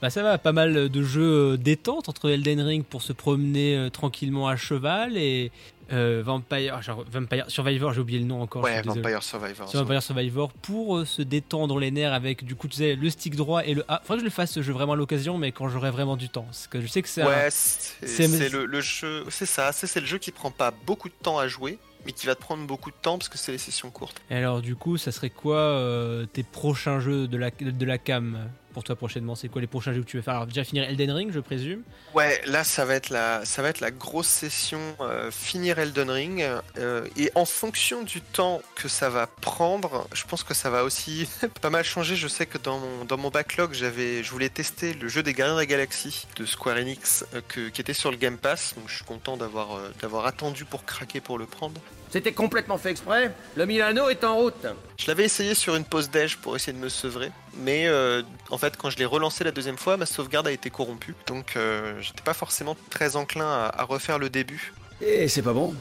Bah 0.00 0.10
ça 0.10 0.24
va, 0.24 0.36
pas 0.36 0.50
mal 0.50 0.88
de 0.88 1.02
jeux 1.04 1.52
euh, 1.52 1.56
détente 1.56 2.08
entre 2.08 2.28
Elden 2.28 2.60
Ring 2.60 2.84
pour 2.84 3.02
se 3.02 3.12
promener 3.12 3.76
euh, 3.76 3.88
tranquillement 3.88 4.48
à 4.48 4.56
cheval 4.56 5.16
et 5.16 5.52
euh, 5.92 6.22
Vampire, 6.24 6.80
genre, 6.82 7.04
Vampire 7.10 7.44
Survivor, 7.48 7.92
j'ai 7.92 8.00
oublié 8.00 8.18
le 8.18 8.24
nom 8.24 8.40
encore. 8.42 8.62
ouais. 8.64 8.80
Vampire 8.82 9.22
Survivor. 9.22 9.68
Sur 9.68 9.80
Vampire 9.84 10.02
Survivor 10.02 10.52
pour 10.52 10.98
euh, 10.98 11.04
se 11.04 11.22
détendre 11.22 11.78
les 11.78 11.90
nerfs 11.90 12.12
avec 12.12 12.44
du 12.44 12.54
coup 12.54 12.68
tu 12.68 12.76
sais 12.76 12.94
le 12.96 13.10
stick 13.10 13.36
droit 13.36 13.64
et 13.64 13.74
le 13.74 13.84
A. 13.88 14.00
Faudrait 14.04 14.16
que 14.16 14.20
je 14.20 14.24
le 14.24 14.30
fasse 14.30 14.52
ce 14.52 14.62
jeu 14.62 14.72
vraiment 14.72 14.92
à 14.94 14.96
l'occasion 14.96 15.38
mais 15.38 15.52
quand 15.52 15.68
j'aurai 15.68 15.90
vraiment 15.90 16.16
du 16.16 16.28
temps. 16.28 16.42
Parce 16.44 16.66
que 16.66 16.80
je 16.80 16.86
sais 16.86 17.02
que 17.02 17.08
c'est 17.08 17.22
un- 17.22 17.26
Ouais, 17.28 17.48
c'est 17.50 18.48
le, 18.50 18.64
le 18.66 18.80
jeu, 18.80 19.24
c'est 19.28 19.46
ça, 19.46 19.72
c'est 19.72 19.86
c'est 19.86 20.00
le 20.00 20.06
jeu 20.06 20.18
qui 20.18 20.30
prend 20.32 20.50
pas 20.50 20.72
beaucoup 20.86 21.08
de 21.08 21.14
temps 21.22 21.38
à 21.38 21.48
jouer, 21.48 21.78
mais 22.06 22.12
qui 22.12 22.26
va 22.26 22.34
te 22.34 22.40
prendre 22.40 22.66
beaucoup 22.66 22.90
de 22.90 22.96
temps 23.00 23.18
parce 23.18 23.28
que 23.28 23.38
c'est 23.38 23.52
les 23.52 23.58
sessions 23.58 23.90
courtes. 23.90 24.20
Et 24.30 24.36
alors 24.36 24.60
du 24.62 24.74
coup 24.76 24.96
ça 24.96 25.12
serait 25.12 25.30
quoi 25.30 25.56
euh, 25.56 26.26
tes 26.26 26.42
prochains 26.42 27.00
jeux 27.00 27.28
de 27.28 27.36
la, 27.36 27.50
de 27.50 27.84
la 27.84 27.98
cam? 27.98 28.48
Pour 28.72 28.84
toi 28.84 28.96
prochainement 28.96 29.34
C'est 29.34 29.48
quoi 29.48 29.60
les 29.60 29.66
prochains 29.66 29.92
jeux 29.92 30.02
que 30.02 30.06
tu 30.08 30.16
veux 30.16 30.22
faire? 30.22 30.34
Alors 30.34 30.46
déjà 30.46 30.64
finir 30.64 30.84
Elden 30.84 31.10
Ring 31.10 31.30
je 31.32 31.40
présume. 31.40 31.82
Ouais, 32.14 32.40
là 32.46 32.64
ça 32.64 32.84
va 32.84 32.94
être 32.94 33.10
la, 33.10 33.44
ça 33.44 33.62
va 33.62 33.68
être 33.68 33.80
la 33.80 33.90
grosse 33.90 34.26
session 34.28 34.80
euh, 35.00 35.30
finir 35.30 35.78
Elden 35.78 36.10
Ring 36.10 36.44
euh, 36.78 37.06
et 37.16 37.30
en 37.34 37.44
fonction 37.44 38.02
du 38.02 38.20
temps 38.20 38.62
que 38.74 38.88
ça 38.88 39.08
va 39.10 39.26
prendre, 39.26 40.06
je 40.14 40.24
pense 40.24 40.42
que 40.42 40.54
ça 40.54 40.70
va 40.70 40.84
aussi 40.84 41.28
pas 41.60 41.70
mal 41.70 41.84
changer. 41.84 42.16
Je 42.16 42.28
sais 42.28 42.46
que 42.46 42.58
dans 42.58 42.78
mon, 42.78 43.04
dans 43.04 43.16
mon 43.18 43.28
backlog 43.30 43.72
j'avais, 43.74 44.22
je 44.22 44.30
voulais 44.30 44.48
tester 44.48 44.94
le 44.94 45.08
jeu 45.08 45.22
des 45.22 45.32
Gardiens 45.34 45.54
de 45.54 45.60
la 45.60 45.66
Galaxie 45.66 46.26
de 46.36 46.46
Square 46.46 46.76
Enix 46.78 47.24
euh, 47.34 47.40
que- 47.48 47.68
qui 47.68 47.80
était 47.80 47.94
sur 47.94 48.10
le 48.10 48.16
Game 48.16 48.38
Pass, 48.38 48.74
donc 48.76 48.84
je 48.88 48.96
suis 48.96 49.04
content 49.04 49.36
d'avoir 49.36 49.78
d'avoir 50.00 50.26
attendu 50.26 50.64
pour 50.64 50.84
craquer 50.84 51.20
pour 51.20 51.38
le 51.38 51.46
prendre. 51.46 51.80
C'était 52.12 52.32
complètement 52.32 52.76
fait 52.76 52.90
exprès. 52.90 53.32
Le 53.56 53.64
Milano 53.64 54.10
est 54.10 54.22
en 54.22 54.36
route. 54.36 54.66
Je 54.98 55.06
l'avais 55.06 55.24
essayé 55.24 55.54
sur 55.54 55.76
une 55.76 55.84
pause 55.84 56.10
déj 56.10 56.36
pour 56.36 56.54
essayer 56.54 56.74
de 56.74 56.82
me 56.82 56.90
sevrer, 56.90 57.30
mais 57.56 57.86
euh, 57.86 58.22
en 58.50 58.58
fait 58.58 58.76
quand 58.76 58.90
je 58.90 58.98
l'ai 58.98 59.06
relancé 59.06 59.44
la 59.44 59.50
deuxième 59.50 59.78
fois, 59.78 59.96
ma 59.96 60.04
sauvegarde 60.04 60.46
a 60.46 60.52
été 60.52 60.68
corrompue, 60.68 61.14
donc 61.26 61.56
euh, 61.56 61.98
j'étais 62.00 62.22
pas 62.22 62.34
forcément 62.34 62.76
très 62.90 63.16
enclin 63.16 63.46
à, 63.48 63.72
à 63.74 63.84
refaire 63.84 64.18
le 64.18 64.28
début. 64.28 64.74
Et 65.00 65.26
c'est 65.26 65.40
pas 65.42 65.54
bon 65.54 65.74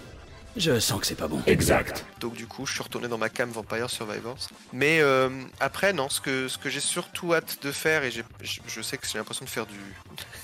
Je 0.57 0.79
sens 0.81 0.99
que 0.99 1.07
c'est 1.07 1.15
pas 1.15 1.29
bon. 1.29 1.41
Exact. 1.47 2.05
Donc 2.19 2.33
du 2.33 2.45
coup, 2.45 2.65
je 2.65 2.73
suis 2.73 2.83
retourné 2.83 3.07
dans 3.07 3.17
ma 3.17 3.29
cam 3.29 3.49
Vampire 3.49 3.89
Survivors. 3.89 4.37
Mais 4.73 4.99
euh, 4.99 5.29
après, 5.61 5.93
non, 5.93 6.09
ce 6.09 6.19
que, 6.19 6.49
ce 6.49 6.57
que 6.57 6.69
j'ai 6.69 6.81
surtout 6.81 7.33
hâte 7.33 7.59
de 7.63 7.71
faire, 7.71 8.03
et 8.03 8.11
j'ai- 8.11 8.25
je, 8.41 8.59
je 8.67 8.81
sais 8.81 8.97
que 8.97 9.07
j'ai 9.07 9.17
l'impression 9.17 9.45
de 9.45 9.49
faire 9.49 9.65
du... 9.65 9.79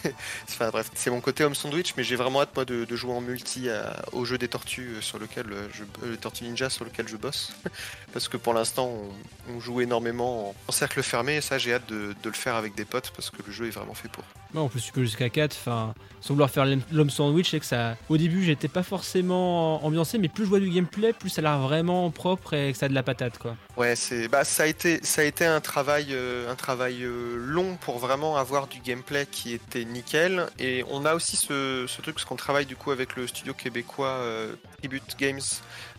enfin 0.49 0.69
bref, 0.69 0.89
c'est 0.95 1.09
mon 1.09 1.19
côté 1.19 1.43
home 1.43 1.55
sandwich, 1.55 1.93
mais 1.97 2.03
j'ai 2.05 2.15
vraiment 2.15 2.41
hâte 2.41 2.55
moi 2.55 2.63
de, 2.63 2.85
de 2.85 2.95
jouer 2.95 3.11
en 3.11 3.19
multi 3.19 3.69
à- 3.69 4.01
au 4.13 4.23
jeu 4.23 4.37
des 4.37 4.47
tortues 4.47 4.95
euh, 4.95 5.01
sur 5.01 5.19
lequel 5.19 5.51
euh, 5.51 5.67
je... 5.73 5.83
euh, 5.83 6.11
les 6.11 6.17
tortues 6.17 6.45
ninja 6.45 6.69
sur 6.69 6.85
lequel 6.85 7.07
je 7.09 7.17
bosse. 7.17 7.51
parce 8.13 8.29
que 8.29 8.37
pour 8.37 8.53
l'instant, 8.53 8.87
on, 8.87 9.53
on 9.55 9.59
joue 9.59 9.81
énormément 9.81 10.49
en, 10.51 10.55
en 10.69 10.71
cercle 10.71 11.03
fermé, 11.03 11.35
et 11.35 11.41
ça 11.41 11.57
j'ai 11.57 11.73
hâte 11.73 11.87
de, 11.89 12.15
de 12.23 12.29
le 12.29 12.35
faire 12.35 12.55
avec 12.55 12.75
des 12.75 12.85
potes, 12.85 13.11
parce 13.11 13.29
que 13.29 13.37
le 13.45 13.51
jeu 13.51 13.67
est 13.67 13.71
vraiment 13.71 13.93
fait 13.93 14.07
pour. 14.09 14.23
Ouais, 14.53 14.61
on 14.61 14.69
peut 14.69 14.79
super 14.79 15.03
jusqu'à 15.03 15.29
4. 15.29 15.55
Enfin, 15.59 15.93
sans 16.21 16.33
vouloir 16.33 16.49
faire 16.49 16.65
l'homme- 16.91 17.09
sandwich, 17.09 17.51
c'est 17.51 17.59
que 17.59 17.65
ça. 17.65 17.95
Au 18.09 18.17
début, 18.17 18.43
j'étais 18.43 18.67
pas 18.67 18.83
forcément 18.83 19.83
ambiancé, 19.85 20.17
mais 20.17 20.27
plus 20.29 20.43
je 20.45 20.49
vois 20.49 20.59
du 20.59 20.69
gameplay, 20.69 21.13
plus 21.13 21.29
ça 21.29 21.39
a 21.39 21.43
l'air 21.43 21.59
vraiment 21.59 22.09
propre 22.11 22.53
et 22.53 22.71
que 22.71 22.77
ça 22.77 22.87
a 22.87 22.89
de 22.89 22.93
la 22.93 23.03
patate, 23.03 23.37
quoi. 23.37 23.55
Ouais, 23.77 23.95
c'est 23.95 24.27
bah 24.27 24.43
ça 24.43 24.63
a 24.63 24.65
été 24.65 24.99
ça 25.03 25.21
a 25.21 25.23
été 25.23 25.45
un 25.45 25.61
travail 25.61 26.07
euh, 26.11 26.51
un 26.51 26.55
travail 26.55 27.03
euh, 27.03 27.35
long 27.37 27.77
pour 27.79 27.99
vraiment 27.99 28.35
avoir 28.37 28.67
du 28.67 28.79
gameplay 28.79 29.27
qui 29.31 29.53
était 29.53 29.85
nickel 29.85 30.47
et 30.57 30.83
on 30.89 31.05
a 31.05 31.13
aussi 31.13 31.37
ce, 31.37 31.85
ce 31.87 32.01
truc 32.01 32.15
parce 32.15 32.25
qu'on 32.25 32.35
travaille 32.35 32.65
du 32.65 32.75
coup 32.75 32.89
avec 32.89 33.15
le 33.15 33.27
studio 33.27 33.53
québécois 33.53 34.07
euh, 34.21 34.55
Tribute 34.79 35.15
Games 35.19 35.39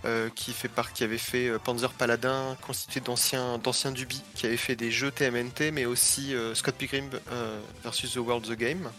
euh, 0.04 0.28
qui 0.34 0.52
fait 0.52 0.70
qui 0.94 1.02
avait 1.02 1.18
fait 1.18 1.48
euh, 1.48 1.58
Panzer 1.58 1.92
Paladin 1.92 2.56
constitué 2.62 3.00
d'anciens 3.00 3.58
d'anciens 3.58 3.90
Dubi 3.90 4.22
qui 4.36 4.46
avait 4.46 4.56
fait 4.56 4.76
des 4.76 4.92
jeux 4.92 5.10
TMNT 5.10 5.72
mais 5.72 5.86
aussi 5.86 6.34
euh, 6.34 6.54
Scott 6.54 6.76
Pilgrim 6.76 7.10
versus 7.82 8.14
the 8.14 8.18
World 8.18 8.46
the 8.46 8.56
Game. 8.56 8.90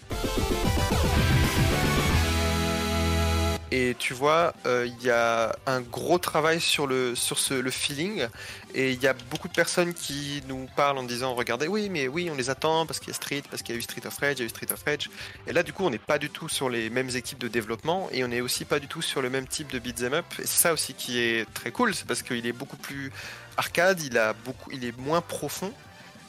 Et 3.71 3.95
tu 3.99 4.15
vois, 4.15 4.55
euh, 4.65 4.87
il 4.87 5.05
y 5.05 5.11
a 5.11 5.55
un 5.67 5.81
gros 5.81 6.17
travail 6.17 6.59
sur 6.59 6.87
le 6.87 7.13
sur 7.13 7.37
le 7.51 7.69
feeling, 7.69 8.27
et 8.73 8.93
il 8.93 9.01
y 9.01 9.05
a 9.05 9.13
beaucoup 9.13 9.47
de 9.47 9.53
personnes 9.53 9.93
qui 9.93 10.41
nous 10.47 10.67
parlent 10.75 10.97
en 10.97 11.03
disant 11.03 11.35
regardez, 11.35 11.67
oui, 11.67 11.87
mais 11.89 12.07
oui, 12.07 12.29
on 12.31 12.35
les 12.35 12.49
attend 12.49 12.87
parce 12.87 12.99
qu'il 12.99 13.09
y 13.09 13.11
a 13.11 13.13
Street, 13.13 13.43
parce 13.47 13.61
qu'il 13.61 13.75
y 13.75 13.77
a 13.77 13.79
eu 13.79 13.83
Street 13.83 14.01
of 14.07 14.17
Rage, 14.17 14.37
il 14.37 14.39
y 14.39 14.41
a 14.41 14.45
eu 14.45 14.49
Street 14.49 14.71
of 14.71 14.81
Rage. 14.83 15.11
Et 15.45 15.53
là, 15.53 15.61
du 15.61 15.71
coup, 15.71 15.83
on 15.83 15.91
n'est 15.91 15.99
pas 15.99 16.17
du 16.17 16.31
tout 16.31 16.49
sur 16.49 16.67
les 16.67 16.89
mêmes 16.89 17.09
équipes 17.15 17.37
de 17.37 17.47
développement, 17.47 18.09
et 18.11 18.23
on 18.23 18.27
n'est 18.29 18.41
aussi 18.41 18.65
pas 18.65 18.79
du 18.79 18.87
tout 18.87 19.03
sur 19.03 19.21
le 19.21 19.29
même 19.29 19.45
type 19.45 19.71
de 19.71 19.77
beat'em 19.77 20.15
up. 20.15 20.25
Et 20.39 20.47
c'est 20.47 20.61
ça 20.61 20.73
aussi 20.73 20.95
qui 20.95 21.19
est 21.19 21.45
très 21.53 21.71
cool, 21.71 21.93
c'est 21.93 22.07
parce 22.07 22.23
qu'il 22.23 22.47
est 22.47 22.53
beaucoup 22.53 22.77
plus 22.77 23.11
arcade, 23.55 24.01
il 24.01 24.17
a 24.17 24.33
beaucoup, 24.33 24.71
il 24.71 24.83
est 24.83 24.97
moins 24.97 25.21
profond, 25.21 25.71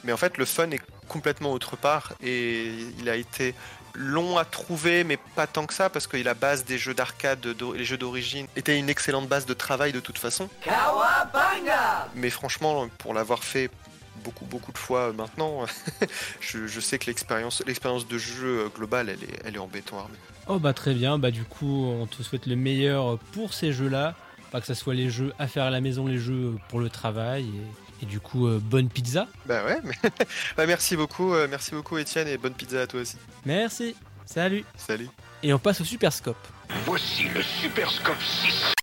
mais 0.05 0.13
en 0.13 0.19
fait, 0.19 0.37
le 0.37 0.45
fun 0.45 0.71
est 0.73 0.83
complètement 1.09 1.53
autre 1.53 1.77
part, 1.77 2.13
et 2.23 2.71
il 2.99 3.09
a 3.09 3.17
été 3.17 3.55
long 3.95 4.39
à 4.39 4.45
trouver, 4.45 5.05
mais 5.05 5.17
pas 5.17 5.47
tant 5.47 5.67
que 5.67 5.75
ça, 5.75 5.91
parce 5.91 6.07
que 6.07 6.17
la 6.17 6.35
base 6.35 6.65
des 6.65 6.79
jeux 6.79 6.95
d'arcade, 6.95 7.45
les 7.75 7.85
jeux 7.85 7.97
d'origine, 7.97 8.47
était 8.57 8.79
une 8.79 8.89
excellente 8.89 9.29
base 9.29 9.47
de 9.47 9.55
travail 9.55 9.93
de 9.93 10.01
toute 10.01 10.19
façon. 10.19 10.49
Mais 12.15 12.31
franchement, 12.31 12.89
pour 12.99 13.15
l'avoir 13.15 13.45
fait 13.45 13.71
beaucoup 14.25 14.45
beaucoup 14.45 14.73
de 14.73 14.79
fois 14.79 15.13
maintenant, 15.13 15.65
je, 16.41 16.67
je 16.67 16.81
sais 16.81 16.99
que 16.99 17.07
l'expérience 17.07 17.63
l'expérience 17.67 18.07
de 18.07 18.19
jeu 18.19 18.71
globale, 18.75 19.09
elle 19.09 19.23
est, 19.25 19.41
elle 19.45 19.55
est 19.55 19.59
en 19.59 19.67
béton 19.67 19.99
armé. 19.99 20.15
Oh 20.47 20.59
bah 20.59 20.73
très 20.73 20.95
bien, 20.95 21.19
bah 21.19 21.31
du 21.31 21.45
coup 21.45 21.87
on 21.87 22.07
te 22.07 22.23
souhaite 22.23 22.47
le 22.47 22.57
meilleur 22.57 23.19
pour 23.33 23.55
ces 23.55 23.73
jeux-là, 23.73 24.15
pas 24.51 24.61
que 24.61 24.67
ça 24.67 24.75
soit 24.75 24.95
les 24.95 25.09
jeux 25.09 25.33
à 25.39 25.47
faire 25.47 25.65
à 25.65 25.71
la 25.71 25.81
maison, 25.81 26.07
les 26.07 26.19
jeux 26.19 26.57
pour 26.69 26.81
le 26.81 26.91
travail, 26.91 27.45
et, 27.45 27.90
et 28.03 28.07
du 28.07 28.21
coup 28.21 28.47
euh, 28.47 28.61
bonne 28.63 28.89
pizza. 28.89 29.27
Bah 29.47 29.65
ouais, 29.65 29.79
mais 29.85 29.95
bah 30.57 30.67
merci 30.67 30.97
beaucoup, 30.97 31.35
euh, 31.35 31.47
merci 31.49 31.73
beaucoup 31.73 31.99
Étienne 31.99 32.29
et 32.29 32.39
bonne 32.39 32.55
pizza 32.55 32.83
à 32.83 32.87
toi 32.87 33.01
aussi. 33.01 33.17
Merci, 33.45 33.95
salut. 34.27 34.65
Salut. 34.77 35.09
Et 35.43 35.53
on 35.53 35.59
passe 35.59 35.81
au 35.81 35.85
Super 35.85 36.13
Scope. 36.13 36.47
Voici 36.85 37.25
le 37.35 37.43
Super 37.43 37.91
Scope 37.91 38.23
6. 38.23 38.75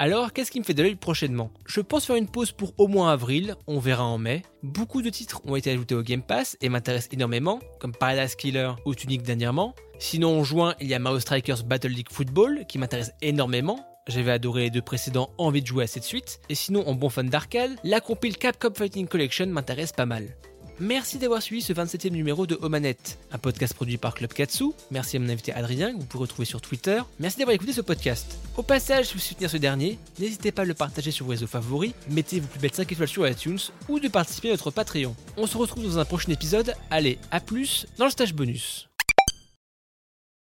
Alors, 0.00 0.32
qu'est-ce 0.32 0.50
qui 0.50 0.58
me 0.58 0.64
fait 0.64 0.74
de 0.74 0.82
l'œil 0.82 0.96
prochainement? 0.96 1.52
Je 1.66 1.80
pense 1.80 2.04
faire 2.04 2.16
une 2.16 2.28
pause 2.28 2.50
pour 2.50 2.74
au 2.78 2.88
moins 2.88 3.12
avril, 3.12 3.54
on 3.68 3.78
verra 3.78 4.04
en 4.04 4.18
mai. 4.18 4.42
Beaucoup 4.64 5.02
de 5.02 5.08
titres 5.08 5.40
ont 5.44 5.54
été 5.54 5.70
ajoutés 5.70 5.94
au 5.94 6.02
Game 6.02 6.22
Pass 6.22 6.56
et 6.60 6.68
m'intéressent 6.68 7.12
énormément, 7.12 7.60
comme 7.78 7.92
Paradise 7.92 8.34
Killer 8.34 8.72
ou 8.86 8.94
Tunic 8.94 9.22
dernièrement. 9.22 9.74
Sinon, 10.00 10.40
en 10.40 10.44
juin, 10.44 10.74
il 10.80 10.88
y 10.88 10.94
a 10.94 10.98
Mario 10.98 11.20
Strikers 11.20 11.62
Battle 11.64 11.88
League 11.88 12.10
Football 12.10 12.64
qui 12.68 12.78
m'intéresse 12.78 13.12
énormément. 13.22 13.93
J'avais 14.06 14.32
adoré 14.32 14.64
les 14.64 14.70
deux 14.70 14.82
précédents, 14.82 15.30
envie 15.38 15.62
de 15.62 15.66
jouer 15.66 15.84
à 15.84 15.86
cette 15.86 16.04
suite. 16.04 16.40
Et 16.48 16.54
sinon, 16.54 16.86
en 16.86 16.94
bon 16.94 17.08
fan 17.08 17.28
d'arcade, 17.28 17.72
la 17.84 18.00
compile 18.00 18.36
Capcom 18.36 18.72
Fighting 18.74 19.06
Collection 19.06 19.46
m'intéresse 19.46 19.92
pas 19.92 20.06
mal. 20.06 20.36
Merci 20.80 21.18
d'avoir 21.18 21.40
suivi 21.40 21.62
ce 21.62 21.72
27e 21.72 22.10
numéro 22.10 22.48
de 22.48 22.58
Omanette, 22.60 23.18
un 23.30 23.38
podcast 23.38 23.74
produit 23.74 23.96
par 23.96 24.14
Club 24.14 24.32
Katsu. 24.32 24.72
Merci 24.90 25.16
à 25.16 25.20
mon 25.20 25.28
invité 25.28 25.52
Adrien, 25.52 25.92
que 25.92 26.00
vous 26.00 26.06
pouvez 26.06 26.22
retrouver 26.22 26.46
sur 26.46 26.60
Twitter. 26.60 27.00
Merci 27.20 27.38
d'avoir 27.38 27.54
écouté 27.54 27.72
ce 27.72 27.80
podcast. 27.80 28.38
Au 28.56 28.64
passage, 28.64 29.06
si 29.06 29.14
vous 29.14 29.20
soutenir 29.20 29.48
ce 29.48 29.56
dernier, 29.56 29.98
n'hésitez 30.18 30.50
pas 30.50 30.62
à 30.62 30.64
le 30.64 30.74
partager 30.74 31.12
sur 31.12 31.26
vos 31.26 31.30
réseaux 31.30 31.46
favoris, 31.46 31.92
mettez 32.10 32.40
vos 32.40 32.48
plus 32.48 32.58
belles 32.58 32.74
5 32.74 32.90
étoiles 32.90 33.08
sur 33.08 33.28
iTunes 33.28 33.60
ou 33.88 34.00
de 34.00 34.08
participer 34.08 34.48
à 34.48 34.52
notre 34.52 34.72
Patreon. 34.72 35.14
On 35.36 35.46
se 35.46 35.56
retrouve 35.56 35.84
dans 35.84 35.98
un 36.00 36.04
prochain 36.04 36.32
épisode. 36.32 36.74
Allez, 36.90 37.18
à 37.30 37.38
plus 37.38 37.86
dans 37.96 38.06
le 38.06 38.10
stage 38.10 38.34
bonus. 38.34 38.88